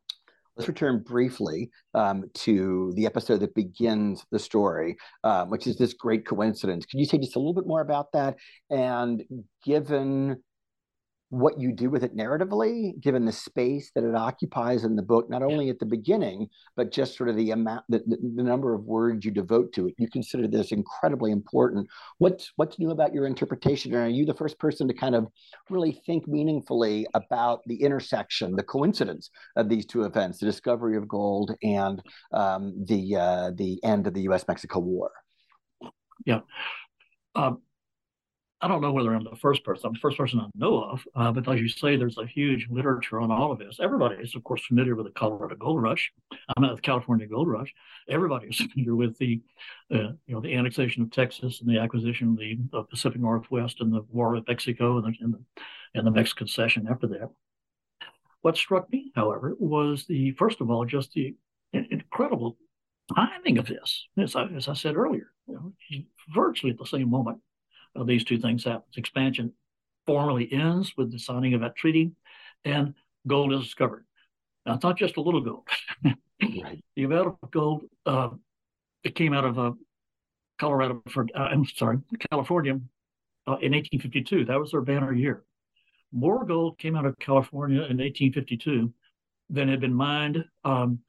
Let's 0.57 0.68
return 0.68 1.03
briefly 1.07 1.70
um, 1.94 2.24
to 2.35 2.92
the 2.94 3.07
episode 3.07 3.40
that 3.40 3.55
begins 3.55 4.26
the 4.31 4.38
story, 4.38 4.96
um, 5.24 5.48
which 5.48 5.66
is 5.66 5.79
this 5.79 5.94
great 5.94 6.26
coincidence. 6.26 6.85
Could 6.85 7.00
you 7.00 7.07
say 7.07 7.16
just 7.16 7.37
a 7.37 7.38
little 7.38 7.55
bit 7.55 7.66
more 7.66 7.81
about 7.81 8.12
that? 8.12 8.37
And 8.68 9.22
given 9.64 10.42
what 11.30 11.60
you 11.60 11.72
do 11.72 11.88
with 11.88 12.02
it 12.02 12.16
narratively, 12.16 13.00
given 13.00 13.24
the 13.24 13.32
space 13.32 13.92
that 13.94 14.02
it 14.02 14.16
occupies 14.16 14.82
in 14.82 14.96
the 14.96 15.02
book, 15.02 15.30
not 15.30 15.44
only 15.44 15.70
at 15.70 15.78
the 15.78 15.86
beginning, 15.86 16.48
but 16.76 16.90
just 16.90 17.16
sort 17.16 17.28
of 17.28 17.36
the 17.36 17.52
amount, 17.52 17.84
the, 17.88 18.00
the, 18.06 18.42
number 18.42 18.74
of 18.74 18.84
words 18.84 19.24
you 19.24 19.30
devote 19.30 19.72
to 19.72 19.86
it. 19.86 19.94
You 19.96 20.10
consider 20.10 20.48
this 20.48 20.72
incredibly 20.72 21.30
important. 21.30 21.88
What's 22.18 22.52
what's 22.56 22.80
new 22.80 22.90
about 22.90 23.14
your 23.14 23.26
interpretation? 23.26 23.94
And 23.94 24.02
are 24.02 24.08
you 24.08 24.26
the 24.26 24.34
first 24.34 24.58
person 24.58 24.88
to 24.88 24.94
kind 24.94 25.14
of 25.14 25.28
really 25.70 26.02
think 26.04 26.26
meaningfully 26.26 27.06
about 27.14 27.60
the 27.66 27.80
intersection, 27.80 28.56
the 28.56 28.64
coincidence 28.64 29.30
of 29.54 29.68
these 29.68 29.86
two 29.86 30.02
events, 30.02 30.38
the 30.38 30.46
discovery 30.46 30.96
of 30.96 31.06
gold 31.06 31.54
and 31.62 32.02
um, 32.32 32.74
the 32.86 33.16
uh, 33.16 33.50
the 33.54 33.78
end 33.84 34.08
of 34.08 34.14
the 34.14 34.22
U.S. 34.22 34.44
Mexico 34.48 34.80
War? 34.80 35.12
Yeah. 36.26 36.40
Um, 37.36 37.62
I 38.62 38.68
don't 38.68 38.82
know 38.82 38.92
whether 38.92 39.14
I'm 39.14 39.24
the 39.24 39.36
first 39.36 39.64
person. 39.64 39.86
I'm 39.86 39.94
the 39.94 40.00
first 40.00 40.18
person 40.18 40.38
I 40.38 40.46
know 40.54 40.82
of, 40.82 41.08
uh, 41.14 41.32
but 41.32 41.48
as 41.48 41.60
you 41.60 41.68
say, 41.68 41.96
there's 41.96 42.18
a 42.18 42.26
huge 42.26 42.68
literature 42.70 43.18
on 43.18 43.30
all 43.30 43.52
of 43.52 43.58
this. 43.58 43.78
Everybody 43.80 44.16
is, 44.16 44.34
of 44.34 44.44
course, 44.44 44.64
familiar 44.66 44.94
with 44.94 45.06
the 45.06 45.12
Colorado 45.12 45.54
Gold 45.54 45.80
Rush. 45.80 46.12
I'm 46.56 46.64
at 46.64 46.76
the 46.76 46.82
California 46.82 47.26
Gold 47.26 47.48
Rush. 47.48 47.72
Everybody 48.08 48.48
is 48.48 48.56
familiar 48.72 48.96
with 48.96 49.16
the, 49.16 49.40
uh, 49.92 50.12
you 50.26 50.34
know, 50.34 50.40
the 50.40 50.54
annexation 50.54 51.02
of 51.02 51.10
Texas 51.10 51.60
and 51.60 51.70
the 51.70 51.78
acquisition 51.78 52.30
of 52.30 52.38
the, 52.38 52.58
the 52.70 52.82
Pacific 52.82 53.20
Northwest 53.20 53.80
and 53.80 53.92
the 53.94 54.02
war 54.10 54.34
with 54.34 54.46
Mexico 54.46 54.98
and 54.98 55.06
the, 55.06 55.24
and 55.24 55.34
the 55.34 55.40
and 55.94 56.06
the 56.06 56.10
Mexican 56.10 56.46
cession 56.46 56.86
after 56.88 57.06
that. 57.08 57.30
What 58.42 58.56
struck 58.56 58.90
me, 58.92 59.12
however, 59.14 59.56
was 59.58 60.06
the 60.06 60.32
first 60.32 60.60
of 60.60 60.70
all 60.70 60.84
just 60.84 61.12
the 61.12 61.34
incredible 61.72 62.56
timing 63.14 63.58
of 63.58 63.66
this. 63.66 64.06
As 64.16 64.36
I, 64.36 64.44
as 64.46 64.68
I 64.68 64.74
said 64.74 64.96
earlier, 64.96 65.32
you 65.46 65.54
know, 65.54 65.72
virtually 66.34 66.72
at 66.72 66.78
the 66.78 66.86
same 66.86 67.10
moment 67.10 67.38
of 67.94 68.07
these 68.07 68.24
two 68.24 68.38
things 68.38 68.64
happens. 68.64 68.96
Expansion 68.96 69.53
formally 70.07 70.50
ends 70.53 70.92
with 70.96 71.12
the 71.12 71.18
signing 71.18 71.55
of 71.55 71.61
that 71.61 71.76
treaty, 71.76 72.12
and 72.64 72.94
gold 73.26 73.53
is 73.53 73.62
discovered. 73.62 74.05
Now, 74.66 74.74
it's 74.74 74.83
not 74.83 74.98
just 74.98 75.16
a 75.16 75.20
little 75.20 75.40
gold. 75.40 75.68
right. 76.05 76.85
The 76.96 77.05
amount 77.05 77.38
of 77.42 77.50
gold 77.50 77.83
uh, 78.07 78.31
it 79.03 79.14
came 79.14 79.33
out 79.33 79.44
of 79.44 79.59
uh, 79.59 79.72
Colorado, 80.59 81.03
for, 81.09 81.26
uh, 81.35 81.38
I'm 81.38 81.64
sorry, 81.64 81.98
California 82.31 82.74
uh, 83.46 83.57
in 83.61 83.72
1852. 83.72 84.44
That 84.44 84.61
was 84.61 84.72
their 84.72 84.83
banner 84.83 85.12
year. 85.12 85.44
More 86.12 86.44
gold 86.44 86.79
came 86.79 86.96
out 86.96 87.07
of 87.07 87.18
California 87.18 87.79
in 87.79 87.98
1852 87.98 88.92
than 89.48 89.68
had 89.68 89.81
been 89.81 89.94
mined 89.94 90.44
um, 90.64 91.00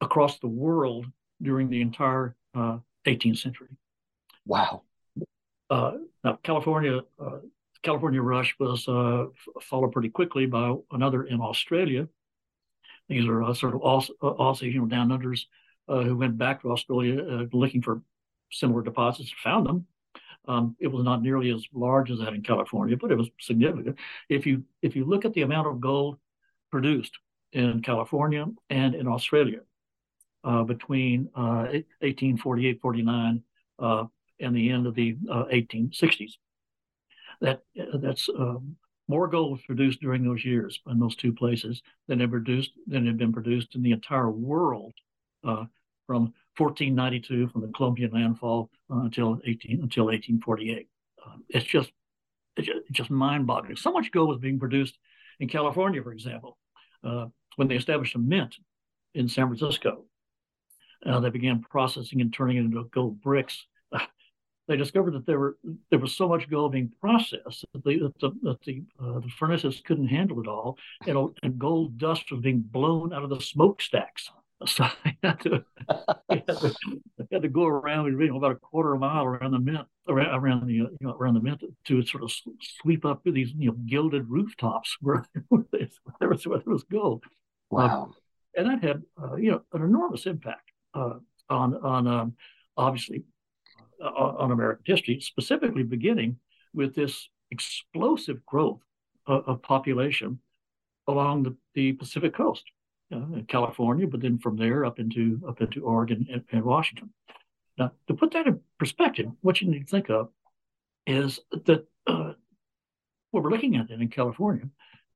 across 0.00 0.38
the 0.38 0.48
world 0.48 1.06
during 1.42 1.68
the 1.68 1.80
entire 1.80 2.36
18th 2.54 3.32
uh, 3.32 3.34
century. 3.34 3.68
Wow. 4.46 4.82
Uh, 5.68 5.92
now, 6.24 6.38
California, 6.42 7.00
uh, 7.18 7.38
California 7.82 8.22
rush 8.22 8.54
was 8.58 8.86
uh, 8.88 9.26
followed 9.60 9.92
pretty 9.92 10.08
quickly 10.08 10.46
by 10.46 10.74
another 10.92 11.24
in 11.24 11.40
Australia. 11.40 12.08
These 13.08 13.26
are 13.26 13.42
uh, 13.42 13.54
sort 13.54 13.74
of 13.74 13.82
Aus- 13.82 14.10
uh, 14.22 14.32
Aussies, 14.34 14.72
you 14.72 14.80
know, 14.80 14.86
down 14.86 15.08
unders 15.08 15.42
uh, 15.88 16.02
who 16.02 16.16
went 16.16 16.38
back 16.38 16.62
to 16.62 16.72
Australia 16.72 17.46
looking 17.52 17.82
for 17.82 18.02
similar 18.50 18.82
deposits, 18.82 19.32
found 19.42 19.66
them. 19.66 19.86
Um, 20.48 20.76
it 20.78 20.88
was 20.88 21.04
not 21.04 21.22
nearly 21.22 21.50
as 21.50 21.64
large 21.72 22.10
as 22.10 22.20
that 22.20 22.32
in 22.32 22.42
California, 22.42 22.96
but 22.96 23.10
it 23.10 23.16
was 23.16 23.28
significant. 23.40 23.96
If 24.28 24.46
you 24.46 24.64
if 24.82 24.94
you 24.94 25.04
look 25.04 25.24
at 25.24 25.34
the 25.34 25.42
amount 25.42 25.66
of 25.66 25.80
gold 25.80 26.18
produced 26.70 27.18
in 27.52 27.82
California 27.82 28.46
and 28.70 28.94
in 28.94 29.08
Australia 29.08 29.60
between 30.66 31.28
1848 31.34 32.80
49 32.80 33.42
and 34.40 34.54
the 34.54 34.70
end 34.70 34.86
of 34.86 34.94
the 34.94 35.16
uh, 35.30 35.44
1860s. 35.52 36.32
That 37.40 37.62
that's 37.94 38.28
um, 38.28 38.76
more 39.08 39.28
gold 39.28 39.52
was 39.52 39.62
produced 39.62 40.00
during 40.00 40.24
those 40.24 40.44
years 40.44 40.80
in 40.86 40.98
those 40.98 41.16
two 41.16 41.32
places 41.32 41.82
than 42.08 42.20
had 42.20 42.30
produced 42.30 42.72
than 42.86 43.06
had 43.06 43.18
been 43.18 43.32
produced 43.32 43.74
in 43.74 43.82
the 43.82 43.92
entire 43.92 44.30
world 44.30 44.94
uh, 45.44 45.64
from 46.06 46.32
1492 46.56 47.48
from 47.48 47.60
the 47.60 47.68
Columbian 47.68 48.10
landfall 48.12 48.70
uh, 48.90 49.00
until 49.00 49.40
18 49.44 49.82
until 49.82 50.04
1848. 50.06 50.88
Uh, 51.24 51.36
it's 51.48 51.66
just 51.66 51.90
it's 52.56 52.68
just, 52.90 53.10
mind-boggling. 53.10 53.76
So 53.76 53.92
much 53.92 54.10
gold 54.10 54.30
was 54.30 54.38
being 54.38 54.58
produced 54.58 54.96
in 55.40 55.48
California, 55.48 56.02
for 56.02 56.12
example, 56.12 56.56
uh, 57.04 57.26
when 57.56 57.68
they 57.68 57.76
established 57.76 58.14
a 58.14 58.18
mint 58.18 58.56
in 59.14 59.28
San 59.28 59.46
Francisco. 59.48 60.04
Uh, 61.04 61.20
they 61.20 61.28
began 61.28 61.60
processing 61.60 62.22
and 62.22 62.32
turning 62.32 62.56
it 62.56 62.60
into 62.60 62.82
gold 62.84 63.20
bricks 63.20 63.66
they 64.68 64.76
discovered 64.76 65.14
that 65.14 65.26
there 65.26 65.38
were 65.38 65.56
there 65.90 65.98
was 65.98 66.16
so 66.16 66.28
much 66.28 66.48
gold 66.50 66.72
being 66.72 66.90
processed 67.00 67.64
that 67.72 67.84
the 67.84 67.98
that 67.98 68.18
the, 68.20 68.30
that 68.42 68.62
the, 68.62 68.82
uh, 69.00 69.20
the 69.20 69.28
furnaces 69.38 69.82
couldn't 69.84 70.08
handle 70.08 70.40
it 70.40 70.48
all, 70.48 70.76
and, 71.06 71.30
and 71.42 71.58
gold 71.58 71.98
dust 71.98 72.30
was 72.30 72.40
being 72.40 72.60
blown 72.60 73.12
out 73.12 73.22
of 73.22 73.30
the 73.30 73.40
smokestacks. 73.40 74.30
So 74.64 74.86
they 75.04 75.14
had 75.22 75.38
to, 75.40 75.62
they 76.30 76.42
had 76.48 76.58
to, 76.60 76.74
they 77.18 77.26
had 77.30 77.42
to 77.42 77.48
go 77.48 77.66
around 77.66 78.06
you 78.06 78.28
know, 78.28 78.38
about 78.38 78.52
a 78.52 78.56
quarter 78.56 78.94
of 78.94 78.96
a 78.96 79.00
mile 79.00 79.26
around 79.26 79.50
the 79.50 79.58
mint 79.58 79.86
around, 80.08 80.34
around 80.34 80.66
the 80.66 80.72
you 80.72 80.96
know 81.02 81.10
around 81.10 81.34
the 81.34 81.40
mint 81.40 81.62
to 81.84 82.06
sort 82.06 82.22
of 82.22 82.32
sweep 82.80 83.04
up 83.04 83.20
these 83.26 83.52
you 83.54 83.66
know 83.66 83.76
gilded 83.84 84.30
rooftops 84.30 84.96
where, 85.02 85.26
there 85.70 86.30
was 86.30 86.46
where 86.46 86.58
there 86.58 86.72
was 86.72 86.84
gold. 86.84 87.22
Wow, 87.70 88.04
um, 88.04 88.14
and 88.56 88.70
that 88.70 88.82
had 88.82 89.02
uh, 89.22 89.36
you 89.36 89.50
know 89.50 89.60
an 89.74 89.82
enormous 89.82 90.24
impact 90.24 90.70
uh, 90.94 91.18
on 91.50 91.74
on 91.74 92.06
um, 92.06 92.34
obviously 92.78 93.24
on 94.02 94.50
American 94.50 94.84
history, 94.86 95.20
specifically 95.20 95.82
beginning 95.82 96.36
with 96.74 96.94
this 96.94 97.28
explosive 97.50 98.44
growth 98.46 98.80
of, 99.26 99.44
of 99.46 99.62
population 99.62 100.38
along 101.08 101.42
the, 101.42 101.56
the 101.74 101.92
Pacific 101.92 102.34
coast, 102.34 102.64
uh, 103.14 103.20
California, 103.48 104.06
but 104.06 104.20
then 104.20 104.38
from 104.38 104.56
there 104.56 104.84
up 104.84 104.98
into 104.98 105.40
up 105.48 105.60
into 105.60 105.84
Oregon 105.84 106.26
and, 106.30 106.42
and, 106.50 106.64
Washington. 106.64 107.10
Now, 107.78 107.92
to 108.08 108.14
put 108.14 108.32
that 108.32 108.46
in 108.46 108.60
perspective, 108.78 109.30
what 109.42 109.60
you 109.60 109.70
need 109.70 109.86
to 109.86 109.90
think 109.90 110.10
of 110.10 110.28
is 111.06 111.40
that 111.52 111.86
uh, 112.06 112.32
what 113.30 113.44
we're 113.44 113.50
looking 113.50 113.76
at 113.76 113.90
in 113.90 114.08
California 114.08 114.68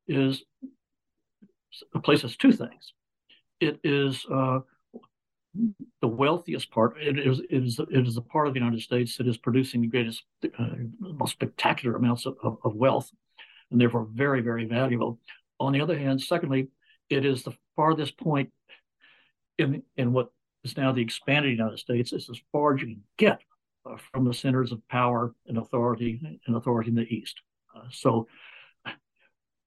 is 0.06 0.44
a 1.94 2.00
place 2.00 2.22
that's 2.22 2.36
two 2.36 2.52
things. 2.52 2.92
It 3.60 3.80
is 3.82 4.24
uh, 4.32 4.60
the 6.00 6.08
wealthiest 6.08 6.70
part. 6.70 6.96
It 7.00 7.18
is, 7.18 7.40
it 7.40 7.64
is, 7.64 7.78
it 7.78 8.06
is 8.06 8.16
a 8.16 8.22
part 8.22 8.46
of 8.46 8.54
the 8.54 8.60
United 8.60 8.80
States 8.80 9.16
that 9.16 9.26
is 9.26 9.36
producing 9.36 9.80
the 9.80 9.88
greatest, 9.88 10.22
uh, 10.58 10.66
most 10.98 11.32
spectacular 11.32 11.96
amounts 11.96 12.26
of, 12.26 12.36
of, 12.42 12.58
of, 12.64 12.74
wealth, 12.74 13.10
and 13.70 13.80
therefore 13.80 14.06
very, 14.12 14.40
very 14.40 14.64
valuable. 14.64 15.18
On 15.58 15.72
the 15.72 15.80
other 15.80 15.98
hand, 15.98 16.22
secondly, 16.22 16.68
it 17.08 17.24
is 17.24 17.42
the 17.42 17.52
farthest 17.74 18.16
point 18.16 18.50
in 19.58 19.82
in 19.96 20.12
what 20.12 20.30
is 20.64 20.76
now 20.76 20.92
the 20.92 21.02
expanded 21.02 21.50
United 21.50 21.78
States. 21.78 22.12
It's 22.12 22.30
as 22.30 22.40
far 22.52 22.74
as 22.74 22.80
you 22.80 22.88
can 22.88 23.02
get 23.18 23.40
from 24.12 24.24
the 24.24 24.34
centers 24.34 24.72
of 24.72 24.86
power 24.88 25.34
and 25.46 25.58
authority 25.58 26.20
and 26.46 26.56
authority 26.56 26.90
in 26.90 26.96
the 26.96 27.14
East. 27.14 27.40
Uh, 27.74 27.82
so, 27.90 28.28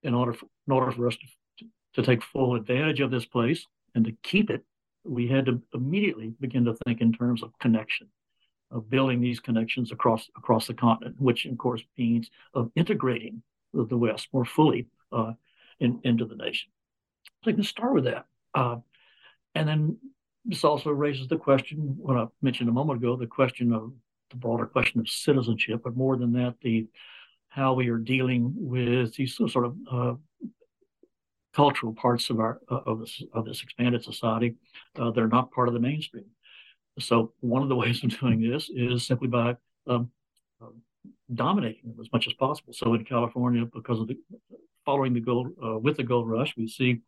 in 0.04 0.14
order 0.14 0.34
for, 0.34 0.48
in 0.68 0.74
order 0.74 0.92
for 0.92 1.08
us 1.08 1.18
to, 1.18 1.66
to 1.96 2.04
take 2.04 2.24
full 2.24 2.56
advantage 2.56 3.00
of 3.00 3.12
this 3.12 3.26
place 3.26 3.66
and 3.96 4.06
to 4.06 4.12
keep 4.24 4.50
it 4.50 4.64
we 5.04 5.28
had 5.28 5.46
to 5.46 5.62
immediately 5.74 6.34
begin 6.40 6.66
to 6.66 6.76
think 6.86 7.02
in 7.02 7.14
terms 7.14 7.44
of 7.44 7.58
connection. 7.60 8.08
of 8.72 8.90
building 8.90 9.22
these 9.22 9.40
connections 9.40 9.92
across 9.92 10.30
across 10.36 10.66
the 10.68 10.74
continent, 10.74 11.16
which 11.20 11.46
of 11.46 11.58
course 11.58 11.84
means 11.98 12.30
of 12.54 12.72
integrating 12.76 13.44
the, 13.74 13.86
the 13.86 13.98
West 13.98 14.28
more 14.34 14.46
fully 14.46 14.88
uh, 15.12 15.34
in, 15.80 16.00
into 16.04 16.26
the 16.26 16.36
nation. 16.36 16.72
So 17.44 17.52
I 17.52 17.54
can 17.54 17.64
start 17.64 17.94
with 17.94 18.06
that, 18.06 18.26
uh, 18.56 18.78
and 19.54 19.68
then 19.68 19.98
this 20.46 20.64
also 20.64 20.90
raises 20.90 21.28
the 21.28 21.38
question, 21.38 21.78
what 21.98 22.18
I 22.18 22.26
mentioned 22.42 22.70
a 22.70 22.74
moment 22.74 23.00
ago, 23.00 23.16
the 23.16 23.28
question 23.28 23.72
of 23.74 23.94
the 24.32 24.38
broader 24.38 24.66
question 24.66 25.00
of 25.00 25.08
citizenship, 25.08 25.82
but 25.84 25.96
more 25.96 26.18
than 26.18 26.34
that, 26.34 26.56
the 26.62 26.88
how 27.50 27.74
we 27.74 27.90
are 27.90 28.00
dealing 28.00 28.52
with 28.56 29.16
these 29.16 29.36
sort 29.36 29.66
of 29.66 29.76
uh, 29.92 30.14
cultural 31.54 31.94
parts 31.94 32.30
of 32.30 32.40
our 32.40 32.60
uh, 32.70 32.80
of 32.86 33.00
this 33.00 33.22
of 33.34 33.46
this 33.46 33.62
expanded 33.62 34.04
society 34.04 34.56
uh, 34.98 35.12
that 35.12 35.22
are 35.22 35.28
not 35.28 35.52
part 35.52 35.68
of 35.68 35.74
the 35.74 35.80
mainstream. 35.80 36.26
So 37.00 37.34
one 37.40 37.64
of 37.64 37.70
the 37.70 37.76
ways 37.84 38.04
of 38.04 38.20
doing 38.20 38.42
this 38.42 38.70
is 38.70 39.06
simply 39.06 39.28
by 39.28 39.56
um, 39.88 40.12
uh, 40.62 40.68
dominating 41.34 41.90
them 41.90 41.98
as 42.02 42.12
much 42.12 42.28
as 42.28 42.34
possible. 42.34 42.74
So 42.74 42.94
in 42.94 43.06
California, 43.06 43.66
because 43.66 44.00
of 44.00 44.08
the 44.08 44.18
following 44.86 45.14
the 45.14 45.22
gold 45.22 45.54
uh, 45.64 45.78
with 45.78 45.98
the 45.98 46.04
gold 46.04 46.30
rush, 46.30 46.54
we 46.58 46.68
see 46.68 47.02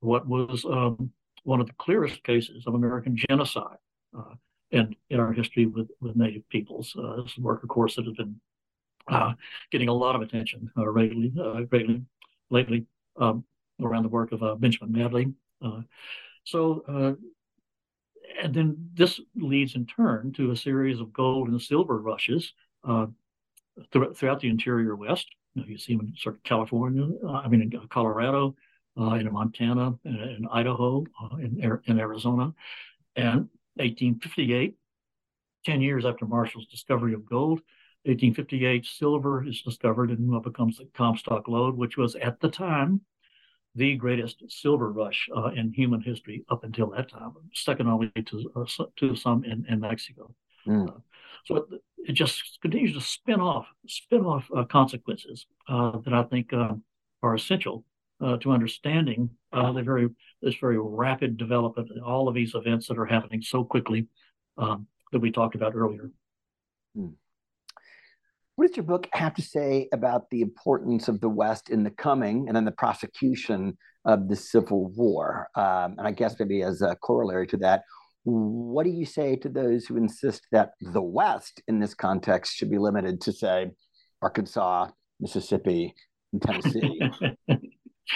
what 0.00 0.26
was 0.26 0.64
um, 0.64 1.10
one 1.44 1.60
of 1.60 1.66
the 1.66 1.74
clearest 1.74 2.22
cases 2.22 2.64
of 2.66 2.74
American 2.74 3.16
genocide 3.16 3.78
uh, 4.16 4.34
in 4.70 4.94
in 5.10 5.18
our 5.18 5.32
history 5.32 5.66
with 5.66 5.88
with 6.00 6.16
Native 6.16 6.48
peoples. 6.48 6.94
Uh, 6.96 7.22
this 7.22 7.32
is 7.32 7.38
work, 7.38 7.62
of 7.62 7.68
course, 7.68 7.96
that 7.96 8.06
has 8.06 8.14
been 8.14 8.40
uh, 9.08 9.32
getting 9.72 9.88
a 9.88 9.92
lot 9.92 10.14
of 10.14 10.20
attention 10.20 10.70
lately, 10.76 11.32
lately, 11.72 12.02
lately 12.50 12.86
um, 13.16 13.44
around 13.80 14.02
the 14.02 14.08
work 14.08 14.32
of 14.32 14.60
Benjamin 14.60 14.92
Madley. 14.92 15.32
so 16.44 17.16
and 18.40 18.54
then 18.54 18.90
this 18.94 19.20
leads 19.36 19.74
in 19.74 19.86
turn 19.86 20.32
to 20.32 20.50
a 20.50 20.56
series 20.56 21.00
of 21.00 21.12
gold 21.12 21.48
and 21.48 21.60
silver 21.60 21.98
rushes 21.98 22.52
uh, 22.86 23.06
th- 23.92 24.16
throughout 24.16 24.40
the 24.40 24.48
interior 24.48 24.94
West. 24.94 25.26
You, 25.54 25.62
know, 25.62 25.68
you 25.68 25.78
see 25.78 25.96
them 25.96 26.06
in 26.06 26.14
sort 26.16 26.36
of 26.36 26.42
California, 26.42 27.08
uh, 27.24 27.32
I 27.32 27.48
mean, 27.48 27.62
in 27.62 27.88
Colorado, 27.88 28.54
uh, 28.98 29.14
in 29.14 29.32
Montana, 29.32 29.94
in, 30.04 30.14
in 30.14 30.48
Idaho, 30.50 31.04
uh, 31.20 31.36
in, 31.36 31.80
in 31.86 31.98
Arizona. 31.98 32.54
And 33.16 33.48
1858, 33.76 34.76
10 35.64 35.80
years 35.80 36.04
after 36.04 36.26
Marshall's 36.26 36.66
discovery 36.66 37.14
of 37.14 37.26
gold, 37.26 37.60
1858, 38.04 38.86
silver 38.86 39.44
is 39.46 39.62
discovered 39.62 40.10
and 40.10 40.30
what 40.30 40.44
becomes 40.44 40.78
the 40.78 40.88
Comstock 40.94 41.48
lode, 41.48 41.76
which 41.76 41.96
was 41.96 42.14
at 42.16 42.40
the 42.40 42.48
time 42.48 43.00
the 43.78 43.94
greatest 43.94 44.42
silver 44.48 44.92
rush 44.92 45.28
uh, 45.34 45.50
in 45.54 45.72
human 45.72 46.02
history 46.02 46.44
up 46.50 46.64
until 46.64 46.90
that 46.90 47.08
time, 47.08 47.32
second 47.54 47.88
only 47.88 48.10
to 48.26 48.52
uh, 48.56 48.84
to 48.96 49.14
some 49.14 49.44
in, 49.44 49.64
in 49.68 49.80
Mexico. 49.80 50.34
Mm. 50.66 50.88
Uh, 50.88 51.00
so 51.46 51.56
it, 51.56 51.64
it, 52.08 52.12
just 52.12 52.58
continues 52.60 52.92
to 52.94 53.00
spin 53.00 53.40
off 53.40 53.66
spin 53.86 54.24
off 54.24 54.44
uh, 54.54 54.64
consequences 54.64 55.46
uh, 55.68 55.92
that 56.04 56.12
I 56.12 56.24
think 56.24 56.52
uh, 56.52 56.74
are 57.22 57.34
essential 57.34 57.84
to 58.40 58.50
understanding 58.50 59.30
the 59.52 59.82
very 59.84 60.08
this 60.42 60.56
very 60.60 60.76
rapid 60.76 61.36
development 61.36 61.90
and 61.94 62.02
all 62.02 62.26
of 62.26 62.34
these 62.34 62.56
events 62.56 62.88
that 62.88 62.98
are 62.98 63.06
happening 63.06 63.40
so 63.40 63.62
quickly 63.62 64.08
um, 64.56 64.88
that 65.12 65.20
we 65.20 65.30
talked 65.30 65.54
about 65.54 65.76
earlier. 65.76 66.10
Mm. 66.96 67.14
What 68.58 68.66
does 68.66 68.76
your 68.76 68.86
book 68.86 69.08
have 69.12 69.34
to 69.34 69.42
say 69.42 69.88
about 69.92 70.30
the 70.30 70.40
importance 70.40 71.06
of 71.06 71.20
the 71.20 71.28
West 71.28 71.70
in 71.70 71.84
the 71.84 71.92
coming 71.92 72.48
and 72.48 72.56
then 72.56 72.64
the 72.64 72.72
prosecution 72.72 73.78
of 74.04 74.28
the 74.28 74.34
Civil 74.34 74.86
War? 74.96 75.48
Um, 75.54 75.94
and 75.96 76.08
I 76.08 76.10
guess 76.10 76.34
maybe 76.40 76.62
as 76.62 76.82
a 76.82 76.96
corollary 76.96 77.46
to 77.46 77.56
that, 77.58 77.84
what 78.24 78.82
do 78.82 78.90
you 78.90 79.06
say 79.06 79.36
to 79.36 79.48
those 79.48 79.86
who 79.86 79.96
insist 79.96 80.48
that 80.50 80.70
the 80.80 81.00
West 81.00 81.62
in 81.68 81.78
this 81.78 81.94
context 81.94 82.56
should 82.56 82.68
be 82.68 82.78
limited 82.78 83.20
to, 83.20 83.32
say, 83.32 83.70
Arkansas, 84.22 84.88
Mississippi, 85.20 85.94
and 86.32 86.42
Tennessee? 86.42 87.00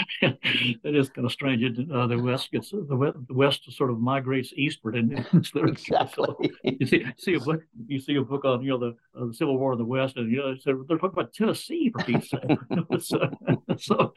it 0.22 0.96
is 0.96 1.10
kind 1.10 1.24
of 1.24 1.32
strange. 1.32 1.78
Uh, 1.90 2.06
the 2.06 2.18
West 2.18 2.50
gets 2.50 2.70
the 2.70 3.14
West 3.30 3.70
sort 3.72 3.90
of 3.90 4.00
migrates 4.00 4.52
eastward, 4.56 4.96
and 4.96 5.12
exactly. 5.54 6.08
So 6.16 6.36
you 6.62 6.86
see, 6.86 7.04
see 7.18 7.34
a 7.34 7.40
book, 7.40 7.62
you 7.86 8.00
see 8.00 8.16
a 8.16 8.22
book 8.22 8.44
on 8.44 8.62
you 8.62 8.70
know 8.70 8.78
the, 8.78 9.20
uh, 9.20 9.26
the 9.26 9.34
Civil 9.34 9.58
War 9.58 9.72
in 9.72 9.78
the 9.78 9.84
West, 9.84 10.16
and 10.16 10.30
you 10.30 10.38
know 10.38 10.54
so 10.58 10.84
they're 10.88 10.98
talking 10.98 11.18
about 11.18 11.32
Tennessee 11.32 11.90
for 11.90 12.04
Pete's 12.04 12.30
sake. 12.30 12.40
so, 13.00 13.30
so, 13.78 14.14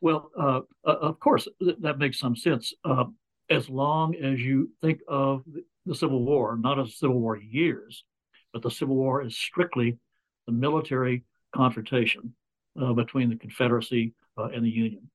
well, 0.00 0.30
uh, 0.38 0.60
uh, 0.86 0.96
of 1.00 1.18
course 1.20 1.48
that 1.80 1.98
makes 1.98 2.18
some 2.18 2.36
sense 2.36 2.74
uh, 2.84 3.04
as 3.48 3.68
long 3.68 4.14
as 4.16 4.40
you 4.40 4.70
think 4.80 5.00
of 5.08 5.42
the 5.86 5.94
Civil 5.94 6.24
War 6.24 6.56
not 6.56 6.78
as 6.78 6.98
Civil 6.98 7.20
War 7.20 7.36
years, 7.36 8.04
but 8.52 8.62
the 8.62 8.70
Civil 8.70 8.96
War 8.96 9.22
is 9.22 9.36
strictly 9.36 9.98
the 10.46 10.52
military 10.52 11.24
confrontation 11.54 12.34
uh, 12.80 12.92
between 12.92 13.28
the 13.28 13.36
Confederacy 13.36 14.14
uh, 14.40 14.48
and 14.54 14.64
the 14.64 14.70
Union. 14.70 15.10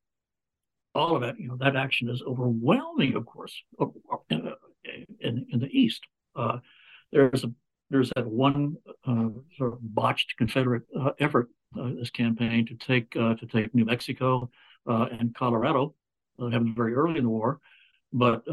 All 0.93 1.15
of 1.15 1.23
it, 1.23 1.35
you 1.37 1.49
know, 1.49 1.57
that 1.57 1.75
action 1.75 2.09
is 2.09 2.23
overwhelming, 2.25 3.15
of 3.15 3.25
course, 3.25 3.53
uh, 3.79 3.87
in, 4.29 4.53
in, 5.19 5.45
in 5.51 5.59
the 5.59 5.67
East. 5.67 6.01
Uh, 6.35 6.59
there's 7.11 7.43
a 7.43 7.51
there's 7.91 8.11
that 8.15 8.25
one 8.25 8.77
uh, 9.07 9.27
sort 9.57 9.73
of 9.73 9.79
botched 9.81 10.35
Confederate 10.37 10.83
uh, 10.99 11.11
effort, 11.19 11.49
this 11.75 12.09
campaign 12.09 12.65
to 12.65 12.75
take 12.75 13.11
to 13.11 13.47
take 13.51 13.75
New 13.75 13.85
Mexico 13.85 14.49
and 14.87 15.35
Colorado. 15.35 15.93
Uh, 16.39 16.49
happened 16.49 16.75
very 16.75 16.93
early 16.93 17.17
in 17.17 17.23
the 17.23 17.29
war, 17.29 17.59
but 18.11 18.43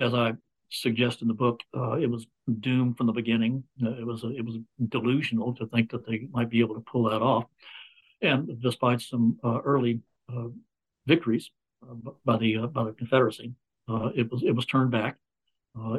as 0.00 0.14
I 0.14 0.34
suggest 0.70 1.22
in 1.22 1.28
the 1.28 1.34
book, 1.34 1.60
uh, 1.76 1.92
it 1.92 2.10
was 2.10 2.26
doomed 2.60 2.96
from 2.96 3.06
the 3.06 3.12
beginning. 3.12 3.64
Uh, 3.82 3.92
it 3.92 4.06
was 4.06 4.24
it 4.24 4.44
was 4.44 4.56
delusional 4.88 5.54
to 5.54 5.66
think 5.66 5.90
that 5.90 6.06
they 6.06 6.28
might 6.32 6.50
be 6.50 6.60
able 6.60 6.74
to 6.74 6.80
pull 6.80 7.04
that 7.04 7.22
off. 7.22 7.44
And 8.20 8.60
despite 8.60 9.00
some 9.00 9.38
uh, 9.44 9.60
early 9.64 10.00
uh, 10.32 10.48
victories 11.06 11.50
uh, 11.82 11.94
by 12.24 12.36
the 12.36 12.58
by 12.66 12.84
the 12.84 12.92
Confederacy, 12.92 13.52
it 14.14 14.30
was 14.30 14.42
it 14.42 14.54
was 14.54 14.66
turned 14.66 14.90
back. 14.90 15.16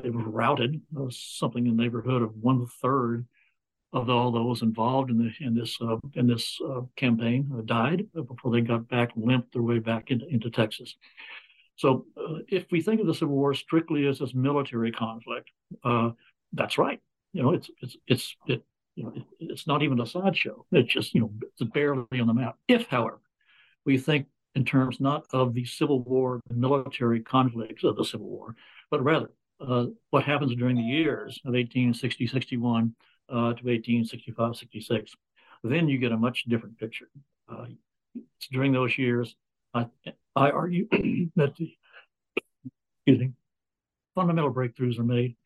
it 0.04 0.14
was 0.14 0.26
routed. 0.26 0.82
something 1.10 1.66
in 1.66 1.76
the 1.76 1.84
neighborhood 1.84 2.22
of 2.22 2.36
one 2.36 2.66
third 2.82 3.26
of 3.92 4.10
all 4.10 4.32
those 4.32 4.62
involved 4.62 5.10
in 5.10 5.18
the 5.18 5.32
in 5.46 5.56
this 5.56 5.78
uh, 5.82 5.98
in 6.14 6.28
this 6.28 6.60
uh, 6.68 6.82
campaign 6.96 7.50
uh, 7.58 7.62
died 7.62 8.06
before 8.14 8.52
they 8.52 8.62
got 8.62 8.88
back 8.88 9.12
limped 9.16 9.52
their 9.54 9.64
way 9.64 9.80
back 9.80 10.12
into, 10.12 10.28
into 10.28 10.50
Texas. 10.50 10.96
So 11.76 12.06
if 12.50 12.66
we 12.72 12.82
think 12.82 13.00
of 13.00 13.08
the 13.08 13.14
Civil 13.14 13.36
War 13.36 13.54
strictly 13.54 14.06
as 14.06 14.20
this 14.20 14.34
military 14.34 14.92
conflict, 14.92 15.50
that's 16.52 16.78
right. 16.78 17.00
You 17.34 17.44
know, 17.44 17.54
it's 17.54 17.70
it's 17.82 17.98
it's 18.08 18.36
it 18.48 18.64
you 19.00 19.06
know, 19.06 19.14
it's 19.40 19.66
not 19.66 19.82
even 19.82 20.02
a 20.02 20.06
sideshow. 20.06 20.66
It's 20.74 20.92
just, 20.92 21.14
you 21.14 21.22
know, 21.22 21.32
it's 21.42 21.72
barely 21.72 22.20
on 22.20 22.28
the 22.28 22.34
map. 22.34 22.58
If, 22.68 22.88
however, 22.88 23.22
we 23.86 23.98
think 23.98 24.28
in 24.56 24.66
terms 24.66 25.00
not 25.00 25.24
of 25.32 25.54
the 25.54 25.64
Civil 25.64 26.02
War, 26.02 26.42
the 26.50 26.56
military 26.56 27.22
conflicts 27.22 27.86
of 27.86 27.96
the 27.96 28.04
Civil 28.04 28.28
War, 28.28 28.56
but 28.92 29.02
rather 29.02 29.30
uh, 29.62 29.86
what 30.10 30.26
happens 30.26 30.54
during 30.56 30.76
the 30.76 30.82
years 30.82 31.40
of 31.46 31.54
1860, 31.54 32.28
61 32.28 32.94
uh, 33.30 33.34
to 33.34 33.40
1865, 33.48 34.58
66, 34.58 35.16
then 35.64 35.88
you 35.88 35.98
get 35.98 36.12
a 36.12 36.18
much 36.18 36.44
different 36.44 36.78
picture. 36.78 37.08
Uh, 37.50 37.68
during 38.52 38.74
those 38.74 38.98
years, 38.98 39.34
I, 39.74 39.86
I 40.36 40.52
argue 40.52 40.90
that 41.38 41.56
the 41.56 43.32
fundamental 44.14 44.54
breakthroughs 44.54 45.00
are 45.00 45.04
made 45.04 45.38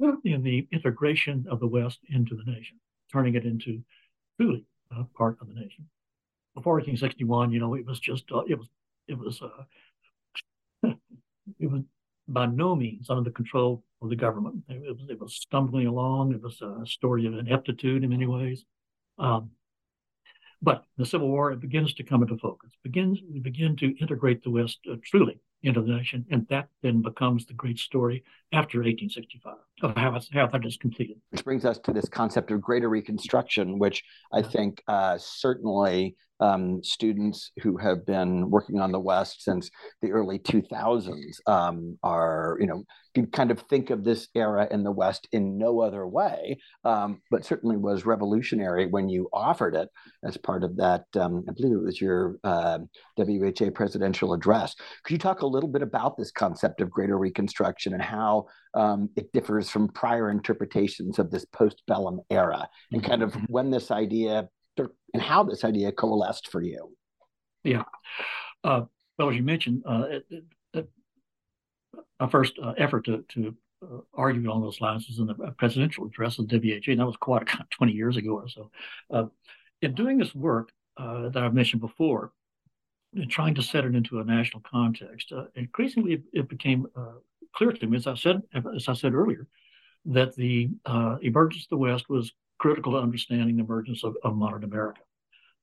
in 0.00 0.42
the 0.42 0.66
integration 0.72 1.46
of 1.50 1.60
the 1.60 1.66
West 1.66 1.98
into 2.10 2.36
the 2.36 2.50
nation, 2.50 2.78
turning 3.12 3.34
it 3.34 3.44
into 3.44 3.82
truly 4.40 4.64
uh, 4.96 5.04
part 5.16 5.36
of 5.40 5.48
the 5.48 5.54
nation. 5.54 5.88
Before 6.54 6.74
1861, 6.74 7.52
you 7.52 7.60
know, 7.60 7.74
it 7.74 7.86
was 7.86 8.00
just 8.00 8.24
uh, 8.32 8.42
it 8.48 8.58
was 8.58 8.68
it 9.06 9.18
was 9.18 9.40
uh, 9.42 10.88
it 11.58 11.70
was 11.70 11.82
by 12.26 12.46
no 12.46 12.74
means 12.74 13.10
under 13.10 13.22
the 13.22 13.30
control 13.30 13.82
of 14.02 14.10
the 14.10 14.16
government. 14.16 14.62
It 14.68 14.80
was 14.80 15.08
it 15.08 15.20
was 15.20 15.34
stumbling 15.34 15.86
along. 15.86 16.32
It 16.32 16.42
was 16.42 16.60
a 16.60 16.86
story 16.86 17.26
of 17.26 17.34
ineptitude 17.34 18.04
in 18.04 18.10
many 18.10 18.26
ways. 18.26 18.64
Um, 19.18 19.50
but 20.60 20.84
the 20.96 21.06
Civil 21.06 21.28
War 21.28 21.52
it 21.52 21.60
begins 21.60 21.94
to 21.94 22.02
come 22.02 22.22
into 22.22 22.36
focus. 22.36 22.70
Begins 22.82 23.18
we 23.32 23.40
begin 23.40 23.76
to 23.76 23.96
integrate 23.98 24.42
the 24.42 24.50
West 24.50 24.78
uh, 24.90 24.96
truly 25.02 25.40
into 25.62 25.82
the 25.82 25.88
nation, 25.88 26.24
and 26.30 26.46
that 26.48 26.68
then 26.82 27.02
becomes 27.02 27.46
the 27.46 27.54
great 27.54 27.78
story 27.78 28.22
after 28.52 28.78
1865 28.78 29.54
of 29.82 29.96
how, 29.96 30.18
how 30.32 30.46
that 30.46 30.64
is 30.64 30.76
completed. 30.76 31.16
Which 31.30 31.44
brings 31.44 31.64
us 31.64 31.78
to 31.80 31.92
this 31.92 32.08
concept 32.08 32.50
of 32.50 32.60
greater 32.60 32.88
reconstruction, 32.88 33.78
which 33.78 34.04
I 34.32 34.42
think 34.42 34.82
uh, 34.86 35.18
certainly 35.18 36.16
um, 36.40 36.82
students 36.82 37.52
who 37.62 37.76
have 37.76 38.06
been 38.06 38.50
working 38.50 38.80
on 38.80 38.92
the 38.92 39.00
West 39.00 39.42
since 39.42 39.70
the 40.02 40.12
early 40.12 40.38
2000s 40.38 41.36
um, 41.46 41.98
are, 42.02 42.56
you 42.60 42.66
know, 42.66 42.84
can 43.14 43.26
kind 43.26 43.50
of 43.50 43.60
think 43.62 43.90
of 43.90 44.04
this 44.04 44.28
era 44.34 44.68
in 44.70 44.84
the 44.84 44.92
West 44.92 45.28
in 45.32 45.58
no 45.58 45.80
other 45.80 46.06
way, 46.06 46.58
um, 46.84 47.20
but 47.30 47.44
certainly 47.44 47.76
was 47.76 48.06
revolutionary 48.06 48.86
when 48.86 49.08
you 49.08 49.28
offered 49.32 49.74
it 49.74 49.88
as 50.24 50.36
part 50.36 50.62
of 50.62 50.76
that. 50.76 51.04
Um, 51.18 51.44
I 51.48 51.52
believe 51.52 51.72
it 51.72 51.82
was 51.82 52.00
your 52.00 52.38
uh, 52.44 52.78
WHA 53.16 53.70
presidential 53.74 54.32
address. 54.32 54.74
Could 55.04 55.12
you 55.12 55.18
talk 55.18 55.42
a 55.42 55.46
little 55.46 55.68
bit 55.68 55.82
about 55.82 56.16
this 56.16 56.30
concept 56.30 56.80
of 56.80 56.90
greater 56.90 57.18
Reconstruction 57.18 57.94
and 57.94 58.02
how 58.02 58.46
um, 58.74 59.08
it 59.16 59.32
differs 59.32 59.68
from 59.68 59.88
prior 59.88 60.30
interpretations 60.30 61.18
of 61.18 61.30
this 61.30 61.44
postbellum 61.46 62.18
era, 62.30 62.68
and 62.92 63.02
kind 63.02 63.22
of 63.22 63.32
mm-hmm. 63.32 63.44
when 63.48 63.70
this 63.70 63.90
idea 63.90 64.48
and 65.14 65.22
how 65.22 65.42
this 65.42 65.64
idea 65.64 65.92
coalesced 65.92 66.48
for 66.48 66.60
you. 66.60 66.94
Yeah. 67.64 67.84
Uh, 68.64 68.82
well, 69.18 69.30
as 69.30 69.36
you 69.36 69.42
mentioned, 69.42 69.82
uh, 69.86 70.20
our 72.20 72.30
first 72.30 72.58
uh, 72.62 72.74
effort 72.76 73.04
to, 73.04 73.24
to 73.28 73.54
uh, 73.82 73.98
argue 74.14 74.48
along 74.48 74.62
those 74.62 74.80
lines 74.80 75.06
was 75.08 75.18
in 75.18 75.26
the 75.26 75.34
presidential 75.56 76.06
address 76.06 76.38
of 76.38 76.48
the 76.48 76.58
WHA, 76.58 76.92
and 76.92 77.00
that 77.00 77.06
was 77.06 77.16
quite 77.16 77.46
20 77.70 77.92
years 77.92 78.16
ago 78.16 78.34
or 78.34 78.48
so. 78.48 78.70
Uh, 79.12 79.26
in 79.82 79.94
doing 79.94 80.18
this 80.18 80.34
work 80.34 80.70
uh, 80.96 81.28
that 81.28 81.42
I've 81.42 81.54
mentioned 81.54 81.80
before, 81.80 82.32
and 83.14 83.30
trying 83.30 83.54
to 83.54 83.62
set 83.62 83.84
it 83.84 83.94
into 83.94 84.20
a 84.20 84.24
national 84.24 84.62
context, 84.70 85.32
increasingly 85.54 86.14
it, 86.14 86.22
it 86.32 86.48
became 86.48 86.86
clear 87.54 87.72
to 87.72 87.86
me, 87.86 87.96
as 87.96 88.06
I 88.06 88.14
said, 88.14 88.42
as 88.52 88.86
I 88.86 88.92
said 88.92 89.14
earlier, 89.14 89.46
that 90.04 90.36
the 90.36 90.68
emergence 91.22 91.64
of 91.64 91.70
the 91.70 91.78
West 91.78 92.10
was 92.10 92.32
critical 92.58 92.92
to 92.92 92.98
understanding 92.98 93.56
the 93.56 93.62
emergence 93.62 94.04
of, 94.04 94.16
of 94.22 94.36
modern 94.36 94.64
America. 94.64 95.00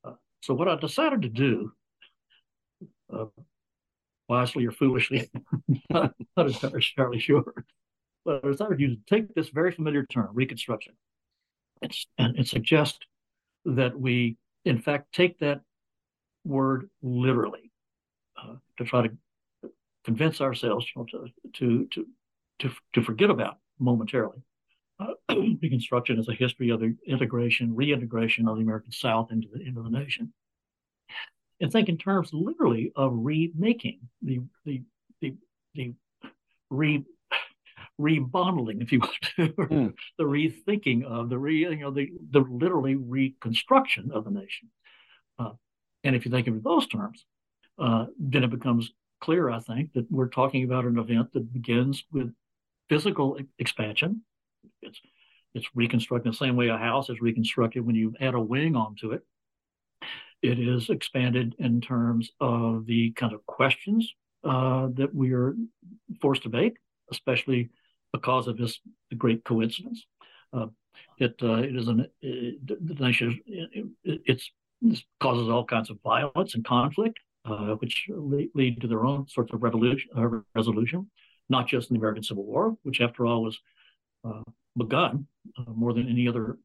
Uh, 0.03 0.13
so 0.41 0.53
what 0.53 0.67
I 0.67 0.75
decided 0.75 1.21
to 1.23 1.29
do, 1.29 1.71
uh, 3.13 3.25
wisely 4.27 4.65
or 4.65 4.71
foolishly, 4.71 5.29
not, 5.89 6.13
entirely 6.37 7.19
sure, 7.19 7.65
but 8.23 8.43
I 8.43 8.51
decided 8.51 8.79
to 8.79 8.97
take 9.07 9.33
this 9.35 9.49
very 9.49 9.71
familiar 9.71 10.05
term, 10.05 10.29
Reconstruction, 10.33 10.93
and, 11.81 11.95
and, 12.17 12.37
and 12.37 12.47
suggest 12.47 13.05
that 13.65 13.99
we, 13.99 14.37
in 14.63 14.81
fact, 14.81 15.13
take 15.13 15.39
that 15.39 15.61
word 16.43 16.89
literally 17.01 17.71
uh, 18.41 18.55
to 18.77 18.85
try 18.85 19.07
to 19.07 19.11
convince 20.03 20.39
ourselves 20.39 20.85
you 20.95 21.01
know, 21.01 21.05
to, 21.05 21.31
to, 21.53 21.87
to, 21.91 22.05
to, 22.59 22.71
to 22.93 23.01
forget 23.01 23.29
about 23.29 23.57
momentarily 23.79 24.41
Reconstruction 25.29 26.19
as 26.19 26.29
a 26.29 26.33
history 26.33 26.69
of 26.69 26.79
the 26.79 26.95
integration, 27.05 27.75
reintegration 27.75 28.47
of 28.47 28.55
the 28.55 28.63
American 28.63 28.91
South 28.91 29.31
into 29.31 29.47
the 29.53 29.61
into 29.61 29.81
the 29.81 29.89
nation, 29.89 30.33
and 31.59 31.71
think 31.71 31.89
in 31.89 31.97
terms 31.97 32.29
literally 32.33 32.91
of 32.95 33.11
remaking 33.13 33.99
the 34.21 34.41
the 34.65 34.81
the 35.21 35.35
the 35.73 35.93
re 36.69 37.03
remodeling, 37.97 38.81
if 38.81 38.91
you 38.91 38.99
will, 38.99 39.09
mm. 39.47 39.93
the 40.17 40.23
rethinking 40.23 41.03
of 41.03 41.29
the 41.29 41.37
re 41.37 41.57
you 41.57 41.75
know 41.77 41.91
the 41.91 42.11
the 42.31 42.39
literally 42.39 42.95
reconstruction 42.95 44.11
of 44.13 44.25
the 44.25 44.31
nation. 44.31 44.69
Uh, 45.37 45.51
and 46.03 46.15
if 46.15 46.25
you 46.25 46.31
think 46.31 46.47
of 46.47 46.55
it 46.55 46.63
those 46.63 46.87
terms, 46.87 47.25
uh, 47.79 48.05
then 48.17 48.43
it 48.43 48.49
becomes 48.49 48.91
clear, 49.21 49.49
I 49.49 49.59
think, 49.59 49.93
that 49.93 50.09
we're 50.11 50.29
talking 50.29 50.63
about 50.63 50.85
an 50.85 50.99
event 50.99 51.33
that 51.33 51.51
begins 51.51 52.03
with 52.11 52.33
physical 52.89 53.37
expansion, 53.57 54.21
it's 54.85 54.99
it's 55.53 55.67
reconstructed 55.73 56.31
the 56.31 56.37
same 56.37 56.55
way 56.55 56.67
a 56.67 56.77
house 56.77 57.09
is 57.09 57.21
reconstructed 57.21 57.85
when 57.85 57.95
you 57.95 58.13
add 58.19 58.33
a 58.33 58.39
wing 58.39 58.75
onto 58.75 59.11
it. 59.11 59.23
It 60.41 60.59
is 60.59 60.89
expanded 60.89 61.55
in 61.59 61.79
terms 61.81 62.29
of 62.41 62.85
the 62.85 63.11
kind 63.13 63.33
of 63.33 63.45
questions 63.45 64.13
uh, 64.43 64.89
that 64.95 65.15
we 65.15 65.33
are 65.33 65.55
forced 66.21 66.43
to 66.43 66.49
make, 66.49 66.75
especially 67.09 67.69
because 68.11 68.47
of 68.47 68.57
this 68.57 68.79
great 69.17 69.43
coincidence. 69.43 70.05
Uh, 70.53 70.67
it 71.17 71.35
uh, 71.41 71.55
it 71.55 71.75
is 71.75 71.87
an 71.87 72.07
it, 72.21 72.67
the 72.67 73.03
nation 73.03 73.39
it, 73.47 73.87
it's 74.03 74.51
this 74.81 75.03
causes 75.19 75.49
all 75.49 75.65
kinds 75.65 75.89
of 75.89 75.97
violence 76.03 76.55
and 76.55 76.65
conflict, 76.65 77.19
uh, 77.45 77.75
which 77.75 78.05
lead, 78.09 78.49
lead, 78.53 78.81
to 78.81 78.87
their 78.87 79.05
own 79.05 79.27
sorts 79.27 79.53
of 79.53 79.63
revolution, 79.63 80.09
uh, 80.17 80.27
resolution, 80.53 81.09
not 81.49 81.67
just 81.67 81.89
in 81.89 81.95
the 81.95 81.99
American 81.99 82.23
Civil 82.23 82.45
War, 82.45 82.77
which 82.83 83.01
after 83.01 83.25
all 83.25 83.43
was 83.43 83.57
begun 84.77 85.27
uh, 85.57 85.71
more 85.73 85.93
than 85.93 86.09
any 86.09 86.27
other 86.27 86.57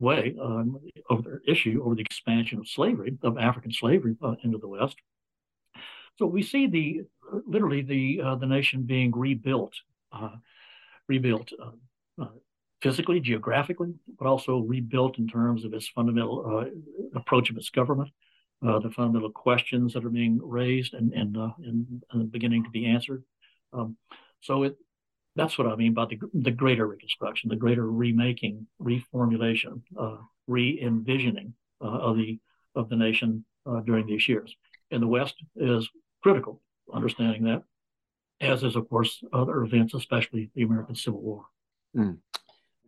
way 0.00 0.34
um, 0.42 0.78
over 1.10 1.40
the 1.44 1.50
issue 1.50 1.80
over 1.84 1.94
the 1.94 2.02
expansion 2.02 2.58
of 2.58 2.68
slavery 2.68 3.16
of 3.22 3.38
African 3.38 3.72
slavery 3.72 4.16
uh, 4.22 4.34
into 4.42 4.58
the 4.58 4.68
West. 4.68 4.96
So 6.18 6.26
we 6.26 6.42
see 6.42 6.66
the 6.66 7.02
literally 7.46 7.82
the 7.82 8.20
uh, 8.22 8.34
the 8.36 8.46
nation 8.46 8.82
being 8.82 9.12
rebuilt, 9.12 9.74
uh, 10.12 10.36
rebuilt 11.08 11.52
uh, 11.60 12.22
uh, 12.22 12.28
physically, 12.82 13.20
geographically, 13.20 13.94
but 14.18 14.26
also 14.26 14.58
rebuilt 14.58 15.18
in 15.18 15.26
terms 15.26 15.64
of 15.64 15.72
its 15.72 15.88
fundamental 15.88 16.68
approach 17.14 17.48
of 17.50 17.56
its 17.56 17.70
government, 17.70 18.10
the 18.60 18.90
fundamental 18.94 19.30
questions 19.30 19.94
that 19.94 20.04
are 20.04 20.10
being 20.10 20.38
raised 20.42 20.94
and 20.94 21.12
and 21.14 21.36
and, 21.36 22.04
and 22.12 22.32
beginning 22.32 22.64
to 22.64 22.70
be 22.70 22.86
answered. 22.86 23.22
Um, 23.72 23.96
so 24.40 24.64
it 24.64 24.76
that's 25.36 25.56
what 25.56 25.66
I 25.66 25.76
mean 25.76 25.94
by 25.94 26.06
the, 26.06 26.18
the 26.34 26.50
greater 26.50 26.86
reconstruction, 26.86 27.48
the 27.48 27.56
greater 27.56 27.90
remaking, 27.90 28.66
reformulation, 28.80 29.80
uh, 29.98 30.16
re-envisioning 30.46 31.54
uh, 31.82 31.88
of 31.88 32.16
the 32.16 32.38
of 32.74 32.88
the 32.88 32.96
nation 32.96 33.44
uh, 33.66 33.80
during 33.80 34.06
these 34.06 34.28
years. 34.28 34.54
And 34.90 35.02
the 35.02 35.06
West 35.06 35.34
is 35.56 35.88
critical, 36.22 36.60
understanding 36.92 37.44
that, 37.44 37.62
as 38.40 38.62
is 38.62 38.76
of 38.76 38.88
course 38.88 39.22
other 39.32 39.62
events, 39.62 39.94
especially 39.94 40.50
the 40.54 40.62
American 40.62 40.94
Civil 40.94 41.20
War. 41.20 41.44
Mm. 41.96 42.18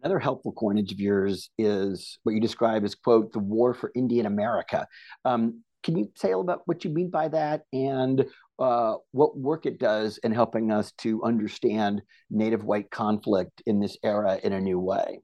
Another 0.03 0.19
helpful 0.19 0.53
coinage 0.53 0.93
of 0.93 1.01
yours 1.01 1.51
is 1.59 2.19
what 2.25 2.35
you 2.35 2.41
describe 2.41 2.85
as 2.85 2.95
quote 2.95 3.33
the 3.33 3.39
war 3.39 3.73
for 3.73 3.91
Indian 3.95 4.27
America. 4.27 4.87
Um, 5.25 5.63
can 5.83 5.97
you 5.97 6.11
say 6.17 6.29
a 6.29 6.31
little 6.31 6.43
about 6.43 6.63
what 6.67 6.85
you 6.85 6.91
mean 6.91 7.11
by 7.11 7.29
that 7.29 7.65
and 7.73 8.27
uh, 8.59 8.95
what 9.11 9.37
work 9.37 9.67
it 9.67 9.79
does 9.79 10.19
in 10.19 10.33
helping 10.33 10.71
us 10.71 10.93
to 10.99 11.23
understand 11.25 12.03
Native 12.31 12.65
white 12.65 12.91
conflict 12.91 13.63
in 13.67 13.81
this 13.81 13.97
era 14.03 14.39
in 14.43 14.53
a 14.53 14.61
new 14.61 14.79
way? 14.79 15.21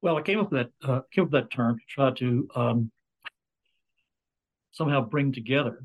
Well, 0.00 0.16
I 0.16 0.22
came 0.22 0.38
up 0.38 0.52
with 0.52 0.68
that 0.82 0.88
uh, 0.88 1.00
came 1.12 1.24
up 1.24 1.32
with 1.32 1.42
that 1.42 1.50
term 1.50 1.78
to 1.78 1.84
try 1.88 2.10
to 2.12 2.48
um, 2.54 2.90
somehow 4.70 5.00
bring 5.00 5.32
together 5.32 5.82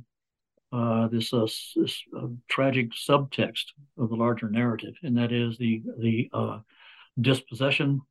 uh, 0.71 1.07
this 1.07 1.33
uh, 1.33 1.47
this 1.75 2.03
uh, 2.15 2.27
tragic 2.47 2.91
subtext 2.91 3.65
of 3.97 4.09
the 4.09 4.15
larger 4.15 4.49
narrative, 4.49 4.93
and 5.01 5.17
that 5.17 5.31
is 5.31 5.57
the 5.57 5.81
the 5.99 6.29
dispossession, 7.21 8.01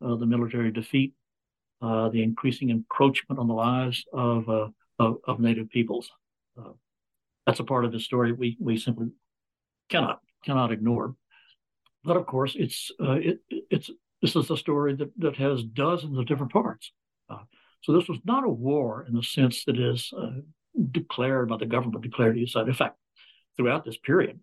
the 0.00 0.26
military 0.26 0.70
defeat, 0.70 1.12
the 1.82 2.22
increasing 2.22 2.70
encroachment 2.70 3.38
on 3.38 3.48
the 3.48 3.54
lives 3.54 4.04
of 4.12 4.48
of, 4.98 5.18
of 5.26 5.40
Native 5.40 5.68
peoples. 5.70 6.10
Uh, 7.50 7.52
that's 7.52 7.60
a 7.60 7.64
part 7.64 7.84
of 7.84 7.92
the 7.92 8.00
story 8.00 8.32
we 8.32 8.56
we 8.60 8.78
simply 8.78 9.08
cannot 9.88 10.20
cannot 10.44 10.72
ignore. 10.72 11.14
But 12.04 12.16
of 12.16 12.26
course, 12.26 12.54
it's 12.58 12.90
uh, 13.00 13.12
it, 13.12 13.40
it's 13.48 13.90
this 14.22 14.36
is 14.36 14.50
a 14.50 14.56
story 14.56 14.94
that 14.96 15.10
that 15.18 15.36
has 15.36 15.62
dozens 15.64 16.18
of 16.18 16.26
different 16.26 16.52
parts. 16.52 16.92
Uh, 17.28 17.44
so 17.82 17.92
this 17.92 18.08
was 18.08 18.18
not 18.24 18.44
a 18.44 18.48
war 18.48 19.04
in 19.08 19.14
the 19.14 19.22
sense 19.22 19.64
that 19.64 19.78
is 19.78 20.12
uh, 20.16 20.40
declared 20.90 21.48
by 21.48 21.56
the 21.56 21.66
government, 21.66 22.02
declared 22.02 22.36
to 22.36 22.46
side. 22.46 22.68
In 22.68 22.74
fact, 22.74 22.96
throughout 23.56 23.84
this 23.84 23.96
period, 23.96 24.40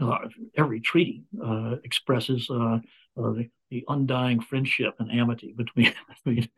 uh, 0.00 0.18
every 0.56 0.80
treaty 0.80 1.24
uh, 1.44 1.76
expresses 1.84 2.46
the, 2.48 3.50
the 3.70 3.84
undying 3.88 4.40
friendship 4.40 4.94
and 4.98 5.10
amity 5.10 5.54
between, 5.56 5.92
between 6.24 6.48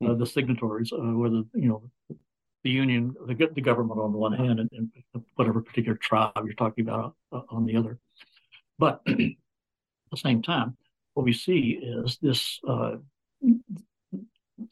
the 0.00 0.26
signatories, 0.26 0.92
whether 0.92 1.42
you 1.54 1.68
know 1.68 1.90
the 2.64 2.70
union, 2.70 3.14
the, 3.26 3.48
the 3.54 3.60
government 3.60 4.00
on 4.00 4.12
the 4.12 4.18
one 4.18 4.32
hand, 4.32 4.60
and, 4.60 4.70
and 4.72 4.90
whatever 5.36 5.60
particular 5.60 5.96
tribe 5.96 6.32
you're 6.44 6.54
talking 6.54 6.86
about 6.86 7.14
uh, 7.32 7.40
on 7.50 7.64
the 7.64 7.76
other. 7.76 7.98
But 8.78 9.00
at 9.06 9.16
the 10.10 10.16
same 10.16 10.42
time, 10.42 10.76
what 11.14 11.24
we 11.24 11.32
see 11.32 11.80
is 11.82 12.18
this 12.20 12.60
uh, 12.68 12.96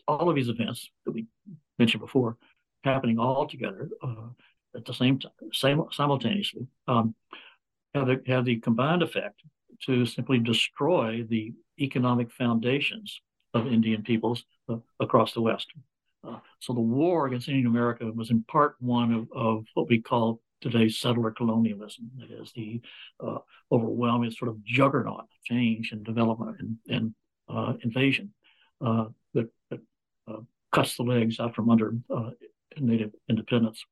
all 0.09 0.28
of 0.28 0.37
these 0.37 0.49
events 0.49 0.89
that 1.05 1.12
we 1.12 1.26
mentioned 1.78 2.01
before 2.01 2.37
happening 2.84 3.18
all 3.18 3.47
together 3.47 3.89
uh, 4.03 4.28
at 4.74 4.84
the 4.84 4.95
same 4.95 5.18
time, 5.18 5.32
same, 5.53 5.82
simultaneously, 5.91 6.66
um, 6.89 7.14
have, 7.95 8.07
the, 8.07 8.22
have 8.26 8.45
the 8.45 8.57
combined 8.57 9.03
effect 9.03 9.43
to 9.84 10.07
simply 10.07 10.39
destroy 10.39 11.24
the 11.28 11.53
economic 11.80 12.30
foundations 12.32 13.20
of 13.55 13.66
Indian 13.66 14.03
peoples 14.03 14.45
uh, 14.68 14.76
across 15.01 15.32
the 15.32 15.41
West. 15.41 15.68
Uh, 16.27 16.39
so 16.61 16.72
the 16.72 16.81
war 16.81 17.27
against 17.27 17.49
Indian 17.49 17.66
America 17.66 18.11
was 18.12 18.31
in 18.31 18.43
part 18.45 18.77
one 18.81 19.12
of, 19.12 19.29
of 19.35 19.64
what 19.74 19.89
we 19.89 20.01
call 20.01 20.41
today's 20.61 20.99
settler 20.99 21.31
colonialism. 21.31 22.11
That 22.18 22.31
is 22.31 22.53
the 22.53 22.81
uh, 23.24 23.39
overwhelming 23.70 24.31
sort 24.31 24.51
of 24.51 24.62
juggernaut 24.64 25.20
of 25.20 25.43
change 25.45 25.93
and 25.93 26.05
development 26.05 26.57
and, 26.61 26.77
and 26.89 27.14
uh, 27.49 27.74
invasion 27.83 28.33
uh, 28.85 29.07
that, 29.35 29.49
that 29.70 29.81
uh, 30.29 30.41
cuts 30.72 30.97
the 30.97 31.03
legs 31.03 31.39
out 31.39 31.55
from 31.55 31.70
under 31.70 31.95
native 32.79 33.12
independence. 33.29 33.85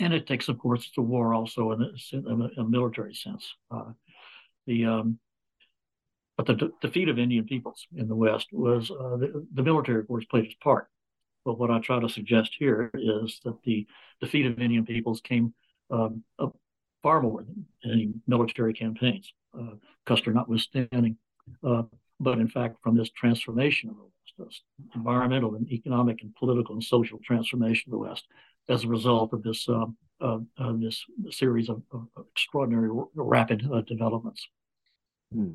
And 0.00 0.12
it 0.12 0.26
takes, 0.26 0.48
of 0.48 0.58
course, 0.58 0.90
the 0.96 1.02
war 1.02 1.32
also 1.32 1.72
in 1.72 1.82
a, 1.82 2.16
in 2.16 2.50
a 2.58 2.64
military 2.64 3.14
sense. 3.14 3.54
The 4.66 4.84
um, 4.84 5.20
but 6.36 6.46
the 6.46 6.54
de- 6.54 6.70
defeat 6.82 7.08
of 7.08 7.18
Indian 7.18 7.44
peoples 7.44 7.86
in 7.96 8.08
the 8.08 8.14
West 8.14 8.48
was 8.52 8.90
uh, 8.90 9.16
the, 9.16 9.46
the, 9.54 9.62
military, 9.62 10.00
of 10.00 10.06
course, 10.06 10.24
played 10.26 10.44
its 10.44 10.54
part. 10.56 10.88
But 11.46 11.60
what 11.60 11.70
I 11.70 11.78
try 11.78 12.00
to 12.00 12.08
suggest 12.08 12.56
here 12.58 12.90
is 12.92 13.40
that 13.44 13.62
the 13.62 13.86
defeat 14.20 14.46
of 14.46 14.58
Indian 14.58 14.84
peoples 14.84 15.20
came 15.20 15.54
um, 15.92 16.24
far 17.04 17.22
more 17.22 17.44
than 17.44 17.64
any 17.84 18.12
military 18.26 18.74
campaigns, 18.74 19.32
uh, 19.56 19.76
Custer 20.04 20.32
notwithstanding. 20.32 21.16
Uh, 21.62 21.84
but 22.18 22.38
in 22.38 22.48
fact, 22.48 22.78
from 22.82 22.96
this 22.96 23.10
transformation 23.10 23.90
of 23.90 23.96
the 23.96 24.02
West, 24.02 24.34
this 24.38 24.62
environmental 24.96 25.54
and 25.54 25.70
economic 25.70 26.20
and 26.22 26.34
political 26.34 26.74
and 26.74 26.82
social 26.82 27.20
transformation 27.24 27.84
of 27.90 27.92
the 27.92 28.08
West, 28.08 28.24
as 28.68 28.82
a 28.82 28.88
result 28.88 29.32
of 29.32 29.44
this 29.44 29.68
uh, 29.68 30.38
this 30.80 31.04
series 31.30 31.68
of, 31.68 31.80
of 31.92 32.08
extraordinary 32.32 32.90
rapid 33.14 33.68
uh, 33.72 33.82
developments. 33.82 34.48
Hmm. 35.32 35.52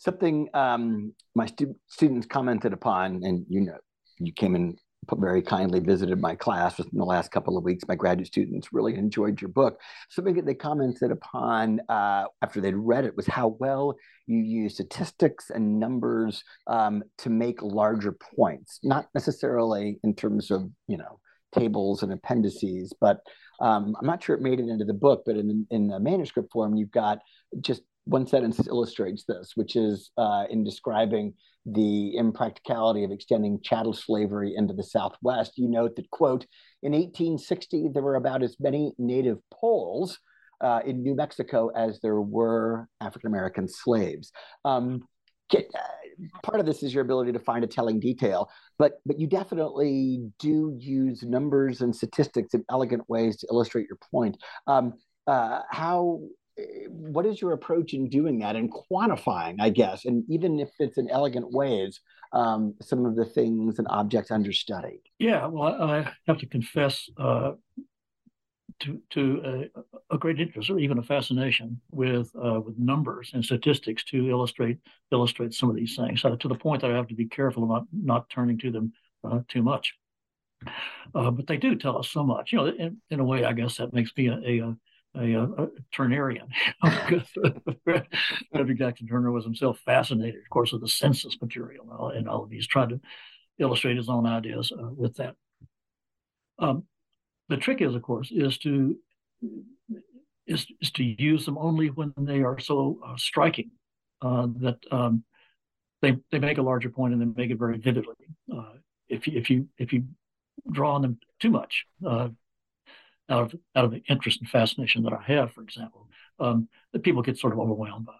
Something 0.00 0.48
um, 0.52 1.12
my 1.36 1.46
stu- 1.46 1.76
students 1.86 2.26
commented 2.26 2.72
upon, 2.72 3.22
and 3.22 3.46
you 3.48 3.60
know, 3.60 3.78
you 4.18 4.32
came 4.32 4.54
and 4.54 4.78
very 5.16 5.40
kindly 5.40 5.80
visited 5.80 6.20
my 6.20 6.34
class 6.34 6.76
within 6.76 6.98
the 6.98 7.04
last 7.04 7.30
couple 7.30 7.56
of 7.56 7.64
weeks. 7.64 7.84
My 7.88 7.94
graduate 7.94 8.26
students 8.26 8.72
really 8.72 8.94
enjoyed 8.94 9.40
your 9.40 9.48
book. 9.48 9.80
Something 10.10 10.34
that 10.34 10.44
they 10.44 10.54
commented 10.54 11.10
upon 11.10 11.80
uh, 11.88 12.24
after 12.42 12.60
they'd 12.60 12.74
read 12.76 13.04
it 13.04 13.16
was 13.16 13.26
how 13.26 13.56
well 13.58 13.96
you 14.26 14.38
use 14.38 14.74
statistics 14.74 15.50
and 15.50 15.80
numbers 15.80 16.44
um, 16.66 17.02
to 17.18 17.30
make 17.30 17.62
larger 17.62 18.12
points, 18.36 18.80
not 18.82 19.06
necessarily 19.14 19.98
in 20.04 20.14
terms 20.14 20.50
of, 20.50 20.70
you 20.88 20.98
know, 20.98 21.20
tables 21.54 22.02
and 22.02 22.12
appendices, 22.12 22.92
but 23.00 23.20
um, 23.60 23.96
I'm 23.98 24.06
not 24.06 24.22
sure 24.22 24.36
it 24.36 24.42
made 24.42 24.60
it 24.60 24.68
into 24.68 24.84
the 24.84 24.94
book, 24.94 25.22
but 25.24 25.36
in, 25.36 25.66
in 25.70 25.88
the 25.88 25.98
manuscript 25.98 26.52
form, 26.52 26.76
you've 26.76 26.90
got 26.90 27.18
just 27.60 27.82
one 28.04 28.26
sentence 28.26 28.66
illustrates 28.66 29.24
this, 29.24 29.52
which 29.54 29.76
is 29.76 30.10
uh, 30.16 30.44
in 30.50 30.64
describing 30.64 31.34
the 31.72 32.16
impracticality 32.16 33.04
of 33.04 33.10
extending 33.10 33.60
chattel 33.62 33.92
slavery 33.92 34.54
into 34.56 34.74
the 34.74 34.82
Southwest. 34.82 35.52
You 35.56 35.68
note 35.68 35.96
that, 35.96 36.10
quote, 36.10 36.46
in 36.82 36.92
1860, 36.92 37.88
there 37.92 38.02
were 38.02 38.16
about 38.16 38.42
as 38.42 38.56
many 38.60 38.92
native 38.98 39.38
Poles 39.52 40.18
uh, 40.60 40.80
in 40.84 41.02
New 41.02 41.14
Mexico 41.14 41.70
as 41.74 42.00
there 42.00 42.20
were 42.20 42.88
African 43.00 43.28
American 43.28 43.68
slaves. 43.68 44.32
Um, 44.64 45.02
uh, 45.54 45.60
part 46.42 46.60
of 46.60 46.66
this 46.66 46.82
is 46.82 46.92
your 46.92 47.02
ability 47.02 47.32
to 47.32 47.38
find 47.38 47.64
a 47.64 47.66
telling 47.66 48.00
detail, 48.00 48.50
but 48.78 49.00
but 49.06 49.18
you 49.18 49.26
definitely 49.26 50.30
do 50.38 50.76
use 50.78 51.22
numbers 51.22 51.80
and 51.80 51.94
statistics 51.94 52.54
in 52.54 52.64
elegant 52.70 53.08
ways 53.08 53.36
to 53.38 53.46
illustrate 53.50 53.86
your 53.88 53.98
point. 54.10 54.36
Um, 54.66 54.94
uh, 55.26 55.60
how 55.70 56.20
what 56.88 57.26
is 57.26 57.40
your 57.40 57.52
approach 57.52 57.94
in 57.94 58.08
doing 58.08 58.38
that 58.38 58.56
and 58.56 58.72
quantifying 58.72 59.56
i 59.60 59.68
guess 59.68 60.04
and 60.04 60.24
even 60.28 60.58
if 60.58 60.70
it's 60.78 60.98
in 60.98 61.08
elegant 61.10 61.50
ways 61.52 62.00
um, 62.32 62.74
some 62.82 63.06
of 63.06 63.16
the 63.16 63.24
things 63.24 63.78
and 63.78 63.88
objects 63.88 64.30
under 64.30 64.52
study? 64.52 65.00
Yeah 65.18 65.46
well 65.46 65.82
i 65.82 66.12
have 66.26 66.38
to 66.38 66.46
confess 66.46 67.08
uh, 67.18 67.52
to 68.80 69.00
to 69.10 69.70
a, 69.74 70.14
a, 70.14 70.18
great 70.18 70.40
interest 70.40 70.70
or 70.70 70.78
even 70.78 70.98
a 70.98 71.02
fascination 71.02 71.80
with 71.90 72.30
uh, 72.36 72.60
with 72.60 72.78
numbers 72.78 73.30
and 73.34 73.44
statistics 73.44 74.04
to 74.04 74.28
illustrate 74.28 74.78
illustrate 75.12 75.54
some 75.54 75.70
of 75.70 75.76
these 75.76 75.96
things 75.96 76.24
uh, 76.24 76.36
to 76.36 76.48
the 76.48 76.54
point 76.54 76.82
that 76.82 76.90
i 76.90 76.96
have 76.96 77.08
to 77.08 77.14
be 77.14 77.26
careful 77.26 77.64
about 77.64 77.86
not 77.92 78.28
turning 78.30 78.58
to 78.58 78.70
them 78.70 78.92
uh, 79.24 79.40
too 79.48 79.62
much. 79.62 79.94
Uh, 81.14 81.30
but 81.30 81.46
they 81.46 81.56
do 81.56 81.76
tell 81.76 81.96
us 81.98 82.10
so 82.10 82.24
much 82.24 82.52
you 82.52 82.58
know 82.58 82.66
in, 82.66 82.96
in 83.10 83.20
a 83.20 83.24
way 83.24 83.44
i 83.44 83.52
guess 83.52 83.76
that 83.76 83.92
makes 83.92 84.12
me 84.16 84.26
a, 84.26 84.64
a 84.64 84.76
a, 85.14 85.42
a 85.42 85.68
Turnerian. 85.94 86.48
Frederick 88.52 88.78
Jackson 88.78 89.06
Turner 89.06 89.30
was 89.30 89.44
himself 89.44 89.78
fascinated, 89.84 90.40
of 90.42 90.50
course, 90.50 90.72
with 90.72 90.82
the 90.82 90.88
census 90.88 91.36
material 91.40 92.12
and 92.14 92.28
all 92.28 92.44
of 92.44 92.50
these, 92.50 92.66
tried 92.66 92.90
to 92.90 93.00
illustrate 93.58 93.96
his 93.96 94.08
own 94.08 94.26
ideas 94.26 94.72
uh, 94.72 94.90
with 94.96 95.16
that. 95.16 95.34
Um, 96.58 96.84
the 97.48 97.56
trick 97.56 97.80
is, 97.80 97.94
of 97.94 98.02
course, 98.02 98.30
is 98.30 98.58
to 98.58 98.96
is, 100.46 100.66
is 100.80 100.90
to 100.92 101.04
use 101.04 101.44
them 101.44 101.58
only 101.58 101.88
when 101.88 102.12
they 102.16 102.42
are 102.42 102.58
so 102.58 102.98
uh, 103.06 103.16
striking 103.16 103.70
uh, 104.22 104.48
that 104.60 104.78
um, 104.90 105.24
they 106.02 106.16
they 106.30 106.38
make 106.38 106.58
a 106.58 106.62
larger 106.62 106.90
point 106.90 107.12
and 107.12 107.22
they 107.22 107.40
make 107.40 107.50
it 107.50 107.58
very 107.58 107.78
vividly. 107.78 108.14
Uh, 108.52 108.72
if 109.08 109.26
you 109.26 109.38
if 109.38 109.50
you 109.50 109.68
if 109.78 109.92
you 109.92 110.04
draw 110.70 110.94
on 110.94 111.02
them 111.02 111.18
too 111.40 111.50
much, 111.50 111.84
uh, 112.06 112.28
out 113.28 113.52
of 113.54 113.60
out 113.74 113.84
of 113.84 113.90
the 113.90 114.02
interest 114.08 114.40
and 114.40 114.48
fascination 114.48 115.02
that 115.04 115.12
I 115.12 115.22
have, 115.32 115.52
for 115.52 115.62
example, 115.62 116.08
um, 116.40 116.68
that 116.92 117.02
people 117.02 117.22
get 117.22 117.38
sort 117.38 117.52
of 117.52 117.58
overwhelmed 117.58 118.06
by. 118.06 118.14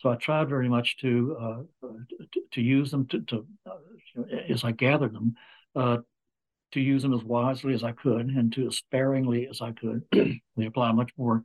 So 0.00 0.10
I 0.10 0.16
tried 0.16 0.48
very 0.48 0.68
much 0.68 0.96
to 0.98 1.36
uh, 1.40 1.88
to, 2.32 2.40
to, 2.52 2.60
use 2.60 2.90
them 2.90 3.06
to, 3.06 3.20
to 3.20 3.46
uh, 3.70 4.22
as 4.48 4.64
I 4.64 4.72
gathered 4.72 5.14
them, 5.14 5.36
uh, 5.76 5.98
to 6.72 6.80
use 6.80 7.02
them 7.02 7.14
as 7.14 7.22
wisely 7.22 7.72
as 7.72 7.84
I 7.84 7.92
could 7.92 8.26
and 8.26 8.52
to 8.54 8.66
as 8.66 8.78
sparingly 8.78 9.46
as 9.48 9.60
I 9.60 9.72
could. 9.72 10.02
they 10.12 10.66
apply 10.66 10.90
much 10.92 11.12
more 11.16 11.44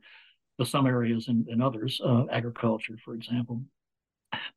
to 0.58 0.66
some 0.66 0.86
areas 0.86 1.26
than 1.26 1.62
others, 1.62 2.00
uh, 2.04 2.24
agriculture, 2.32 2.96
for 3.04 3.14
example. 3.14 3.62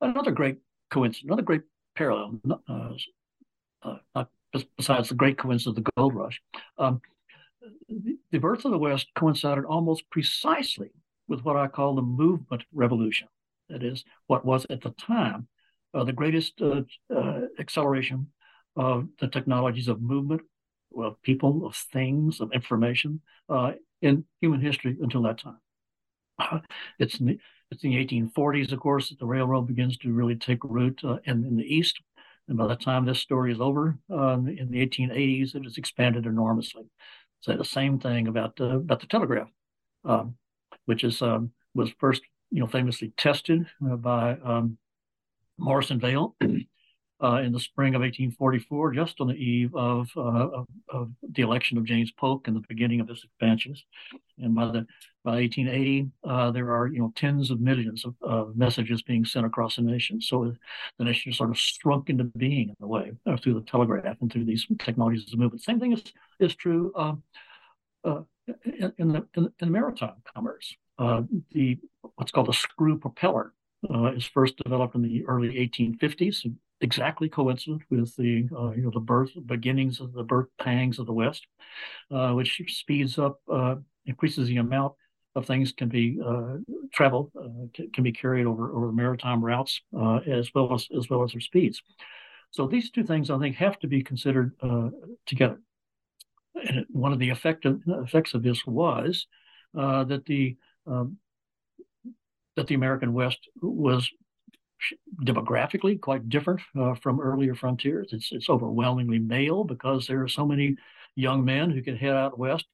Another 0.00 0.32
great 0.32 0.58
coincidence, 0.90 1.26
another 1.28 1.42
great 1.42 1.62
parallel, 1.94 2.40
uh, 2.68 2.90
uh, 3.82 3.96
not 4.16 4.30
besides 4.76 5.08
the 5.08 5.14
great 5.14 5.38
coincidence 5.38 5.78
of 5.78 5.84
the 5.84 5.90
gold 5.96 6.14
rush. 6.14 6.40
Um, 6.78 7.00
the 8.30 8.38
birth 8.38 8.64
of 8.64 8.70
the 8.70 8.78
West 8.78 9.08
coincided 9.14 9.64
almost 9.64 10.08
precisely 10.10 10.90
with 11.26 11.42
what 11.44 11.56
I 11.56 11.66
call 11.66 11.94
the 11.94 12.02
movement 12.02 12.64
revolution. 12.72 13.28
That 13.68 13.82
is, 13.82 14.04
what 14.26 14.46
was 14.46 14.66
at 14.70 14.80
the 14.80 14.90
time 14.90 15.48
uh, 15.94 16.04
the 16.04 16.12
greatest 16.12 16.60
uh, 16.62 16.82
uh, 17.14 17.40
acceleration 17.58 18.28
of 18.76 19.08
the 19.20 19.28
technologies 19.28 19.88
of 19.88 20.00
movement, 20.00 20.42
of 20.96 21.20
people, 21.22 21.66
of 21.66 21.74
things, 21.74 22.40
of 22.40 22.52
information 22.52 23.20
uh, 23.48 23.72
in 24.00 24.24
human 24.40 24.60
history 24.60 24.96
until 25.02 25.22
that 25.22 25.38
time. 25.38 26.62
it's 26.98 27.18
the 27.18 27.38
it's 27.70 27.84
in 27.84 27.90
the 27.90 28.06
1840s, 28.06 28.72
of 28.72 28.80
course, 28.80 29.10
that 29.10 29.18
the 29.18 29.26
railroad 29.26 29.66
begins 29.66 29.98
to 29.98 30.12
really 30.12 30.36
take 30.36 30.64
root 30.64 30.98
uh, 31.04 31.18
in, 31.24 31.44
in 31.44 31.56
the 31.56 31.64
East. 31.64 31.98
And 32.48 32.56
by 32.56 32.66
the 32.66 32.76
time 32.76 33.04
this 33.04 33.20
story 33.20 33.52
is 33.52 33.60
over, 33.60 33.98
uh, 34.10 34.34
in 34.34 34.68
the 34.70 34.86
1880s, 34.86 35.54
it 35.54 35.64
has 35.64 35.76
expanded 35.76 36.26
enormously. 36.26 36.84
Say 37.40 37.56
the 37.56 37.64
same 37.64 38.00
thing 38.00 38.26
about 38.26 38.60
uh, 38.60 38.78
about 38.78 39.00
the 39.00 39.06
telegraph, 39.06 39.48
um, 40.04 40.34
which 40.86 41.04
is 41.04 41.22
um, 41.22 41.52
was 41.74 41.90
first 42.00 42.22
you 42.50 42.60
know 42.60 42.66
famously 42.66 43.12
tested 43.16 43.66
uh, 43.86 43.96
by 43.96 44.36
um, 44.42 44.78
Morse 45.58 45.90
and 45.90 46.00
Vail 46.00 46.34
uh, 47.22 47.36
in 47.36 47.52
the 47.52 47.60
spring 47.60 47.94
of 47.94 48.00
1844, 48.00 48.92
just 48.92 49.20
on 49.20 49.28
the 49.28 49.34
eve 49.34 49.74
of, 49.74 50.08
uh, 50.16 50.20
of, 50.20 50.66
of, 50.88 51.10
the 51.32 51.42
election 51.42 51.76
of 51.76 51.84
James 51.84 52.12
Polk 52.12 52.46
and 52.46 52.56
the 52.56 52.64
beginning 52.68 53.00
of 53.00 53.08
his 53.08 53.24
expansions. 53.24 53.84
And 54.38 54.54
by 54.54 54.66
the 54.66 54.86
by 55.28 55.40
1880, 55.42 56.10
uh, 56.24 56.50
there 56.52 56.74
are 56.74 56.86
you 56.86 57.00
know 57.00 57.12
tens 57.14 57.50
of 57.50 57.60
millions 57.60 58.06
of, 58.06 58.14
of, 58.22 58.56
messages 58.56 59.02
being 59.02 59.26
sent 59.26 59.44
across 59.44 59.76
the 59.76 59.82
nation. 59.82 60.22
So 60.22 60.54
the 60.98 61.04
nation 61.04 61.34
sort 61.34 61.50
of 61.50 61.58
shrunk 61.58 62.08
into 62.08 62.24
being 62.24 62.70
in 62.70 62.76
a 62.80 62.86
way 62.86 63.12
uh, 63.26 63.36
through 63.36 63.54
the 63.54 63.60
telegraph 63.60 64.16
and 64.22 64.32
through 64.32 64.46
these 64.46 64.66
technologies 64.78 65.30
of 65.30 65.38
movement. 65.38 65.62
Same 65.62 65.80
thing 65.80 65.92
is 65.92 66.02
is 66.40 66.54
true 66.54 66.92
um, 66.96 67.22
uh, 68.04 68.22
in, 68.64 68.90
in, 68.96 69.08
the 69.08 69.26
in, 69.36 69.52
in 69.60 69.70
maritime 69.70 70.16
commerce. 70.34 70.74
Uh, 70.98 71.20
the 71.52 71.78
what's 72.14 72.32
called 72.32 72.48
a 72.48 72.54
screw 72.54 72.98
propeller 72.98 73.52
uh, 73.92 74.12
is 74.16 74.24
first 74.24 74.56
developed 74.56 74.94
in 74.94 75.02
the 75.02 75.26
early 75.26 75.50
1850s, 75.50 76.50
exactly 76.80 77.28
coincident 77.28 77.82
with 77.90 78.16
the 78.16 78.48
you 78.76 78.82
know 78.82 78.90
the 78.94 78.98
birth 78.98 79.32
beginnings 79.44 80.00
of 80.00 80.14
the 80.14 80.22
birth 80.22 80.48
pangs 80.58 80.98
of 80.98 81.04
the 81.04 81.12
West, 81.12 81.46
which 82.08 82.62
speeds 82.68 83.18
up 83.18 83.42
increases 84.06 84.48
the 84.48 84.56
amount 84.56 84.94
of 85.34 85.46
things 85.46 85.72
can 85.72 85.88
be 85.88 86.18
uh, 86.24 86.56
traveled 86.92 87.30
can, 87.74 87.90
can, 87.92 88.02
be 88.02 88.12
carried 88.12 88.46
over 88.46 88.74
over 88.74 88.92
maritime 88.92 89.44
routes 89.44 89.80
as 90.26 90.50
well 90.54 90.74
as 90.74 90.88
as 90.96 91.08
well 91.08 91.22
as 91.22 91.32
their 91.32 91.40
speeds. 91.40 91.82
So 92.50 92.66
these 92.66 92.90
two 92.90 93.04
things 93.04 93.30
I 93.30 93.38
think 93.38 93.56
have 93.56 93.78
to 93.80 93.86
be 93.86 94.02
considered 94.02 94.52
together. 95.26 95.60
And 96.54 96.86
one 96.90 97.12
of 97.12 97.18
the 97.18 97.30
effective 97.30 97.80
effects 97.86 98.34
of 98.34 98.42
this 98.42 98.66
was 98.66 99.26
that 99.74 100.22
the 100.26 100.56
um, 100.86 101.18
that 102.56 102.66
the 102.66 102.74
American 102.74 103.12
West 103.12 103.48
was 103.62 104.10
demographically 105.24 106.00
quite 106.00 106.28
different 106.28 106.60
uh, 106.78 106.94
from 106.94 107.20
earlier 107.20 107.54
frontiers. 107.54 108.08
It's 108.12 108.32
it's 108.32 108.48
overwhelmingly 108.48 109.18
male 109.18 109.64
because 109.64 110.06
there 110.06 110.22
are 110.22 110.28
so 110.28 110.46
many 110.46 110.76
young 111.14 111.44
men 111.44 111.70
who 111.70 111.82
can 111.82 111.96
head 111.96 112.14
out 112.14 112.38
west, 112.38 112.66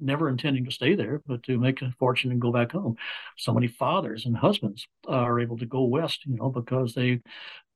never 0.00 0.28
intending 0.28 0.64
to 0.64 0.70
stay 0.70 0.94
there, 0.94 1.22
but 1.26 1.42
to 1.44 1.58
make 1.58 1.82
a 1.82 1.92
fortune 1.98 2.30
and 2.30 2.40
go 2.40 2.50
back 2.50 2.72
home. 2.72 2.96
So 3.36 3.52
many 3.52 3.68
fathers 3.68 4.26
and 4.26 4.36
husbands 4.36 4.86
are 5.06 5.40
able 5.40 5.58
to 5.58 5.66
go 5.66 5.84
west, 5.84 6.24
you 6.26 6.36
know, 6.36 6.48
because 6.48 6.94
they 6.94 7.20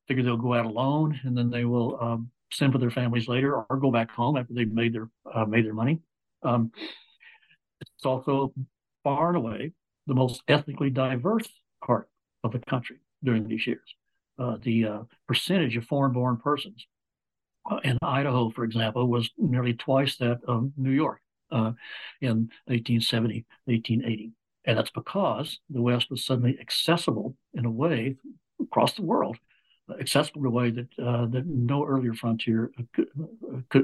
figure 0.06 0.22
they'll 0.22 0.36
go 0.36 0.54
out 0.54 0.64
alone 0.64 1.20
and 1.24 1.36
then 1.36 1.50
they 1.50 1.64
will 1.64 1.98
um, 2.00 2.30
send 2.50 2.72
for 2.72 2.78
their 2.78 2.90
families 2.90 3.28
later 3.28 3.54
or 3.54 3.76
go 3.76 3.90
back 3.90 4.10
home 4.10 4.36
after 4.36 4.54
they've 4.54 4.72
made 4.72 4.94
their 4.94 5.08
uh, 5.32 5.44
made 5.44 5.66
their 5.66 5.74
money. 5.74 6.00
Um, 6.42 6.72
it's 7.80 8.04
also 8.04 8.52
far 9.04 9.28
and 9.28 9.36
away 9.36 9.72
the 10.06 10.14
most 10.14 10.42
ethnically 10.48 10.90
diverse 10.90 11.48
part 11.84 12.08
of 12.42 12.52
the 12.52 12.58
country 12.60 12.96
during 13.22 13.46
these 13.46 13.66
years. 13.66 13.94
Uh, 14.38 14.56
the 14.62 14.84
uh, 14.86 14.98
percentage 15.26 15.76
of 15.76 15.84
foreign-born 15.84 16.36
persons 16.36 16.86
uh, 17.70 17.78
in 17.82 17.98
Idaho, 18.02 18.50
for 18.50 18.64
example, 18.64 19.06
was 19.08 19.28
nearly 19.36 19.74
twice 19.74 20.16
that 20.16 20.38
of 20.46 20.70
New 20.76 20.92
York 20.92 21.20
uh, 21.50 21.72
in 22.20 22.50
1870, 22.66 23.44
1880. 23.66 24.32
And 24.64 24.78
that's 24.78 24.90
because 24.90 25.60
the 25.70 25.82
West 25.82 26.10
was 26.10 26.24
suddenly 26.24 26.58
accessible 26.60 27.36
in 27.54 27.64
a 27.64 27.70
way 27.70 28.16
across 28.60 28.94
the 28.94 29.02
world, 29.02 29.38
accessible 30.00 30.42
in 30.42 30.46
a 30.46 30.50
way 30.50 30.70
that 30.70 30.88
uh, 31.02 31.26
that 31.26 31.46
no 31.46 31.86
earlier 31.86 32.12
frontier 32.14 32.70
could 32.92 33.08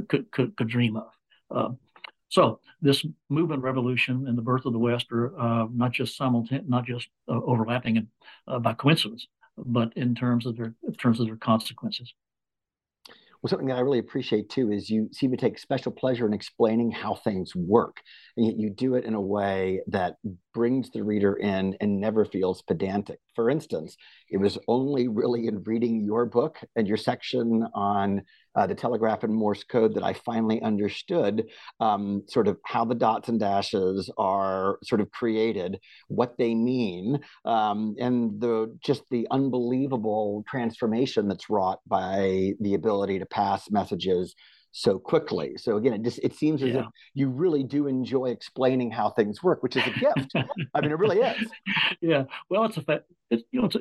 could 0.08 0.30
could, 0.30 0.56
could, 0.56 0.68
dream 0.68 0.96
of. 0.96 1.10
Um, 1.50 1.78
so 2.28 2.60
this 2.82 3.06
movement 3.30 3.62
revolution 3.62 4.26
and 4.26 4.36
the 4.36 4.42
birth 4.42 4.66
of 4.66 4.72
the 4.72 4.78
West 4.78 5.06
are 5.12 5.38
uh, 5.40 5.66
not 5.72 5.92
just 5.92 6.16
simultaneous, 6.16 6.68
not 6.68 6.84
just 6.84 7.08
uh, 7.28 7.40
overlapping 7.44 7.96
and 7.96 8.08
uh, 8.48 8.58
by 8.58 8.74
coincidence, 8.74 9.26
but 9.56 9.92
in 9.96 10.14
terms 10.14 10.44
of 10.44 10.56
their 10.56 10.74
in 10.86 10.94
terms 10.94 11.20
of 11.20 11.26
their 11.26 11.36
consequences. 11.36 12.12
Well, 13.44 13.50
something 13.50 13.68
that 13.68 13.76
I 13.76 13.80
really 13.80 13.98
appreciate 13.98 14.48
too 14.48 14.72
is 14.72 14.88
you 14.88 15.10
seem 15.12 15.30
to 15.32 15.36
take 15.36 15.58
special 15.58 15.92
pleasure 15.92 16.26
in 16.26 16.32
explaining 16.32 16.90
how 16.90 17.14
things 17.14 17.54
work. 17.54 18.00
And 18.38 18.46
yet 18.46 18.56
you 18.58 18.70
do 18.70 18.94
it 18.94 19.04
in 19.04 19.12
a 19.12 19.20
way 19.20 19.82
that 19.88 20.16
brings 20.54 20.88
the 20.88 21.04
reader 21.04 21.34
in 21.34 21.76
and 21.82 22.00
never 22.00 22.24
feels 22.24 22.62
pedantic. 22.62 23.18
For 23.34 23.50
instance, 23.50 23.98
it 24.30 24.38
was 24.38 24.56
only 24.66 25.08
really 25.08 25.46
in 25.46 25.62
reading 25.62 26.00
your 26.00 26.24
book 26.24 26.56
and 26.74 26.88
your 26.88 26.96
section 26.96 27.66
on 27.74 28.22
uh, 28.54 28.66
the 28.66 28.74
telegraph 28.74 29.22
and 29.22 29.34
Morse 29.34 29.64
code 29.64 29.94
that 29.94 30.02
I 30.02 30.12
finally 30.12 30.62
understood 30.62 31.44
um, 31.80 32.22
sort 32.28 32.48
of 32.48 32.58
how 32.64 32.84
the 32.84 32.94
dots 32.94 33.28
and 33.28 33.40
dashes 33.40 34.10
are 34.16 34.78
sort 34.82 35.00
of 35.00 35.10
created, 35.10 35.78
what 36.08 36.36
they 36.38 36.54
mean, 36.54 37.20
um, 37.44 37.94
and 37.98 38.40
the 38.40 38.76
just 38.84 39.02
the 39.10 39.26
unbelievable 39.30 40.44
transformation 40.48 41.28
that's 41.28 41.50
wrought 41.50 41.80
by 41.86 42.52
the 42.60 42.74
ability 42.74 43.18
to 43.18 43.26
pass 43.26 43.70
messages 43.70 44.34
so 44.76 44.98
quickly. 44.98 45.56
So 45.56 45.76
again, 45.76 45.94
it 45.94 46.02
just 46.02 46.18
it 46.22 46.34
seems 46.34 46.62
as 46.62 46.70
yeah. 46.70 46.80
if 46.80 46.86
you 47.14 47.28
really 47.28 47.62
do 47.62 47.86
enjoy 47.86 48.26
explaining 48.26 48.90
how 48.90 49.10
things 49.10 49.42
work, 49.42 49.62
which 49.62 49.76
is 49.76 49.84
a 49.86 49.90
gift. 49.90 50.32
I 50.74 50.80
mean, 50.80 50.90
it 50.90 50.98
really 50.98 51.20
is. 51.20 51.48
Yeah. 52.00 52.24
Well, 52.50 52.64
it's 52.64 52.76
a 52.76 52.82
fact. 52.82 53.04
It's, 53.30 53.42
you 53.50 53.60
know, 53.60 53.66
it's 53.66 53.76
a, 53.76 53.80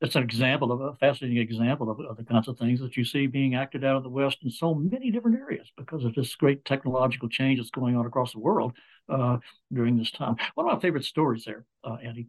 it's 0.00 0.16
an 0.16 0.22
example 0.22 0.72
of 0.72 0.80
a 0.80 0.94
fascinating 0.94 1.38
example 1.38 1.90
of, 1.90 2.00
of, 2.00 2.16
the 2.16 2.24
kinds 2.24 2.48
of 2.48 2.58
things 2.58 2.80
that 2.80 2.96
you 2.96 3.04
see 3.04 3.26
being 3.26 3.54
acted 3.54 3.84
out 3.84 3.96
of 3.96 4.02
the 4.02 4.08
West 4.08 4.38
in 4.42 4.50
so 4.50 4.74
many 4.74 5.10
different 5.10 5.38
areas 5.38 5.70
because 5.76 6.04
of 6.04 6.14
this 6.14 6.34
great 6.36 6.64
technological 6.64 7.28
change 7.28 7.58
that's 7.58 7.70
going 7.70 7.96
on 7.96 8.06
across 8.06 8.32
the 8.32 8.38
world 8.38 8.72
uh, 9.10 9.36
during 9.72 9.98
this 9.98 10.10
time. 10.10 10.36
One 10.54 10.66
of 10.66 10.74
my 10.74 10.80
favorite 10.80 11.04
stories 11.04 11.44
there, 11.44 11.64
uh, 11.84 11.96
Andy, 12.02 12.28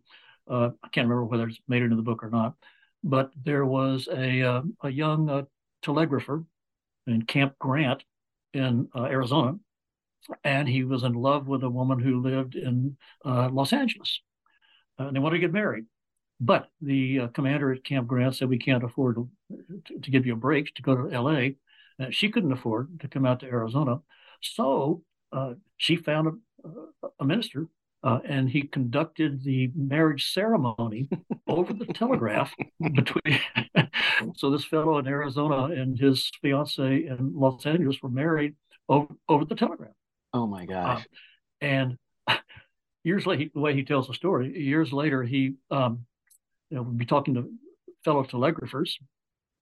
uh, 0.49 0.71
I 0.83 0.87
can't 0.89 1.07
remember 1.07 1.25
whether 1.25 1.47
it's 1.47 1.59
made 1.67 1.81
it 1.81 1.85
into 1.85 1.95
the 1.95 2.01
book 2.01 2.23
or 2.23 2.29
not, 2.29 2.55
but 3.03 3.31
there 3.41 3.65
was 3.65 4.09
a 4.11 4.41
uh, 4.41 4.61
a 4.83 4.89
young 4.89 5.29
uh, 5.29 5.43
telegrapher 5.81 6.43
in 7.07 7.21
Camp 7.23 7.55
Grant 7.59 8.03
in 8.53 8.89
uh, 8.93 9.03
Arizona, 9.03 9.55
and 10.43 10.67
he 10.67 10.83
was 10.83 11.03
in 11.03 11.13
love 11.13 11.47
with 11.47 11.63
a 11.63 11.69
woman 11.69 11.99
who 11.99 12.21
lived 12.21 12.55
in 12.55 12.97
uh, 13.23 13.49
Los 13.49 13.71
Angeles, 13.71 14.19
and 14.97 15.15
they 15.15 15.19
wanted 15.19 15.37
to 15.37 15.41
get 15.41 15.53
married. 15.53 15.85
But 16.43 16.69
the 16.81 17.19
uh, 17.19 17.27
commander 17.27 17.71
at 17.71 17.83
Camp 17.83 18.07
Grant 18.07 18.35
said, 18.35 18.49
"We 18.49 18.57
can't 18.57 18.83
afford 18.83 19.15
to, 19.15 19.99
to, 20.01 20.11
give 20.11 20.25
you 20.25 20.33
a 20.33 20.37
break 20.37 20.73
to 20.75 20.81
go 20.81 20.95
to 20.95 21.13
L.A." 21.13 21.55
Uh, 21.99 22.07
she 22.09 22.29
couldn't 22.29 22.51
afford 22.51 22.99
to 23.01 23.07
come 23.07 23.25
out 23.25 23.39
to 23.41 23.45
Arizona, 23.45 24.01
so 24.41 25.03
uh, 25.31 25.53
she 25.77 25.95
found 25.95 26.27
a, 26.65 26.69
a 27.19 27.25
minister 27.25 27.67
uh, 28.03 28.19
and 28.27 28.49
he 28.49 28.63
conducted 28.63 29.43
the 29.43 29.71
marriage 29.75 30.33
ceremony 30.33 31.07
over 31.47 31.73
the 31.73 31.85
telegraph 31.85 32.53
between. 32.79 33.39
so 34.35 34.49
this 34.49 34.65
fellow 34.65 34.97
in 34.97 35.07
Arizona 35.07 35.65
and 35.65 35.99
his 35.99 36.31
fiancee 36.41 37.07
in 37.07 37.33
Los 37.35 37.65
Angeles 37.65 38.01
were 38.01 38.09
married 38.09 38.55
over, 38.89 39.13
over 39.29 39.45
the 39.45 39.55
telegraph. 39.55 39.93
Oh 40.33 40.47
my 40.47 40.65
gosh! 40.65 41.01
Uh, 41.01 41.65
and 41.65 41.97
years 43.03 43.25
later, 43.27 43.51
the 43.53 43.59
way 43.59 43.75
he 43.75 43.83
tells 43.83 44.07
the 44.07 44.13
story, 44.13 44.57
years 44.57 44.91
later, 44.91 45.23
he 45.23 45.55
um, 45.69 46.05
you 46.71 46.77
know 46.77 46.83
would 46.83 46.97
be 46.97 47.05
talking 47.05 47.35
to 47.35 47.47
fellow 48.03 48.23
telegraphers, 48.23 48.97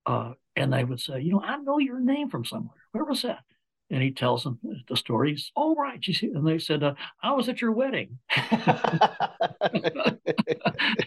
uh, 0.06 0.34
and 0.56 0.72
they 0.72 0.86
would 0.86 1.02
say, 1.02 1.20
you 1.20 1.32
know, 1.32 1.42
I 1.42 1.58
know 1.58 1.80
your 1.80 2.00
name 2.00 2.30
from 2.30 2.46
somewhere. 2.46 2.78
Where 2.94 3.04
was 3.04 3.24
that? 3.24 3.44
and 3.92 4.04
he 4.04 4.12
tells 4.12 4.44
them 4.44 4.60
the 4.88 4.96
stories. 4.96 5.52
Oh, 5.56 5.74
right. 5.76 6.00
You 6.06 6.14
see, 6.14 6.28
and 6.28 6.48
they 6.48 6.60
said, 6.60 6.84
uh, 6.84 6.94
"I 7.24 7.32
was 7.32 7.50
at 7.50 7.62
your 7.62 7.72
wedding," 7.72 8.20
and 8.40 8.84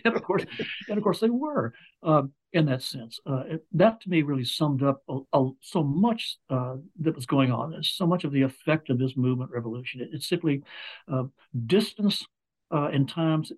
of 0.04 0.22
course, 0.22 0.44
and 0.88 0.98
of 0.98 1.04
course, 1.04 1.20
they 1.20 1.30
were 1.30 1.72
um, 2.02 2.32
in 2.52 2.66
that 2.66 2.82
sense. 2.82 3.20
Uh, 3.26 3.44
it, 3.48 3.64
that 3.72 4.00
to 4.02 4.10
me 4.10 4.22
really 4.22 4.44
summed 4.44 4.82
up 4.82 5.02
a, 5.08 5.18
a, 5.32 5.50
so 5.60 5.82
much 5.82 6.38
uh, 6.50 6.76
that 7.00 7.14
was 7.14 7.26
going 7.26 7.52
on. 7.52 7.70
There's 7.70 7.90
so 7.90 8.06
much 8.06 8.24
of 8.24 8.32
the 8.32 8.42
effect 8.42 8.90
of 8.90 8.98
this 8.98 9.16
movement 9.16 9.50
revolution. 9.50 10.00
It, 10.00 10.10
it's 10.12 10.28
simply 10.28 10.62
uh, 11.10 11.24
distance 11.66 12.26
uh, 12.74 12.88
in 12.88 13.06
times 13.06 13.52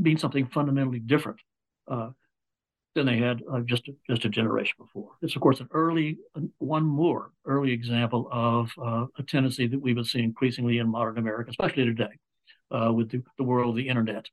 being 0.00 0.18
something 0.18 0.46
fundamentally 0.46 0.98
different 0.98 1.38
uh, 1.88 2.10
than 2.94 3.06
they 3.06 3.18
had 3.18 3.42
uh, 3.50 3.60
just 3.60 3.88
just 4.08 4.24
a 4.24 4.28
generation 4.28 4.74
before. 4.78 5.10
It's 5.22 5.34
of 5.34 5.42
course 5.42 5.60
an 5.60 5.68
early 5.72 6.18
one 6.58 6.84
more 6.84 7.30
early 7.46 7.72
example 7.72 8.28
of 8.30 8.70
uh, 8.78 9.06
a 9.18 9.22
tendency 9.22 9.66
that 9.66 9.80
we 9.80 9.94
would 9.94 10.06
see 10.06 10.20
increasingly 10.20 10.78
in 10.78 10.88
modern 10.88 11.18
America, 11.18 11.50
especially 11.50 11.84
today, 11.84 12.18
uh, 12.70 12.92
with 12.92 13.10
the, 13.10 13.22
the, 13.38 13.44
world 13.44 13.70
of 13.70 13.76
the 13.76 13.88
internet. 13.88 14.26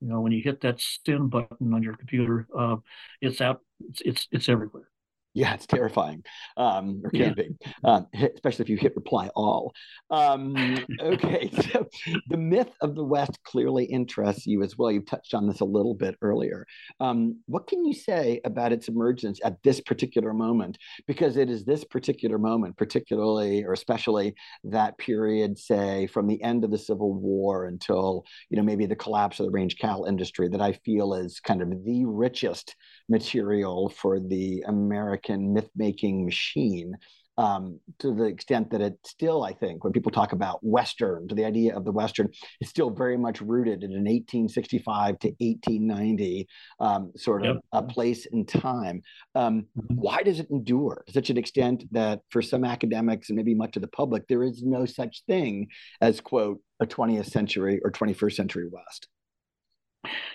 You 0.00 0.08
know, 0.08 0.20
when 0.20 0.32
you 0.32 0.42
hit 0.42 0.60
that 0.62 0.80
send 0.80 1.30
button 1.30 1.72
on 1.74 1.82
your 1.82 1.94
computer, 1.96 2.46
uh, 2.56 2.76
it's 3.20 3.40
out. 3.40 3.60
It's, 3.88 4.00
it's 4.04 4.28
it's 4.32 4.48
everywhere. 4.48 4.88
Yeah, 5.32 5.54
it's 5.54 5.66
terrifying, 5.66 6.24
um, 6.56 7.02
or 7.04 7.10
can 7.10 7.20
yeah. 7.20 7.32
be, 7.34 7.50
uh, 7.84 8.02
especially 8.34 8.64
if 8.64 8.68
you 8.68 8.76
hit 8.76 8.96
reply 8.96 9.30
all. 9.36 9.72
Um, 10.10 10.84
okay, 11.00 11.50
so 11.72 11.88
the 12.28 12.36
myth 12.36 12.72
of 12.80 12.96
the 12.96 13.04
West 13.04 13.38
clearly 13.44 13.84
interests 13.84 14.44
you 14.44 14.64
as 14.64 14.76
well. 14.76 14.90
You 14.90 15.02
touched 15.02 15.34
on 15.34 15.46
this 15.46 15.60
a 15.60 15.64
little 15.64 15.94
bit 15.94 16.16
earlier. 16.20 16.66
Um, 16.98 17.38
what 17.46 17.68
can 17.68 17.84
you 17.84 17.94
say 17.94 18.40
about 18.44 18.72
its 18.72 18.88
emergence 18.88 19.40
at 19.44 19.62
this 19.62 19.80
particular 19.80 20.34
moment? 20.34 20.78
Because 21.06 21.36
it 21.36 21.48
is 21.48 21.64
this 21.64 21.84
particular 21.84 22.38
moment, 22.38 22.76
particularly 22.76 23.62
or 23.64 23.72
especially 23.72 24.34
that 24.64 24.98
period, 24.98 25.58
say 25.58 26.08
from 26.08 26.26
the 26.26 26.42
end 26.42 26.64
of 26.64 26.72
the 26.72 26.78
Civil 26.78 27.14
War 27.14 27.66
until 27.66 28.24
you 28.48 28.56
know 28.56 28.64
maybe 28.64 28.86
the 28.86 28.96
collapse 28.96 29.38
of 29.38 29.46
the 29.46 29.52
range 29.52 29.78
cattle 29.78 30.06
industry, 30.06 30.48
that 30.48 30.60
I 30.60 30.72
feel 30.72 31.14
is 31.14 31.38
kind 31.38 31.62
of 31.62 31.84
the 31.84 32.04
richest 32.04 32.74
material 33.10 33.88
for 33.90 34.20
the 34.20 34.62
American 34.66 35.52
myth 35.52 35.70
making 35.76 36.24
machine 36.24 36.96
um, 37.40 37.80
to 38.00 38.12
the 38.12 38.24
extent 38.24 38.70
that 38.70 38.82
it 38.82 38.98
still, 39.02 39.44
I 39.44 39.54
think, 39.54 39.82
when 39.82 39.94
people 39.94 40.12
talk 40.12 40.32
about 40.32 40.58
Western, 40.62 41.26
to 41.28 41.34
the 41.34 41.46
idea 41.46 41.74
of 41.74 41.86
the 41.86 41.92
Western, 41.92 42.28
is 42.60 42.68
still 42.68 42.90
very 42.90 43.16
much 43.16 43.40
rooted 43.40 43.82
in 43.82 43.92
an 43.92 44.04
1865 44.04 45.18
to 45.20 45.28
1890 45.28 46.46
um, 46.80 47.12
sort 47.16 47.46
of 47.46 47.56
yep. 47.56 47.64
a 47.72 47.82
place 47.82 48.26
and 48.30 48.46
time. 48.46 49.00
Um, 49.34 49.66
mm-hmm. 49.78 49.94
Why 49.94 50.22
does 50.22 50.38
it 50.38 50.50
endure 50.50 51.02
to 51.06 51.12
such 51.14 51.30
an 51.30 51.38
extent 51.38 51.84
that 51.92 52.20
for 52.28 52.42
some 52.42 52.62
academics 52.62 53.30
and 53.30 53.36
maybe 53.36 53.54
much 53.54 53.74
of 53.74 53.80
the 53.80 53.88
public, 53.88 54.28
there 54.28 54.42
is 54.44 54.62
no 54.62 54.84
such 54.84 55.22
thing 55.26 55.68
as, 56.02 56.20
quote, 56.20 56.60
a 56.78 56.86
20th 56.86 57.30
century 57.30 57.80
or 57.82 57.90
21st 57.90 58.34
century 58.34 58.68
West? 58.70 59.08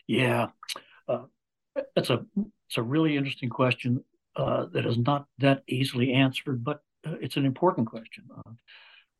Yeah. 0.07 0.47
Uh, 1.07 1.25
that's 1.95 2.09
a 2.09 2.25
it's 2.67 2.77
a 2.77 2.83
really 2.83 3.15
interesting 3.15 3.49
question 3.49 4.03
uh, 4.35 4.65
that 4.73 4.85
is 4.85 4.97
not 4.97 5.27
that 5.37 5.63
easily 5.67 6.11
answered, 6.13 6.63
but 6.63 6.83
uh, 7.05 7.13
it's 7.21 7.37
an 7.37 7.45
important 7.45 7.87
question. 7.87 8.25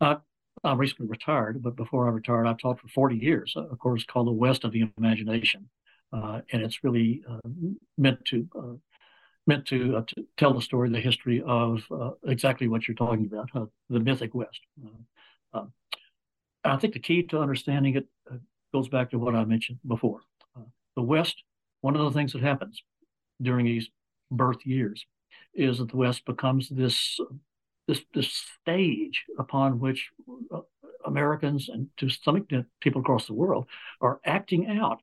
Uh, 0.02 0.16
I 0.64 0.74
recently 0.74 1.08
retired, 1.08 1.62
but 1.62 1.76
before 1.76 2.08
I 2.08 2.12
retired, 2.12 2.48
I 2.48 2.54
taught 2.54 2.80
for 2.80 2.88
40 2.88 3.16
years, 3.16 3.54
uh, 3.56 3.68
a 3.70 3.76
course 3.76 4.04
called 4.04 4.28
The 4.28 4.32
West 4.32 4.64
of 4.64 4.72
the 4.72 4.90
Imagination. 4.98 5.70
Uh, 6.12 6.42
and 6.52 6.62
it's 6.62 6.84
really 6.84 7.24
meant 7.98 8.24
to 8.26 8.80
meant 9.48 9.66
to, 9.68 10.04
to, 10.08 10.26
tell 10.38 10.54
the 10.54 10.62
story, 10.62 10.90
the 10.90 11.00
history 11.00 11.44
of 11.46 11.82
exactly 12.26 12.68
what 12.68 12.88
you're 12.88 12.96
talking 12.96 13.26
about, 13.26 13.70
the 13.90 14.00
mythic 14.00 14.34
West. 14.34 14.60
I 16.64 16.78
think 16.78 16.94
the 16.94 17.00
key 17.00 17.24
to 17.24 17.40
understanding 17.40 17.96
it 17.96 18.08
goes 18.74 18.88
back 18.88 19.12
to 19.12 19.20
what 19.20 19.36
I 19.36 19.46
mentioned 19.46 19.80
before. 19.88 20.22
the 20.96 21.02
West, 21.02 21.44
one 21.82 21.96
of 21.96 22.02
the 22.02 22.12
things 22.12 22.34
that 22.34 22.42
happens 22.42 22.82
during 23.42 23.66
these 23.66 23.90
birth 24.32 24.66
years 24.66 25.06
is 25.54 25.78
that 25.78 25.90
the 25.90 25.98
West 25.98 26.26
becomes 26.26 26.70
this 26.70 27.20
this 27.88 28.02
this 28.14 28.44
stage 28.62 29.26
upon 29.38 29.80
which 29.80 30.10
uh, 30.54 30.62
Americans 31.06 31.70
and 31.70 31.88
to 31.98 32.10
some 32.10 32.38
extent 32.38 32.66
people 32.82 33.02
across 33.02 33.28
the 33.28 33.34
world 33.34 33.66
are 34.02 34.20
acting 34.26 34.68
out, 34.80 35.02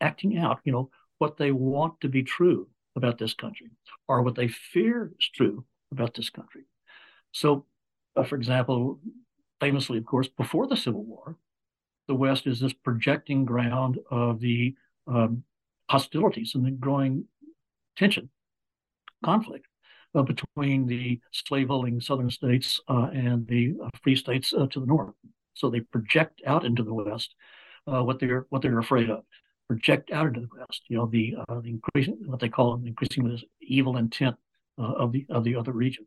acting 0.00 0.38
out, 0.38 0.60
you 0.64 0.72
know, 0.72 0.90
what 1.18 1.36
they 1.36 1.50
want 1.50 2.00
to 2.00 2.08
be 2.08 2.22
true 2.22 2.68
about 2.96 3.18
this 3.18 3.34
country 3.34 3.68
or 4.08 4.22
what 4.22 4.34
they 4.34 4.48
fear 4.48 5.12
is 5.18 5.28
true 5.28 5.64
about 5.92 6.14
this 6.14 6.30
country. 6.30 6.62
So, 7.32 7.66
uh, 8.16 8.24
for 8.24 8.36
example, 8.36 9.00
famously, 9.60 9.98
of 9.98 10.04
course, 10.04 10.28
before 10.28 10.66
the 10.66 10.76
Civil 10.76 11.04
War, 11.04 11.36
the 12.08 12.14
West 12.14 12.46
is 12.46 12.60
this 12.60 12.72
projecting 12.72 13.44
ground 13.44 13.98
of 14.10 14.40
the 14.40 14.74
um, 15.06 15.44
hostilities 15.90 16.54
and 16.54 16.64
the 16.64 16.70
growing 16.70 17.24
tension 17.96 18.30
conflict 19.24 19.66
uh, 20.14 20.22
between 20.22 20.86
the 20.86 21.20
slaveholding 21.32 22.00
southern 22.00 22.30
states 22.30 22.80
uh, 22.88 23.08
and 23.12 23.46
the 23.46 23.74
uh, 23.82 23.88
free 24.02 24.16
states 24.16 24.52
uh, 24.56 24.66
to 24.66 24.80
the 24.80 24.86
north. 24.86 25.14
So 25.54 25.70
they 25.70 25.80
project 25.80 26.42
out 26.46 26.64
into 26.64 26.82
the 26.82 26.94
west 26.94 27.34
uh, 27.86 28.02
what 28.02 28.18
they're 28.18 28.46
what 28.50 28.62
they're 28.62 28.78
afraid 28.78 29.10
of. 29.10 29.24
Project 29.68 30.10
out 30.10 30.26
into 30.26 30.40
the 30.40 30.48
west, 30.58 30.82
you 30.88 30.96
know, 30.96 31.06
the 31.06 31.36
the 31.62 31.68
increasing 31.68 32.18
what 32.26 32.40
they 32.40 32.48
call 32.48 32.76
the 32.76 32.88
increasing 32.88 33.40
evil 33.60 33.96
intent 33.96 34.36
of 34.78 35.12
the 35.12 35.26
of 35.30 35.44
the 35.44 35.54
other 35.54 35.72
region. 35.72 36.06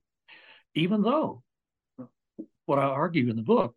Even 0.75 1.01
though 1.01 1.43
what 2.65 2.79
I 2.79 2.83
argue 2.83 3.29
in 3.29 3.35
the 3.37 3.41
book 3.41 3.75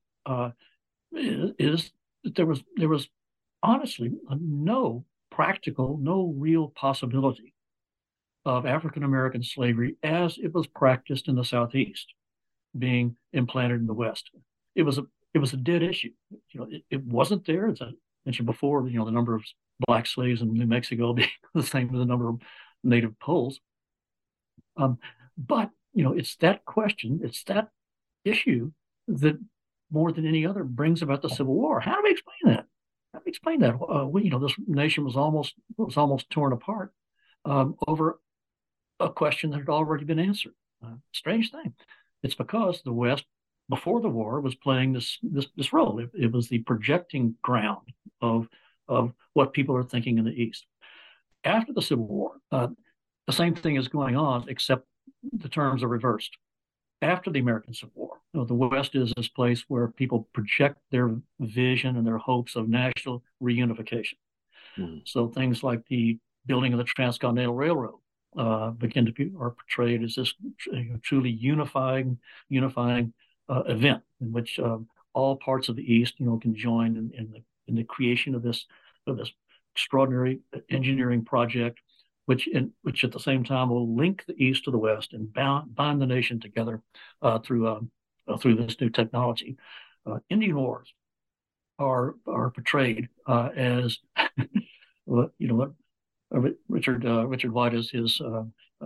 is, 1.13 1.53
is 1.59 1.91
that 2.25 2.35
there 2.35 2.47
was 2.47 2.65
there 2.75 2.89
was 2.89 3.09
honestly 3.63 4.13
no 4.41 5.05
practical, 5.31 5.99
no 5.99 6.35
real 6.37 6.69
possibility 6.69 7.55
of 8.47 8.65
African 8.65 9.03
American 9.03 9.43
slavery 9.43 9.97
as 10.05 10.39
it 10.39 10.55
was 10.55 10.69
practiced 10.69 11.27
in 11.27 11.35
the 11.35 11.45
Southeast, 11.45 12.15
being 12.79 13.17
implanted 13.33 13.81
in 13.81 13.89
the 13.89 13.93
West. 13.93 14.31
It 14.77 14.85
was 14.85 14.99
a 14.99 15.03
it 15.35 15.41
was 15.41 15.53
a 15.53 15.57
dead 15.59 15.83
issue. 15.83 16.13
You 16.51 16.61
know, 16.61 16.69
it, 16.71 16.83
it 16.89 17.05
wasn't 17.05 17.45
there. 17.45 17.67
As 17.67 17.83
I 17.83 17.91
mentioned 18.25 18.47
before, 18.47 18.89
you 18.89 18.99
know, 18.99 19.05
the 19.05 19.11
number 19.11 19.35
of 19.35 19.43
black 19.87 20.07
slaves 20.07 20.43
in 20.43 20.53
New 20.53 20.67
Mexico 20.67 21.13
being 21.15 21.29
the 21.55 21.63
same 21.65 21.89
as 21.93 21.99
the 21.99 22.07
number 22.07 22.29
of 22.29 22.41
native 22.85 23.19
Poles. 23.19 23.59
Um, 24.77 24.99
but 25.37 25.71
you 25.93 26.05
know, 26.05 26.13
it's 26.13 26.37
that 26.37 26.65
question, 26.65 27.21
it's 27.25 27.43
that 27.45 27.71
issue 28.25 28.71
that 29.09 29.39
more 29.91 30.13
than 30.13 30.27
any 30.27 30.47
other 30.47 30.63
brings 30.63 31.03
about 31.03 31.21
the 31.21 31.29
Civil 31.29 31.55
War. 31.55 31.81
How 31.81 31.97
do 31.97 32.03
we 32.05 32.13
explain 32.13 32.55
that? 32.55 32.67
How 33.13 33.19
do 33.19 33.23
we 33.27 33.31
explain 33.31 33.61
that? 33.61 33.75
Uh, 33.75 34.07
we, 34.07 34.23
you 34.23 34.31
know, 34.31 34.39
this 34.39 34.55
nation 34.69 35.05
was 35.05 35.17
almost 35.17 35.55
was 35.77 35.97
almost 35.97 36.31
torn 36.31 36.53
apart 36.53 36.93
um, 37.45 37.75
over 37.89 38.21
a 39.01 39.11
question 39.11 39.51
that 39.51 39.59
had 39.59 39.69
already 39.69 40.05
been 40.05 40.19
answered. 40.19 40.55
Uh, 40.85 40.95
strange 41.13 41.51
thing. 41.51 41.75
It's 42.23 42.35
because 42.35 42.83
the 42.83 42.93
West, 42.93 43.25
before 43.69 44.01
the 44.01 44.09
war, 44.09 44.41
was 44.41 44.55
playing 44.55 44.93
this 44.93 45.19
this, 45.23 45.47
this 45.57 45.73
role. 45.73 45.99
It, 45.99 46.11
it, 46.15 46.33
was 46.33 46.49
the 46.49 46.59
projecting 46.59 47.35
ground 47.43 47.89
of 48.21 48.49
of 48.89 49.13
what 49.35 49.53
people 49.53 49.77
are 49.77 49.85
thinking 49.85 50.19
in 50.19 50.25
the 50.25 50.33
East. 50.33 50.67
After 51.45 51.73
the 51.73 51.83
Civil 51.83 52.07
War, 52.07 52.33
uh, 52.53 52.69
the 53.27 53.33
same 53.33 53.55
thing 53.55 53.77
is 53.77 53.89
going 53.89 54.17
on, 54.17 54.47
except 54.49 54.87
the 55.33 55.49
terms 55.49 55.83
are 55.83 55.89
reversed. 55.89 56.37
After 57.03 57.31
the 57.31 57.41
American 57.41 57.75
Civil 57.75 57.93
War, 57.95 58.21
you 58.33 58.41
know, 58.41 58.47
the 58.47 58.55
West 58.55 58.95
is 58.95 59.13
this 59.17 59.29
place 59.29 59.65
where 59.69 59.89
people 59.89 60.29
project 60.33 60.79
their 60.91 61.15
vision 61.41 61.97
and 61.97 62.07
their 62.07 62.19
hopes 62.19 62.57
of 62.57 62.69
national 62.69 63.23
reunification. 63.43 64.15
Mm. 64.79 65.03
So 65.05 65.29
things 65.29 65.63
like 65.63 65.87
the 65.89 66.19
building 66.47 66.73
of 66.73 66.79
the 66.79 66.85
Transcontinental 66.85 67.55
Railroad 67.55 67.99
uh, 68.37 68.71
begin 68.71 69.07
to 69.07 69.13
be 69.13 69.31
are 69.39 69.51
portrayed 69.51 70.03
as 70.03 70.15
this 70.15 70.35
truly 71.03 71.31
unifying 71.31 72.19
unifying 72.49 73.13
uh, 73.49 73.63
event 73.67 74.03
in 74.21 74.33
which 74.33 74.59
um, 74.59 74.89
all 75.17 75.37
parts 75.37 75.69
of 75.69 75.77
the 75.77 75.95
East, 75.95 76.15
you 76.19 76.27
know, 76.27 76.39
can 76.39 76.55
join 76.55 76.97
in, 76.97 77.11
in, 77.17 77.31
the 77.33 77.43
in 77.69 77.75
the 77.75 77.85
creation 77.85 78.35
of 78.35 78.43
this 78.43 78.67
of 79.07 79.17
this 79.17 79.31
extraordinary 79.75 80.41
engineering 80.71 81.25
project, 81.25 81.81
which 82.27 82.47
in 82.47 82.73
which 82.83 83.03
at 83.03 83.13
the 83.13 83.21
same 83.21 83.43
time 83.43 83.71
will 83.71 83.97
link 83.97 84.25
the 84.27 84.37
East 84.37 84.65
to 84.65 84.71
the 84.71 84.79
West 84.79 85.15
and 85.15 85.33
bound, 85.33 85.75
bind 85.75 86.01
the 86.01 86.07
nation 86.07 86.39
together 86.39 86.83
uh, 87.23 87.39
through 87.39 87.67
um, 87.67 87.91
uh, 88.29 88.37
through 88.37 88.57
this 88.57 88.81
new 88.81 88.91
technology. 88.91 89.57
Uh, 90.05 90.19
Indian 90.29 90.57
wars 90.57 90.93
are 91.79 92.15
are 92.27 92.51
portrayed 92.51 93.09
uh, 93.27 93.49
as 93.57 93.99
you 94.37 95.31
know 95.41 95.63
uh, 95.63 95.69
Richard 96.31 97.07
uh, 97.07 97.27
Richard 97.27 97.53
White 97.53 97.75
is 97.75 97.91
his 97.91 98.21
uh, 98.21 98.45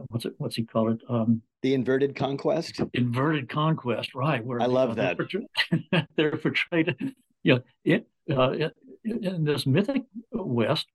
what's 0.08 0.24
it 0.24 0.34
what's 0.38 0.56
he 0.56 0.64
called 0.64 0.90
it? 0.90 1.00
Um, 1.08 1.42
the 1.62 1.74
inverted 1.74 2.16
conquest? 2.16 2.80
Inverted 2.94 3.48
conquest 3.48 4.14
right 4.14 4.44
where 4.44 4.60
I 4.60 4.66
love 4.66 4.96
that 4.96 5.16
they're 5.16 5.26
portrayed, 5.26 6.06
they're 6.16 6.36
portrayed 6.36 6.96
you 7.42 7.54
know 7.54 7.62
it, 7.84 8.06
it, 8.52 8.74
in 9.04 9.44
this 9.44 9.66
mythic 9.66 10.02
West 10.32 10.86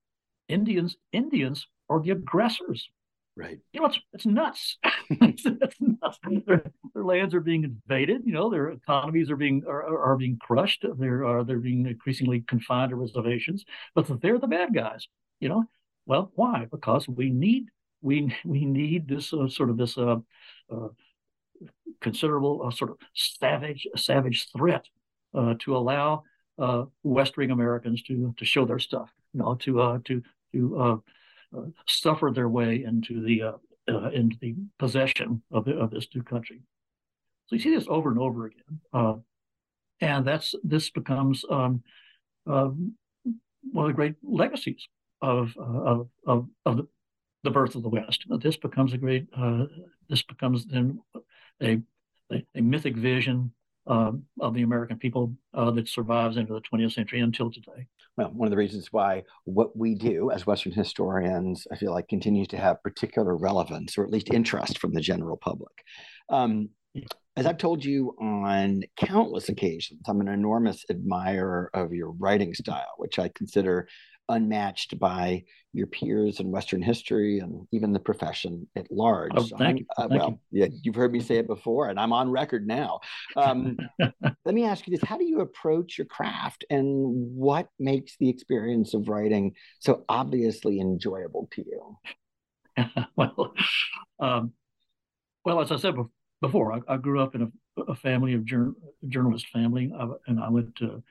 Indians 0.48 0.96
Indians 1.12 1.66
are 1.88 2.00
the 2.00 2.10
aggressors. 2.10 2.88
Right. 3.36 3.58
You 3.72 3.80
know 3.80 3.86
it's 3.86 4.00
it's 4.12 4.26
nuts. 4.26 4.78
It's, 5.10 5.44
it's 5.46 5.76
nuts. 5.80 6.18
Their, 6.46 6.64
their, 6.94 7.04
lands 7.04 7.34
are 7.34 7.40
being 7.40 7.64
invaded 7.64 8.22
you 8.24 8.32
know 8.32 8.48
their 8.48 8.70
economies 8.70 9.30
are 9.30 9.36
being 9.36 9.62
are, 9.68 10.12
are 10.12 10.16
being 10.16 10.38
crushed. 10.40 10.86
They're 10.98 11.26
are 11.26 11.44
they're 11.44 11.58
being 11.58 11.86
increasingly 11.86 12.44
confined 12.46 12.90
to 12.90 12.96
reservations 12.96 13.64
but 13.94 14.22
they're 14.22 14.38
the 14.38 14.46
bad 14.46 14.72
guys 14.74 15.06
you 15.40 15.48
know 15.48 15.64
well, 16.06 16.30
why? 16.34 16.66
Because 16.70 17.08
we 17.08 17.30
need 17.30 17.68
we 18.00 18.34
we 18.44 18.64
need 18.64 19.08
this 19.08 19.32
uh, 19.32 19.48
sort 19.48 19.70
of 19.70 19.76
this 19.76 19.98
uh, 19.98 20.16
uh, 20.72 20.88
considerable 22.00 22.62
uh, 22.64 22.70
sort 22.70 22.92
of 22.92 22.98
savage 23.14 23.86
savage 23.96 24.48
threat 24.56 24.86
uh, 25.34 25.54
to 25.60 25.76
allow 25.76 26.22
uh, 26.58 26.84
Western 27.02 27.50
Americans 27.50 28.02
to 28.04 28.34
to 28.38 28.44
show 28.44 28.64
their 28.64 28.78
stuff, 28.78 29.10
you 29.34 29.40
know, 29.40 29.54
to 29.56 30.00
to 30.04 30.22
to 30.52 31.02
suffer 31.86 32.30
their 32.32 32.48
way 32.48 32.84
into 32.84 33.22
the 33.22 33.54
into 34.12 34.36
the 34.40 34.54
possession 34.78 35.42
of 35.52 35.64
the, 35.64 35.76
of 35.76 35.90
this 35.90 36.08
new 36.14 36.22
country. 36.22 36.60
So 37.46 37.54
you 37.54 37.62
see 37.62 37.74
this 37.74 37.86
over 37.88 38.10
and 38.10 38.18
over 38.18 38.46
again, 38.46 39.22
and 40.00 40.26
that's 40.26 40.54
this 40.64 40.90
becomes 40.90 41.44
um, 41.48 41.82
one 42.44 42.94
of 43.76 43.86
the 43.86 43.92
great 43.92 44.16
legacies 44.22 44.88
of, 45.22 45.54
uh, 45.58 45.62
of, 45.62 46.08
of, 46.26 46.48
of 46.64 46.86
the, 47.42 47.50
birth 47.50 47.74
of 47.74 47.82
the 47.82 47.88
West. 47.88 48.24
This 48.40 48.56
becomes 48.56 48.92
a 48.92 48.98
great 48.98 49.26
uh, 49.36 49.66
this 50.08 50.22
becomes 50.22 50.66
then 50.66 51.00
a, 51.62 51.78
a, 52.32 52.44
a 52.54 52.60
mythic 52.60 52.96
vision 52.96 53.52
uh, 53.86 54.12
of 54.40 54.54
the 54.54 54.62
American 54.62 54.98
people 54.98 55.32
uh, 55.54 55.70
that 55.70 55.88
survives 55.88 56.36
into 56.36 56.52
the 56.52 56.60
20th 56.60 56.92
century 56.92 57.20
until 57.20 57.50
today. 57.50 57.86
Well, 58.16 58.30
one 58.30 58.46
of 58.46 58.50
the 58.50 58.56
reasons 58.56 58.92
why 58.92 59.22
what 59.44 59.76
we 59.76 59.94
do 59.94 60.30
as 60.30 60.46
Western 60.46 60.72
historians, 60.72 61.66
I 61.70 61.76
feel 61.76 61.92
like, 61.92 62.08
continues 62.08 62.48
to 62.48 62.56
have 62.56 62.82
particular 62.82 63.36
relevance 63.36 63.96
or 63.98 64.04
at 64.04 64.10
least 64.10 64.32
interest 64.32 64.78
from 64.78 64.92
the 64.92 65.00
general 65.00 65.36
public. 65.36 65.72
Um, 66.28 66.70
as 67.36 67.44
I've 67.44 67.58
told 67.58 67.84
you 67.84 68.16
on 68.18 68.82
countless 68.96 69.50
occasions, 69.50 70.00
I'm 70.08 70.22
an 70.22 70.28
enormous 70.28 70.84
admirer 70.88 71.70
of 71.74 71.92
your 71.92 72.12
writing 72.12 72.54
style, 72.54 72.94
which 72.96 73.18
I 73.18 73.28
consider 73.34 73.86
unmatched 74.28 74.98
by 74.98 75.44
your 75.72 75.86
peers 75.86 76.40
in 76.40 76.50
Western 76.50 76.82
history 76.82 77.38
and 77.38 77.66
even 77.72 77.92
the 77.92 78.00
profession 78.00 78.66
at 78.76 78.90
large. 78.90 79.32
Oh, 79.36 79.46
thank 79.58 79.80
you. 79.80 79.86
Uh, 79.96 80.08
thank 80.08 80.20
well, 80.20 80.40
you. 80.50 80.62
yeah, 80.62 80.68
you've 80.82 80.94
heard 80.94 81.12
me 81.12 81.20
say 81.20 81.36
it 81.36 81.46
before, 81.46 81.88
and 81.88 82.00
I'm 82.00 82.12
on 82.12 82.30
record 82.30 82.66
now. 82.66 83.00
Um, 83.36 83.76
let 84.00 84.54
me 84.54 84.64
ask 84.64 84.86
you 84.86 84.96
this: 84.96 85.06
How 85.06 85.18
do 85.18 85.24
you 85.24 85.40
approach 85.40 85.98
your 85.98 86.06
craft, 86.06 86.64
and 86.70 86.86
what 87.36 87.68
makes 87.78 88.16
the 88.18 88.28
experience 88.28 88.94
of 88.94 89.08
writing 89.08 89.54
so 89.80 90.04
obviously 90.08 90.80
enjoyable 90.80 91.48
to 91.52 91.64
you? 91.64 92.84
well, 93.16 93.54
um, 94.18 94.52
well, 95.44 95.60
as 95.60 95.70
I 95.70 95.76
said 95.76 95.94
before, 96.40 96.72
I, 96.72 96.80
I 96.88 96.96
grew 96.96 97.20
up 97.20 97.34
in 97.34 97.42
a, 97.76 97.82
a 97.82 97.94
family 97.94 98.34
of 98.34 98.44
jur- 98.44 98.74
journalist 99.08 99.46
family, 99.52 99.92
I, 99.98 100.08
and 100.26 100.40
I 100.40 100.48
went 100.48 100.76
to 100.76 101.02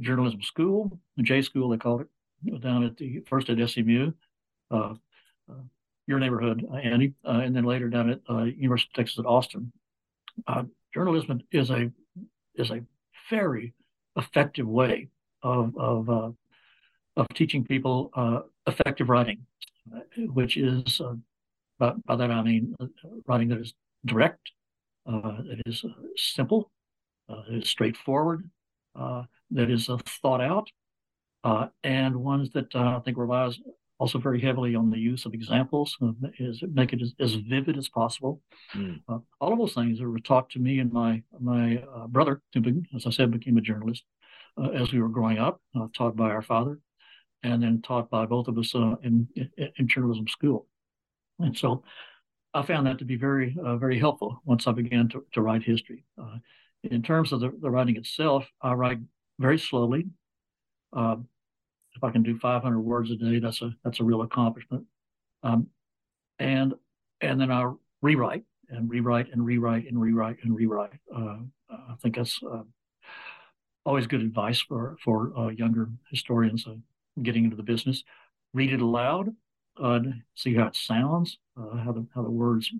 journalism 0.00 0.42
school, 0.42 1.00
J 1.20 1.42
school 1.42 1.68
they 1.68 1.76
called 1.76 2.02
it, 2.02 2.08
down 2.60 2.84
at 2.84 2.96
the 2.96 3.22
first 3.26 3.48
at 3.50 3.70
SMU, 3.70 4.12
uh, 4.70 4.94
uh, 5.50 5.54
your 6.06 6.18
neighborhood, 6.18 6.66
uh, 6.72 6.76
Andy, 6.76 7.14
uh, 7.24 7.40
and 7.44 7.54
then 7.54 7.64
later 7.64 7.88
down 7.88 8.10
at 8.10 8.20
uh, 8.28 8.44
University 8.44 8.90
of 8.90 8.94
Texas 8.94 9.18
at 9.18 9.26
Austin. 9.26 9.72
journalism 10.94 11.40
is 11.52 11.70
a 11.70 11.90
is 12.54 12.70
a 12.70 12.80
very 13.28 13.74
effective 14.16 14.66
way 14.66 15.08
of 15.42 15.76
of 15.76 16.34
of 17.16 17.26
teaching 17.34 17.64
people 17.64 18.10
effective 18.66 19.08
writing, 19.08 19.44
which 20.16 20.56
is 20.56 21.00
by, 21.78 21.92
by 22.04 22.16
that 22.16 22.30
I 22.30 22.42
mean 22.42 22.74
writing 23.26 23.48
that 23.48 23.60
is 23.60 23.74
direct, 24.04 24.52
that 25.06 25.62
is 25.66 25.84
simple, 26.16 26.70
that 27.28 27.44
is 27.48 27.68
straightforward, 27.68 28.48
that 28.94 29.70
is 29.70 29.88
thought 30.22 30.40
out, 30.40 30.70
uh, 31.44 31.68
and 31.84 32.16
ones 32.16 32.50
that 32.52 32.74
uh, 32.74 32.96
I 32.96 33.00
think 33.04 33.16
relies 33.16 33.58
also 33.98 34.18
very 34.18 34.40
heavily 34.40 34.74
on 34.74 34.90
the 34.90 34.98
use 34.98 35.26
of 35.26 35.34
examples, 35.34 35.96
uh, 36.02 36.12
is 36.38 36.62
make 36.72 36.92
it 36.92 37.02
as, 37.02 37.12
as, 37.20 37.34
vivid 37.34 37.76
as 37.76 37.88
possible. 37.88 38.40
Mm. 38.74 39.00
all 39.40 39.52
of 39.52 39.58
those 39.58 39.74
things 39.74 40.00
were 40.00 40.18
taught 40.20 40.48
to 40.50 40.58
me 40.58 40.78
and 40.78 40.92
my 40.92 41.22
my 41.38 41.82
uh, 41.94 42.06
brother, 42.06 42.40
who, 42.54 42.82
as 42.96 43.06
I 43.06 43.10
said, 43.10 43.30
became 43.30 43.58
a 43.58 43.62
journalist 43.62 44.04
uh, 44.56 44.70
as 44.70 44.92
we 44.92 45.00
were 45.00 45.08
growing 45.08 45.38
up, 45.38 45.60
taught 45.94 46.16
by 46.16 46.30
our 46.30 46.42
father, 46.42 46.78
and 47.42 47.62
then 47.62 47.82
taught 47.82 48.10
by 48.10 48.26
both 48.26 48.48
of 48.48 48.56
us 48.56 48.74
in, 48.74 49.28
in, 49.36 49.50
in 49.78 49.88
journalism 49.88 50.26
school. 50.28 50.66
And 51.38 51.56
so 51.56 51.82
I 52.52 52.62
found 52.62 52.86
that 52.86 52.98
to 52.98 53.04
be 53.04 53.16
very, 53.16 53.56
uh, 53.64 53.76
very 53.76 53.98
helpful 53.98 54.40
once 54.44 54.66
I 54.66 54.72
began 54.72 55.08
to, 55.10 55.24
to 55.32 55.40
write 55.40 55.62
history. 55.62 56.04
Uh, 56.20 56.38
in 56.84 57.02
terms 57.02 57.32
of 57.32 57.40
the, 57.40 57.52
the, 57.60 57.70
writing 57.70 57.96
itself, 57.96 58.46
I 58.60 58.72
write 58.72 58.98
very 59.38 59.58
slowly. 59.58 60.06
Uh, 60.92 61.16
if 61.96 62.04
I 62.04 62.10
can 62.10 62.22
do 62.22 62.38
500 62.38 62.80
words 62.80 63.10
a 63.10 63.16
day, 63.16 63.38
that's 63.38 63.62
a 63.62 63.74
that's 63.84 64.00
a 64.00 64.04
real 64.04 64.22
accomplishment. 64.22 64.84
Um, 65.42 65.68
and 66.38 66.74
and 67.20 67.40
then 67.40 67.50
I 67.50 67.72
rewrite 68.02 68.44
and 68.68 68.88
rewrite 68.88 69.32
and 69.32 69.44
rewrite 69.44 69.86
and 69.86 70.00
rewrite 70.00 70.36
and 70.42 70.54
rewrite. 70.54 71.00
Uh, 71.14 71.38
I 71.70 71.94
think 72.02 72.16
that's 72.16 72.40
uh, 72.42 72.62
always 73.84 74.06
good 74.06 74.22
advice 74.22 74.60
for 74.60 74.96
for 75.04 75.32
uh, 75.36 75.48
younger 75.48 75.88
historians 76.10 76.66
getting 77.22 77.44
into 77.44 77.56
the 77.56 77.62
business. 77.62 78.04
Read 78.52 78.72
it 78.72 78.80
aloud, 78.80 79.34
uh, 79.80 80.00
see 80.34 80.54
how 80.54 80.66
it 80.66 80.76
sounds, 80.76 81.38
uh, 81.56 81.76
how 81.78 81.92
the 81.92 82.06
how 82.14 82.22
the 82.22 82.30
words 82.30 82.70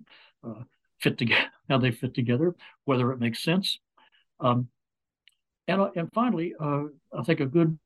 uh, 0.43 0.63
fit 0.99 1.17
together, 1.17 1.47
how 1.69 1.77
they 1.77 1.91
fit 1.91 2.13
together, 2.13 2.55
whether 2.85 3.11
it 3.11 3.19
makes 3.19 3.43
sense. 3.43 3.79
Um, 4.39 4.69
and, 5.73 5.91
and 5.95 6.09
finally, 6.13 6.53
I 6.59 7.23
think 7.25 7.39
a 7.39 7.45
good 7.45 7.77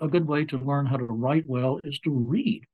a 0.00 0.08
good 0.08 0.26
way 0.26 0.44
to 0.44 0.58
learn 0.58 0.86
how 0.86 0.96
to 0.96 1.04
write 1.04 1.44
well 1.46 1.80
is 1.84 1.98
to 2.00 2.10
read. 2.10 2.64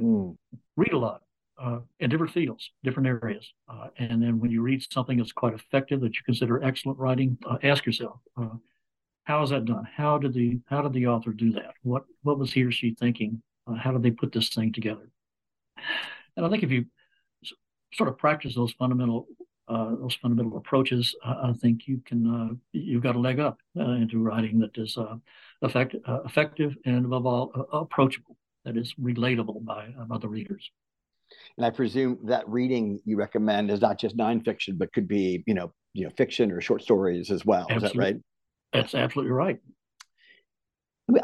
Mm. 0.00 0.34
read 0.76 0.92
a 0.94 0.98
lot 0.98 1.20
uh, 1.62 1.80
in 1.98 2.08
different 2.08 2.32
fields, 2.32 2.70
different 2.82 3.06
areas. 3.06 3.46
Uh, 3.68 3.88
and 3.98 4.22
then 4.22 4.40
when 4.40 4.50
you 4.50 4.62
read 4.62 4.82
something 4.90 5.18
that's 5.18 5.32
quite 5.32 5.52
effective 5.52 6.00
that 6.00 6.14
you 6.14 6.22
consider 6.24 6.62
excellent 6.62 6.98
writing, 6.98 7.36
uh, 7.46 7.58
ask 7.62 7.84
yourself, 7.84 8.18
uh, 8.40 8.48
how 9.24 9.42
is 9.42 9.50
that 9.50 9.66
done? 9.66 9.86
How 9.94 10.18
did 10.18 10.32
the 10.32 10.58
how 10.66 10.82
did 10.82 10.92
the 10.94 11.06
author 11.06 11.32
do 11.32 11.52
that? 11.52 11.74
What 11.82 12.04
what 12.22 12.38
was 12.38 12.52
he 12.52 12.64
or 12.64 12.72
she 12.72 12.94
thinking? 12.94 13.42
Uh, 13.66 13.74
how 13.74 13.92
did 13.92 14.02
they 14.02 14.10
put 14.10 14.32
this 14.32 14.48
thing 14.48 14.72
together? 14.72 15.10
And 16.36 16.46
I 16.46 16.48
think 16.48 16.62
if 16.62 16.70
you 16.70 16.86
sort 17.92 18.08
of 18.08 18.16
practice 18.18 18.54
those 18.54 18.72
fundamental 18.72 19.26
uh, 19.38 19.44
those 19.70 20.14
fundamental 20.20 20.56
approaches, 20.58 21.14
I 21.24 21.52
think 21.60 21.86
you 21.86 22.00
can 22.04 22.60
you've 22.72 23.02
got 23.02 23.16
a 23.16 23.18
leg 23.18 23.40
up 23.40 23.58
into 23.76 24.18
writing 24.18 24.58
that 24.60 24.76
is 24.76 24.96
effect, 25.62 25.96
uh, 26.06 26.20
effective 26.24 26.76
and 26.84 27.04
above 27.04 27.26
all 27.26 27.52
uh, 27.54 27.78
approachable 27.78 28.36
that 28.64 28.76
is 28.76 28.94
relatable 29.00 29.64
by 29.64 29.86
um, 29.98 30.10
other 30.10 30.28
readers 30.28 30.70
and 31.56 31.64
i 31.64 31.70
presume 31.70 32.18
that 32.24 32.48
reading 32.48 33.00
you 33.04 33.16
recommend 33.16 33.70
is 33.70 33.80
not 33.80 33.98
just 33.98 34.16
nonfiction 34.16 34.76
but 34.76 34.92
could 34.92 35.08
be 35.08 35.42
you 35.46 35.54
know 35.54 35.72
you 35.92 36.04
know 36.04 36.10
fiction 36.16 36.50
or 36.50 36.60
short 36.60 36.82
stories 36.82 37.30
as 37.30 37.44
well 37.44 37.66
absolutely. 37.70 37.86
is 37.86 37.92
that 37.92 37.98
right 37.98 38.16
that's 38.72 38.94
absolutely 38.94 39.32
right 39.32 39.60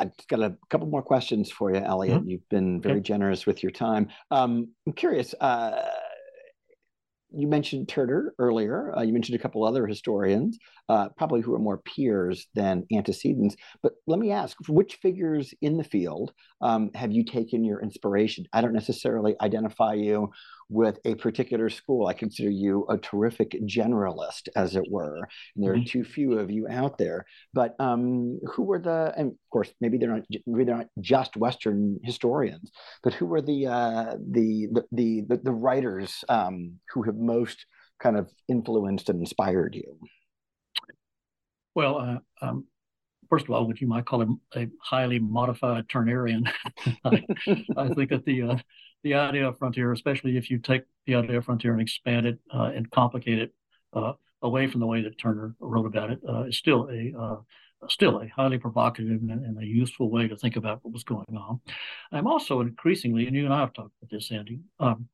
I've 0.00 0.10
got 0.28 0.40
a 0.40 0.56
couple 0.68 0.88
more 0.88 1.00
questions 1.00 1.48
for 1.48 1.72
you, 1.72 1.80
Elliott. 1.80 2.18
Mm-hmm. 2.18 2.28
You've 2.28 2.48
been 2.48 2.80
very 2.80 2.96
okay. 2.96 3.02
generous 3.02 3.46
with 3.46 3.62
your 3.62 3.70
time. 3.70 4.08
Um, 4.32 4.70
I'm 4.84 4.92
curious. 4.94 5.32
Uh, 5.40 5.80
you 7.36 7.46
mentioned 7.46 7.88
Turner 7.88 8.34
earlier. 8.38 8.96
Uh, 8.96 9.02
you 9.02 9.12
mentioned 9.12 9.38
a 9.38 9.42
couple 9.42 9.64
other 9.64 9.86
historians, 9.86 10.58
uh, 10.88 11.08
probably 11.10 11.40
who 11.40 11.54
are 11.54 11.58
more 11.58 11.78
peers 11.78 12.46
than 12.54 12.86
antecedents. 12.92 13.56
But 13.82 13.92
let 14.06 14.18
me 14.18 14.30
ask, 14.30 14.56
which 14.68 14.96
figures 14.96 15.52
in 15.60 15.76
the 15.76 15.84
field 15.84 16.32
um, 16.60 16.90
have 16.94 17.12
you 17.12 17.24
taken 17.24 17.64
your 17.64 17.80
inspiration? 17.82 18.46
I 18.52 18.60
don't 18.60 18.72
necessarily 18.72 19.36
identify 19.40 19.94
you 19.94 20.30
with 20.68 20.98
a 21.04 21.14
particular 21.14 21.70
school. 21.70 22.06
I 22.06 22.12
consider 22.12 22.50
you 22.50 22.86
a 22.88 22.98
terrific 22.98 23.52
generalist, 23.66 24.48
as 24.56 24.76
it 24.76 24.84
were. 24.90 25.16
And 25.54 25.64
there 25.64 25.72
are 25.72 25.76
mm-hmm. 25.76 25.84
too 25.84 26.04
few 26.04 26.38
of 26.38 26.50
you 26.50 26.66
out 26.68 26.98
there. 26.98 27.24
But 27.54 27.74
um, 27.78 28.40
who 28.54 28.62
were 28.64 28.78
the? 28.78 29.12
And 29.16 29.32
of 29.32 29.50
course, 29.50 29.72
maybe 29.80 29.98
they're 29.98 30.12
not. 30.12 30.24
Maybe 30.46 30.64
they're 30.64 30.76
not 30.76 30.88
just 31.00 31.36
Western 31.36 31.98
historians. 32.02 32.70
But 33.02 33.14
who 33.14 33.26
were 33.26 33.42
the 33.42 33.66
uh, 33.66 34.16
the, 34.30 34.68
the, 34.92 35.24
the 35.28 35.40
the 35.44 35.52
writers 35.52 36.24
um, 36.28 36.74
who 36.92 37.02
have 37.04 37.16
most 37.16 37.66
kind 38.00 38.16
of 38.16 38.30
influenced 38.48 39.08
and 39.08 39.20
inspired 39.20 39.74
you? 39.74 39.98
Well, 41.74 41.98
uh, 41.98 42.44
um, 42.44 42.66
first 43.28 43.44
of 43.44 43.50
all, 43.50 43.66
what 43.66 43.80
you 43.80 43.86
might 43.86 44.06
call 44.06 44.22
him 44.22 44.40
a 44.54 44.68
highly 44.82 45.18
modified 45.18 45.88
Turnerian. 45.88 46.50
I, 47.04 47.24
I, 47.76 47.88
think 47.88 48.10
that 48.10 48.24
the 48.24 48.42
uh, 48.42 48.56
the 49.02 49.14
idea 49.14 49.48
of 49.48 49.58
frontier, 49.58 49.92
especially 49.92 50.36
if 50.36 50.50
you 50.50 50.58
take 50.58 50.82
the 51.06 51.14
idea 51.14 51.38
of 51.38 51.44
frontier 51.44 51.72
and 51.72 51.80
expand 51.80 52.26
it 52.26 52.38
uh, 52.52 52.70
and 52.74 52.90
complicate 52.90 53.38
it 53.38 53.54
uh, 53.92 54.12
away 54.42 54.66
from 54.66 54.80
the 54.80 54.86
way 54.86 55.02
that 55.02 55.18
Turner 55.18 55.54
wrote 55.60 55.86
about 55.86 56.10
it, 56.10 56.20
uh, 56.28 56.44
is 56.44 56.56
still 56.56 56.88
a 56.90 57.12
uh, 57.18 57.36
still 57.88 58.20
a 58.20 58.28
highly 58.28 58.58
provocative 58.58 59.20
and, 59.20 59.30
and, 59.30 59.62
a 59.62 59.66
useful 59.66 60.10
way 60.10 60.26
to 60.26 60.36
think 60.36 60.56
about 60.56 60.80
what 60.82 60.92
was 60.92 61.04
going 61.04 61.36
on. 61.36 61.60
I'm 62.10 62.26
also 62.26 62.60
increasingly, 62.60 63.26
and 63.26 63.36
you 63.36 63.44
and 63.44 63.54
I 63.54 63.60
have 63.60 63.74
talked 63.74 63.92
about 64.00 64.10
this, 64.10 64.32
Andy, 64.32 64.60
um, 64.80 65.08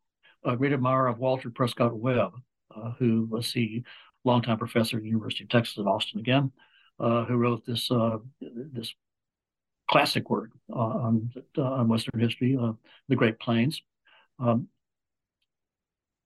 a 0.45 0.57
great 0.57 0.73
admirer 0.73 1.09
of 1.09 1.19
Walter 1.19 1.51
Prescott 1.51 1.95
Webb, 1.95 2.33
uh, 2.75 2.93
who 2.99 3.27
was 3.29 3.53
the 3.53 3.83
longtime 4.25 4.59
professor 4.59 4.97
at 4.97 5.03
the 5.03 5.09
University 5.09 5.45
of 5.45 5.51
Texas 5.51 5.77
at 5.79 5.87
Austin 5.87 6.21
again, 6.21 6.53
uh, 7.01 7.25
who 7.25 7.37
wrote 7.37 7.67
this 7.67 7.91
this 8.41 8.95
classic 9.93 10.31
work 10.31 10.51
uh, 10.75 10.79
on, 10.79 11.31
uh, 11.59 11.63
on 11.63 11.87
Western 11.87 12.19
history, 12.19 12.57
uh, 12.59 12.73
the 13.09 13.17
Great 13.17 13.39
Plains. 13.39 13.83
Um, 14.39 14.69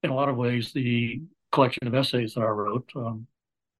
in 0.04 0.10
a 0.10 0.14
lot 0.14 0.28
of 0.28 0.36
ways, 0.36 0.72
the 0.72 1.20
collection 1.50 1.88
of 1.88 1.94
essays 1.94 2.34
that 2.34 2.42
I 2.42 2.48
wrote, 2.48 2.88
um, 2.94 3.26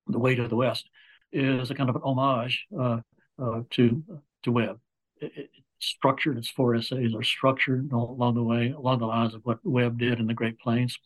"The 0.09 0.19
Way 0.19 0.35
to 0.35 0.49
the 0.49 0.57
West," 0.57 0.91
is 1.33 1.71
a 1.71 1.75
kind 1.75 1.89
of 1.89 1.95
an 1.95 2.03
homage 2.03 2.67
uh, 2.77 2.99
uh, 3.41 3.63
to 3.71 4.03
to 4.43 4.53
Webb. 4.53 4.81
It, 5.21 5.33
it, 5.37 5.51
structured, 5.79 6.39
its 6.39 6.49
four 6.49 6.75
essays 6.75 7.15
are 7.15 7.23
structured 7.23 7.93
along 7.93 8.35
the 8.35 8.43
way, 8.43 8.71
along 8.71 8.99
the 8.99 9.07
lines 9.07 9.35
of 9.35 9.43
what 9.45 9.59
Webb 9.63 9.99
did 9.99 10.19
in 10.19 10.27
the 10.27 10.35
Great 10.35 10.59
Plains. 10.59 10.99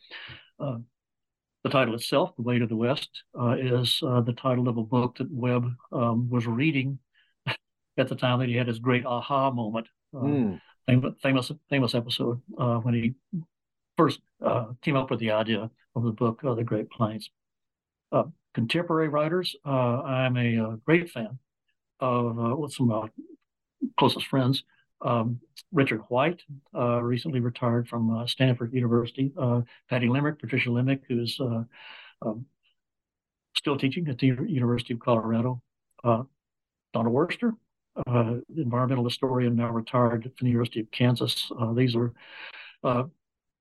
Uh, 0.60 0.78
the 1.64 1.70
title 1.70 1.94
itself, 1.96 2.34
The 2.36 2.42
Way 2.42 2.60
to 2.60 2.68
the 2.68 2.76
West, 2.76 3.24
is 3.58 3.98
the 4.00 4.34
title 4.38 4.68
of 4.68 4.78
a 4.78 4.84
book 4.84 5.18
that 5.18 5.30
Webb 5.30 5.74
um, 5.92 6.30
was 6.30 6.46
reading 6.46 7.00
at 7.98 8.08
the 8.08 8.14
time 8.14 8.38
that 8.40 8.48
he 8.48 8.56
had 8.56 8.66
his 8.66 8.78
great 8.78 9.04
aha 9.04 9.50
moment. 9.50 9.86
Uh, 10.14 10.18
mm. 10.18 10.60
famous, 10.86 11.14
famous, 11.22 11.52
famous 11.68 11.94
episode 11.94 12.40
uh, 12.58 12.76
when 12.78 12.94
he 12.94 13.14
first 13.96 14.20
uh, 14.44 14.66
came 14.82 14.96
up 14.96 15.10
with 15.10 15.20
the 15.20 15.30
idea 15.30 15.70
of 15.94 16.02
the 16.02 16.10
book, 16.10 16.40
uh, 16.44 16.54
The 16.54 16.64
Great 16.64 16.90
Plains. 16.90 17.30
Uh, 18.12 18.24
contemporary 18.54 19.08
writers, 19.08 19.54
uh, 19.64 20.02
I'm 20.02 20.36
a, 20.36 20.56
a, 20.56 20.76
great 20.84 21.10
fan 21.10 21.38
of 22.00 22.58
with 22.58 22.72
some 22.72 22.90
of 22.90 23.04
my 23.04 23.08
closest 23.98 24.26
friends. 24.26 24.64
Um, 25.02 25.40
Richard 25.72 26.02
White, 26.08 26.42
recently 26.74 27.40
retired 27.40 27.88
from 27.88 28.24
Stanford 28.26 28.72
University. 28.74 29.32
Patty 29.88 30.08
Limerick, 30.08 30.40
Patricia 30.40 30.70
Limerick, 30.70 31.02
who's 31.08 31.38
um, 32.22 32.46
still 33.56 33.78
teaching 33.78 34.08
at 34.08 34.18
the 34.18 34.26
University 34.26 34.94
of 34.94 35.00
Colorado. 35.00 35.62
Uh, 36.02 36.22
Donald 36.92 37.14
Worster, 37.14 37.54
uh, 38.06 38.34
environmental 38.56 39.04
historian, 39.04 39.56
now 39.56 39.70
retired 39.70 40.22
from 40.22 40.46
the 40.46 40.50
University 40.50 40.80
of 40.80 40.90
Kansas. 40.90 41.50
Uh, 41.58 41.72
these 41.72 41.96
are 41.96 42.12
uh, 42.84 43.04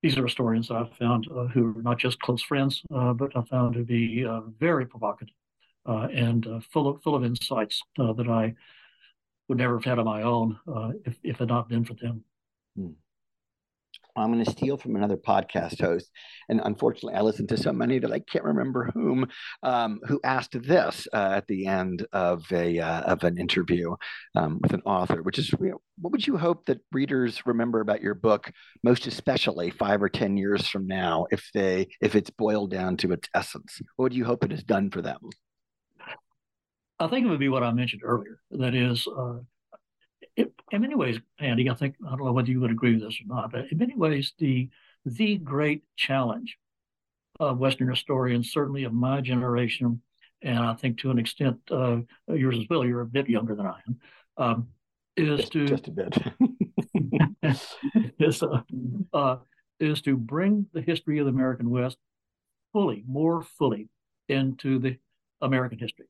these 0.01 0.17
are 0.17 0.23
historians 0.23 0.71
I've 0.71 0.95
found 0.97 1.27
uh, 1.35 1.45
who 1.47 1.77
are 1.77 1.81
not 1.81 1.99
just 1.99 2.19
close 2.21 2.41
friends, 2.41 2.81
uh, 2.93 3.13
but 3.13 3.35
I 3.35 3.41
found 3.43 3.73
to 3.75 3.83
be 3.83 4.25
very 4.59 4.85
provocative 4.85 5.35
and 5.85 6.47
full 6.71 6.87
of 6.87 7.01
full 7.01 7.15
of 7.15 7.23
insights 7.23 7.81
that 7.97 8.27
I 8.29 8.53
would 9.47 9.57
never 9.57 9.77
have 9.77 9.85
had 9.85 9.99
on 9.99 10.05
my 10.05 10.21
own 10.21 10.57
if 11.05 11.17
if 11.23 11.35
it 11.35 11.39
had 11.39 11.49
not 11.49 11.69
been 11.69 11.83
for 11.83 11.95
them. 11.95 12.23
Hmm. 12.75 12.91
I'm 14.15 14.31
going 14.31 14.43
to 14.43 14.51
steal 14.51 14.77
from 14.77 14.95
another 14.95 15.17
podcast 15.17 15.79
host, 15.81 16.09
and 16.49 16.61
unfortunately, 16.63 17.15
I 17.15 17.21
listened 17.21 17.49
to 17.49 17.57
so 17.57 17.71
many 17.71 17.99
that 17.99 18.11
I 18.11 18.19
can't 18.19 18.43
remember 18.43 18.91
whom, 18.93 19.27
um, 19.63 19.99
who 20.07 20.19
asked 20.23 20.61
this 20.61 21.07
uh, 21.13 21.33
at 21.35 21.47
the 21.47 21.67
end 21.67 22.05
of 22.11 22.43
a 22.51 22.79
uh, 22.79 23.01
of 23.01 23.23
an 23.23 23.37
interview 23.37 23.95
um, 24.35 24.59
with 24.61 24.73
an 24.73 24.81
author, 24.85 25.21
which 25.23 25.39
is, 25.39 25.51
you 25.59 25.69
know, 25.69 25.81
what 25.99 26.11
would 26.11 26.25
you 26.25 26.37
hope 26.37 26.65
that 26.65 26.79
readers 26.91 27.45
remember 27.45 27.81
about 27.81 28.01
your 28.01 28.15
book, 28.15 28.51
most 28.83 29.07
especially 29.07 29.69
five 29.69 30.01
or 30.01 30.09
ten 30.09 30.37
years 30.37 30.67
from 30.67 30.87
now, 30.87 31.25
if 31.31 31.49
they 31.53 31.87
if 32.01 32.15
it's 32.15 32.29
boiled 32.29 32.71
down 32.71 32.97
to 32.97 33.11
its 33.11 33.29
essence? 33.33 33.81
What 33.95 34.03
would 34.03 34.13
you 34.13 34.25
hope 34.25 34.43
it 34.43 34.51
has 34.51 34.63
done 34.63 34.91
for 34.91 35.01
them? 35.01 35.19
I 36.99 37.07
think 37.07 37.25
it 37.25 37.29
would 37.29 37.39
be 37.39 37.49
what 37.49 37.63
I 37.63 37.71
mentioned 37.71 38.01
earlier. 38.03 38.41
That 38.51 38.75
is, 38.75 39.07
uh, 39.07 39.37
it, 40.35 40.53
in 40.71 40.81
many 40.81 40.95
ways, 40.95 41.19
Andy, 41.39 41.69
I 41.69 41.73
think 41.75 41.95
I 42.05 42.09
don't 42.09 42.25
know 42.25 42.31
whether 42.31 42.51
you 42.51 42.61
would 42.61 42.71
agree 42.71 42.93
with 42.93 43.03
this 43.03 43.19
or 43.21 43.33
not, 43.33 43.51
but 43.51 43.71
in 43.71 43.77
many 43.77 43.95
ways, 43.95 44.33
the 44.37 44.69
the 45.05 45.37
great 45.37 45.83
challenge 45.95 46.57
of 47.39 47.57
Western 47.57 47.89
historians, 47.89 48.51
certainly 48.51 48.83
of 48.83 48.93
my 48.93 49.21
generation, 49.21 50.01
and 50.41 50.59
I 50.59 50.73
think 50.73 50.99
to 50.99 51.11
an 51.11 51.19
extent 51.19 51.57
uh, 51.71 51.97
yours 52.27 52.57
as 52.57 52.65
well. 52.69 52.85
You're 52.85 53.01
a 53.01 53.05
bit 53.05 53.29
younger 53.29 53.55
than 53.55 53.65
I 53.65 53.79
am. 53.87 53.99
Um, 54.37 54.67
is 55.17 55.39
just, 55.39 55.51
to 55.53 55.65
just 55.65 55.87
a 55.87 55.91
bit 55.91 56.17
is 58.19 58.43
uh, 58.43 58.61
uh, 59.13 59.37
is 59.79 60.01
to 60.01 60.15
bring 60.15 60.67
the 60.73 60.81
history 60.81 61.19
of 61.19 61.25
the 61.25 61.31
American 61.31 61.69
West 61.69 61.97
fully, 62.73 63.03
more 63.07 63.41
fully, 63.41 63.89
into 64.27 64.79
the 64.79 64.97
American 65.41 65.79
history, 65.79 66.07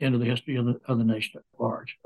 into 0.00 0.18
the 0.18 0.24
history 0.24 0.56
of 0.56 0.66
the 0.66 0.80
of 0.86 0.98
the 0.98 1.04
nation 1.04 1.38
at 1.40 1.60
large. 1.60 1.96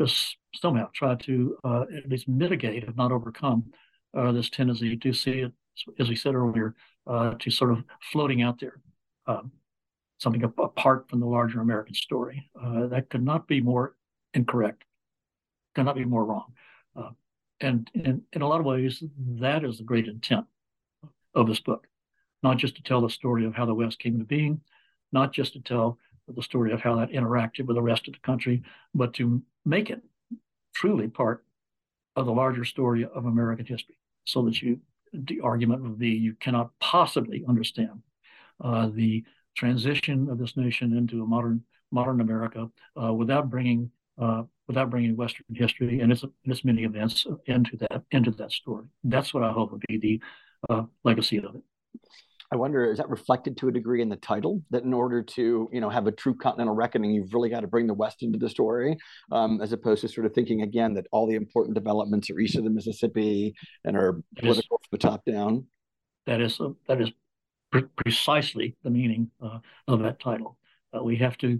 Just 0.00 0.36
somehow 0.54 0.88
try 0.94 1.14
to 1.14 1.56
uh, 1.64 1.84
at 1.96 2.08
least 2.08 2.28
mitigate, 2.28 2.84
if 2.84 2.96
not 2.96 3.12
overcome, 3.12 3.72
uh, 4.16 4.32
this 4.32 4.50
tendency 4.50 4.96
to 4.96 5.12
see 5.12 5.40
it, 5.40 5.52
as 5.98 6.08
we 6.08 6.16
said 6.16 6.34
earlier, 6.34 6.74
uh, 7.06 7.34
to 7.38 7.50
sort 7.50 7.72
of 7.72 7.84
floating 8.10 8.42
out 8.42 8.60
there, 8.60 8.80
um, 9.26 9.52
something 10.18 10.42
apart 10.42 11.08
from 11.08 11.20
the 11.20 11.26
larger 11.26 11.60
American 11.60 11.94
story. 11.94 12.50
Uh, 12.60 12.86
that 12.86 13.10
could 13.10 13.22
not 13.22 13.46
be 13.46 13.60
more 13.60 13.96
incorrect, 14.34 14.84
could 15.74 15.84
not 15.84 15.96
be 15.96 16.04
more 16.04 16.24
wrong. 16.24 16.52
Uh, 16.96 17.10
and 17.60 17.90
in, 17.94 18.22
in 18.32 18.42
a 18.42 18.48
lot 18.48 18.60
of 18.60 18.66
ways, 18.66 19.02
that 19.40 19.64
is 19.64 19.78
the 19.78 19.84
great 19.84 20.08
intent 20.08 20.46
of 21.34 21.46
this 21.46 21.60
book, 21.60 21.86
not 22.42 22.56
just 22.56 22.76
to 22.76 22.82
tell 22.82 23.00
the 23.00 23.10
story 23.10 23.44
of 23.44 23.54
how 23.54 23.66
the 23.66 23.74
West 23.74 23.98
came 23.98 24.14
into 24.14 24.26
being, 24.26 24.60
not 25.12 25.32
just 25.32 25.52
to 25.52 25.60
tell 25.60 25.98
the 26.28 26.42
story 26.42 26.72
of 26.72 26.80
how 26.80 26.96
that 26.96 27.10
interacted 27.10 27.66
with 27.66 27.76
the 27.76 27.82
rest 27.82 28.08
of 28.08 28.14
the 28.14 28.20
country, 28.20 28.62
but 28.94 29.14
to 29.14 29.42
make 29.64 29.90
it 29.90 30.02
truly 30.74 31.08
part 31.08 31.44
of 32.16 32.26
the 32.26 32.32
larger 32.32 32.64
story 32.64 33.04
of 33.04 33.24
American 33.24 33.66
history 33.66 33.96
so 34.24 34.42
that 34.42 34.60
you, 34.60 34.78
the 35.12 35.40
argument 35.40 35.82
would 35.82 35.98
be 35.98 36.10
you 36.10 36.34
cannot 36.34 36.70
possibly 36.80 37.44
understand 37.48 38.02
uh, 38.62 38.88
the 38.94 39.24
transition 39.56 40.28
of 40.30 40.38
this 40.38 40.56
nation 40.56 40.96
into 40.96 41.22
a 41.22 41.26
modern 41.26 41.62
modern 41.90 42.20
America 42.20 42.70
uh, 43.02 43.12
without 43.12 43.50
bringing 43.50 43.90
uh, 44.18 44.42
without 44.66 44.90
bringing 44.90 45.16
Western 45.16 45.44
history 45.54 46.00
and 46.00 46.12
its, 46.12 46.24
its 46.44 46.64
many 46.64 46.84
events 46.84 47.26
into 47.46 47.76
that 47.76 48.02
into 48.10 48.30
that 48.30 48.52
story. 48.52 48.86
That's 49.04 49.34
what 49.34 49.42
I 49.42 49.52
hope 49.52 49.72
would 49.72 49.82
be 49.88 49.98
the 49.98 50.20
uh, 50.70 50.84
legacy 51.04 51.38
of 51.38 51.56
it. 51.56 51.62
I 52.52 52.56
wonder, 52.56 52.92
is 52.92 52.98
that 52.98 53.08
reflected 53.08 53.56
to 53.56 53.68
a 53.68 53.72
degree 53.72 54.02
in 54.02 54.10
the 54.10 54.16
title 54.16 54.62
that 54.68 54.82
in 54.82 54.92
order 54.92 55.22
to, 55.22 55.70
you 55.72 55.80
know, 55.80 55.88
have 55.88 56.06
a 56.06 56.12
true 56.12 56.34
continental 56.34 56.74
reckoning, 56.74 57.10
you've 57.10 57.32
really 57.32 57.48
got 57.48 57.60
to 57.60 57.66
bring 57.66 57.86
the 57.86 57.94
West 57.94 58.22
into 58.22 58.38
the 58.38 58.50
story, 58.50 58.98
um, 59.30 59.62
as 59.62 59.72
opposed 59.72 60.02
to 60.02 60.08
sort 60.08 60.26
of 60.26 60.34
thinking 60.34 60.60
again 60.60 60.92
that 60.92 61.06
all 61.12 61.26
the 61.26 61.34
important 61.34 61.74
developments 61.74 62.28
are 62.28 62.38
east 62.38 62.56
of 62.56 62.64
the 62.64 62.70
Mississippi 62.70 63.54
and 63.86 63.96
are 63.96 64.22
political 64.38 64.76
from 64.76 64.88
the 64.90 64.98
top 64.98 65.24
down. 65.24 65.64
That 66.26 66.42
is 66.42 66.60
uh, 66.60 66.68
that 66.88 67.00
is 67.00 67.10
pre- 67.70 67.88
precisely 67.96 68.76
the 68.84 68.90
meaning 68.90 69.30
uh, 69.42 69.60
of 69.88 70.00
that 70.00 70.20
title. 70.20 70.58
Uh, 70.94 71.02
we 71.02 71.16
have 71.16 71.38
to 71.38 71.58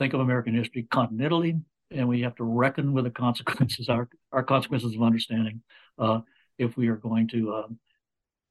think 0.00 0.12
of 0.12 0.18
American 0.18 0.56
history 0.56 0.88
continentally, 0.90 1.62
and 1.92 2.08
we 2.08 2.20
have 2.22 2.34
to 2.34 2.44
reckon 2.44 2.92
with 2.92 3.04
the 3.04 3.10
consequences, 3.26 3.88
our 3.88 4.08
our 4.32 4.42
consequences 4.42 4.92
of 4.92 5.02
understanding, 5.02 5.62
uh, 6.00 6.18
if 6.58 6.76
we 6.76 6.88
are 6.88 6.96
going 6.96 7.28
to 7.28 7.54
uh, 7.54 7.68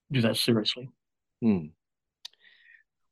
do 0.09 0.21
that 0.21 0.37
seriously. 0.37 0.89
Hmm. 1.41 1.65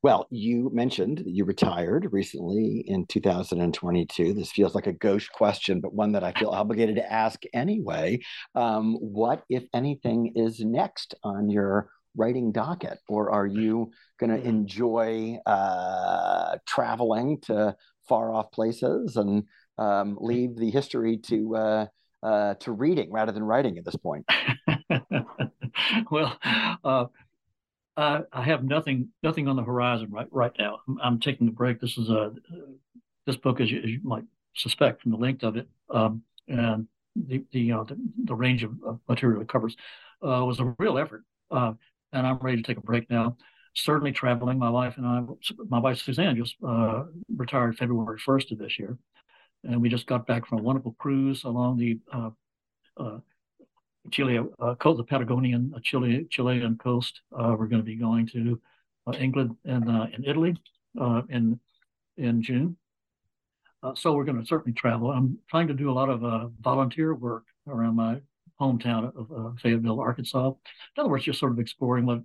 Well, 0.01 0.27
you 0.29 0.69
mentioned 0.73 1.17
that 1.17 1.27
you 1.27 1.43
retired 1.43 2.07
recently 2.13 2.85
in 2.87 3.05
2022. 3.07 4.33
This 4.33 4.51
feels 4.51 4.73
like 4.73 4.87
a 4.87 4.93
gauche 4.93 5.27
question, 5.27 5.81
but 5.81 5.93
one 5.93 6.13
that 6.13 6.23
I 6.23 6.31
feel 6.31 6.49
obligated 6.51 6.95
to 6.95 7.11
ask 7.11 7.43
anyway. 7.53 8.19
Um, 8.55 8.95
what, 8.95 9.43
if 9.49 9.65
anything, 9.73 10.31
is 10.35 10.61
next 10.61 11.15
on 11.23 11.49
your 11.49 11.89
writing 12.15 12.53
docket? 12.53 12.99
Or 13.09 13.29
are 13.31 13.45
you 13.45 13.91
going 14.21 14.29
to 14.29 14.47
enjoy 14.47 15.37
uh, 15.45 16.57
traveling 16.65 17.41
to 17.41 17.75
far 18.07 18.33
off 18.33 18.51
places 18.53 19.17
and 19.17 19.43
um, 19.77 20.17
leave 20.21 20.55
the 20.55 20.71
history 20.71 21.17
to 21.17 21.55
uh, 21.57 21.85
uh, 22.23 22.53
to 22.55 22.71
reading 22.71 23.11
rather 23.11 23.33
than 23.33 23.43
writing 23.43 23.77
at 23.77 23.83
this 23.83 23.97
point? 23.97 24.25
well, 26.11 26.37
uh, 26.85 27.05
I, 27.99 28.21
I 28.31 28.43
have 28.43 28.63
nothing 28.63 29.09
nothing 29.23 29.47
on 29.47 29.55
the 29.55 29.63
horizon 29.63 30.09
right 30.11 30.27
right 30.31 30.53
now. 30.57 30.79
I'm, 30.87 30.97
I'm 31.01 31.19
taking 31.19 31.47
a 31.47 31.51
break. 31.51 31.79
This 31.79 31.97
is 31.97 32.09
a 32.09 32.33
this 33.25 33.37
book, 33.37 33.61
as 33.61 33.69
you, 33.69 33.79
as 33.79 33.89
you 33.89 33.99
might 34.03 34.23
suspect 34.55 35.01
from 35.01 35.11
the 35.11 35.17
length 35.17 35.43
of 35.43 35.55
it, 35.55 35.67
um, 35.89 36.23
and 36.47 36.87
the 37.15 37.43
the, 37.51 37.71
uh, 37.71 37.83
the, 37.83 37.97
the 38.25 38.35
range 38.35 38.63
of, 38.63 38.71
of, 38.85 38.99
material 39.07 39.41
it 39.41 39.49
covers, 39.49 39.75
uh, 40.23 40.43
was 40.45 40.59
a 40.59 40.75
real 40.79 40.97
effort. 40.97 41.23
Uh, 41.51 41.73
and 42.11 42.25
I'm 42.25 42.37
ready 42.37 42.57
to 42.57 42.63
take 42.63 42.77
a 42.77 42.81
break 42.81 43.09
now. 43.09 43.37
Certainly 43.75 44.13
traveling. 44.13 44.57
My 44.57 44.69
wife 44.69 44.95
and 44.97 45.05
I, 45.05 45.21
my 45.67 45.79
wife 45.79 45.99
Suzanne, 45.99 46.35
just 46.35 46.55
uh, 46.67 47.03
retired 47.35 47.77
February 47.77 48.19
1st 48.19 48.51
of 48.51 48.57
this 48.57 48.79
year, 48.79 48.97
and 49.63 49.81
we 49.81 49.89
just 49.89 50.07
got 50.07 50.25
back 50.25 50.47
from 50.47 50.59
a 50.59 50.63
wonderful 50.63 50.95
cruise 50.97 51.43
along 51.43 51.77
the 51.77 51.99
uh, 52.11 52.29
uh, 52.97 53.19
Chile, 54.10 54.39
uh, 54.60 54.76
coast, 54.76 54.97
the 54.97 55.03
Patagonian 55.03 55.74
uh, 55.76 55.80
Chile, 55.84 56.28
Chilean 56.30 56.78
coast. 56.78 57.22
Uh, 57.32 57.55
we're 57.57 57.68
going 57.68 57.82
to 57.82 57.86
be 57.86 57.95
going 57.95 58.28
to 58.28 58.60
uh, 59.07 59.14
England 59.18 59.55
and 59.66 59.89
uh, 59.89 60.07
in 60.14 60.24
Italy 60.26 60.55
uh, 60.99 61.22
in 61.30 61.60
in 62.18 62.41
June. 62.41 62.76
so 63.95 64.14
we're 64.14 64.26
going 64.26 64.39
to 64.39 64.45
certainly 64.45 64.74
travel. 64.74 65.12
I'm 65.12 65.38
trying 65.49 65.68
to 65.68 65.74
do 65.74 65.89
a 65.89 65.93
lot 65.93 66.10
of 66.10 66.51
volunteer 66.62 67.14
work 67.14 67.45
around 67.68 67.95
my 67.95 68.20
hometown 68.60 69.14
of 69.15 69.57
Fayetteville, 69.60 70.02
Arkansas. 70.02 70.48
In 70.48 70.99
other 70.99 71.10
words, 71.10 71.23
just 71.23 71.40
sort 71.40 71.53
of 71.53 71.60
exploring 71.60 72.06
what 72.06 72.22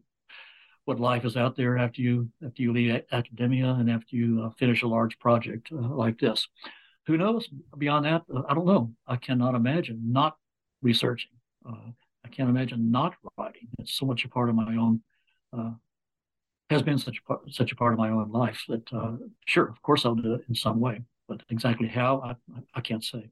what 0.85 1.01
life 1.01 1.25
is 1.25 1.37
out 1.37 1.57
there 1.57 1.79
after 1.79 2.03
you 2.03 2.29
after 2.45 2.63
you 2.63 2.73
leave 2.73 3.03
academia 3.13 3.69
and 3.69 3.91
after 3.91 4.17
you 4.17 4.53
finish 4.59 4.83
a 4.83 4.89
large 4.89 5.19
project 5.19 5.71
like 5.71 6.19
this. 6.19 6.49
Who 7.07 7.17
knows? 7.19 7.49
Beyond 7.77 8.07
that, 8.07 8.23
I 8.49 8.55
don't 8.55 8.67
know. 8.67 8.93
I 9.07 9.17
cannot 9.17 9.55
imagine 9.55 10.01
not 10.13 10.37
researching 10.83 11.31
uh, 11.69 11.91
I 12.25 12.29
can't 12.29 12.49
imagine 12.49 12.91
not 12.91 13.15
writing. 13.37 13.69
It's 13.79 13.95
so 13.95 14.07
much 14.07 14.25
a 14.25 14.29
part 14.29 14.49
of 14.49 14.55
my 14.55 14.77
own, 14.77 15.03
uh, 15.57 15.73
has 16.71 16.83
been 16.83 16.99
such 16.99 17.19
a 17.19 17.23
part, 17.23 17.41
such 17.53 17.73
a 17.73 17.77
part 17.77 17.93
of 17.93 17.99
my 17.99 18.11
own 18.11 18.31
life 18.31 18.65
that 18.69 18.93
uh, 18.93 19.13
sure, 19.47 19.69
of 19.69 19.81
course, 19.83 20.05
I'll 20.05 20.15
do 20.15 20.35
it 20.35 20.43
in 20.49 20.55
some 20.55 20.81
way, 20.81 21.03
but 21.29 21.43
exactly 21.51 21.89
how 21.89 22.21
I, 22.21 22.61
I 22.75 22.81
can't 22.81 23.05
say. 23.05 23.31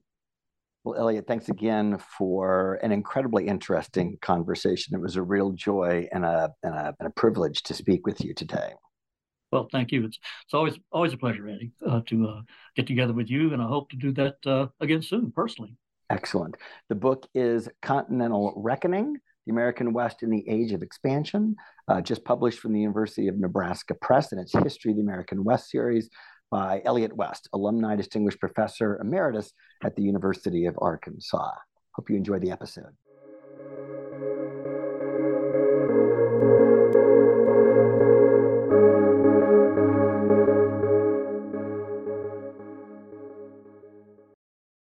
Well, 0.84 0.98
Elliott, 0.98 1.28
thanks 1.28 1.48
again 1.48 1.98
for 2.18 2.74
an 2.82 2.90
incredibly 2.90 3.46
interesting 3.46 4.18
conversation. 4.20 4.94
It 4.94 5.00
was 5.00 5.14
a 5.16 5.22
real 5.22 5.52
joy 5.52 6.08
and 6.12 6.24
a, 6.24 6.52
and 6.64 6.74
a, 6.74 6.94
and 6.98 7.06
a 7.06 7.10
privilege 7.12 7.62
to 7.64 7.74
speak 7.74 8.04
with 8.04 8.24
you 8.24 8.34
today. 8.34 8.72
Well, 9.52 9.68
thank 9.70 9.92
you. 9.92 10.06
It's 10.06 10.18
it's 10.44 10.54
always 10.54 10.78
always 10.90 11.12
a 11.12 11.18
pleasure, 11.18 11.46
Andy, 11.46 11.72
uh, 11.86 12.00
to 12.06 12.26
uh, 12.26 12.40
get 12.74 12.86
together 12.86 13.12
with 13.12 13.28
you, 13.28 13.52
and 13.52 13.60
I 13.60 13.66
hope 13.66 13.90
to 13.90 13.96
do 13.96 14.10
that 14.12 14.36
uh, 14.46 14.68
again 14.80 15.02
soon, 15.02 15.30
personally. 15.30 15.76
Excellent. 16.12 16.56
The 16.90 16.94
book 16.94 17.26
is 17.34 17.70
Continental 17.80 18.52
Reckoning 18.54 19.16
The 19.46 19.52
American 19.52 19.94
West 19.94 20.22
in 20.22 20.28
the 20.28 20.46
Age 20.46 20.72
of 20.72 20.82
Expansion, 20.82 21.56
uh, 21.88 22.02
just 22.02 22.22
published 22.22 22.58
from 22.58 22.74
the 22.74 22.80
University 22.80 23.28
of 23.28 23.38
Nebraska 23.38 23.94
Press 23.94 24.30
in 24.30 24.38
its 24.38 24.52
History 24.52 24.90
of 24.90 24.98
the 24.98 25.02
American 25.02 25.42
West 25.42 25.70
series 25.70 26.10
by 26.50 26.82
Elliott 26.84 27.16
West, 27.16 27.48
Alumni 27.54 27.96
Distinguished 27.96 28.40
Professor 28.40 28.98
Emeritus 29.00 29.54
at 29.82 29.96
the 29.96 30.02
University 30.02 30.66
of 30.66 30.74
Arkansas. 30.82 31.50
Hope 31.92 32.10
you 32.10 32.16
enjoy 32.16 32.38
the 32.38 32.50
episode. 32.50 32.92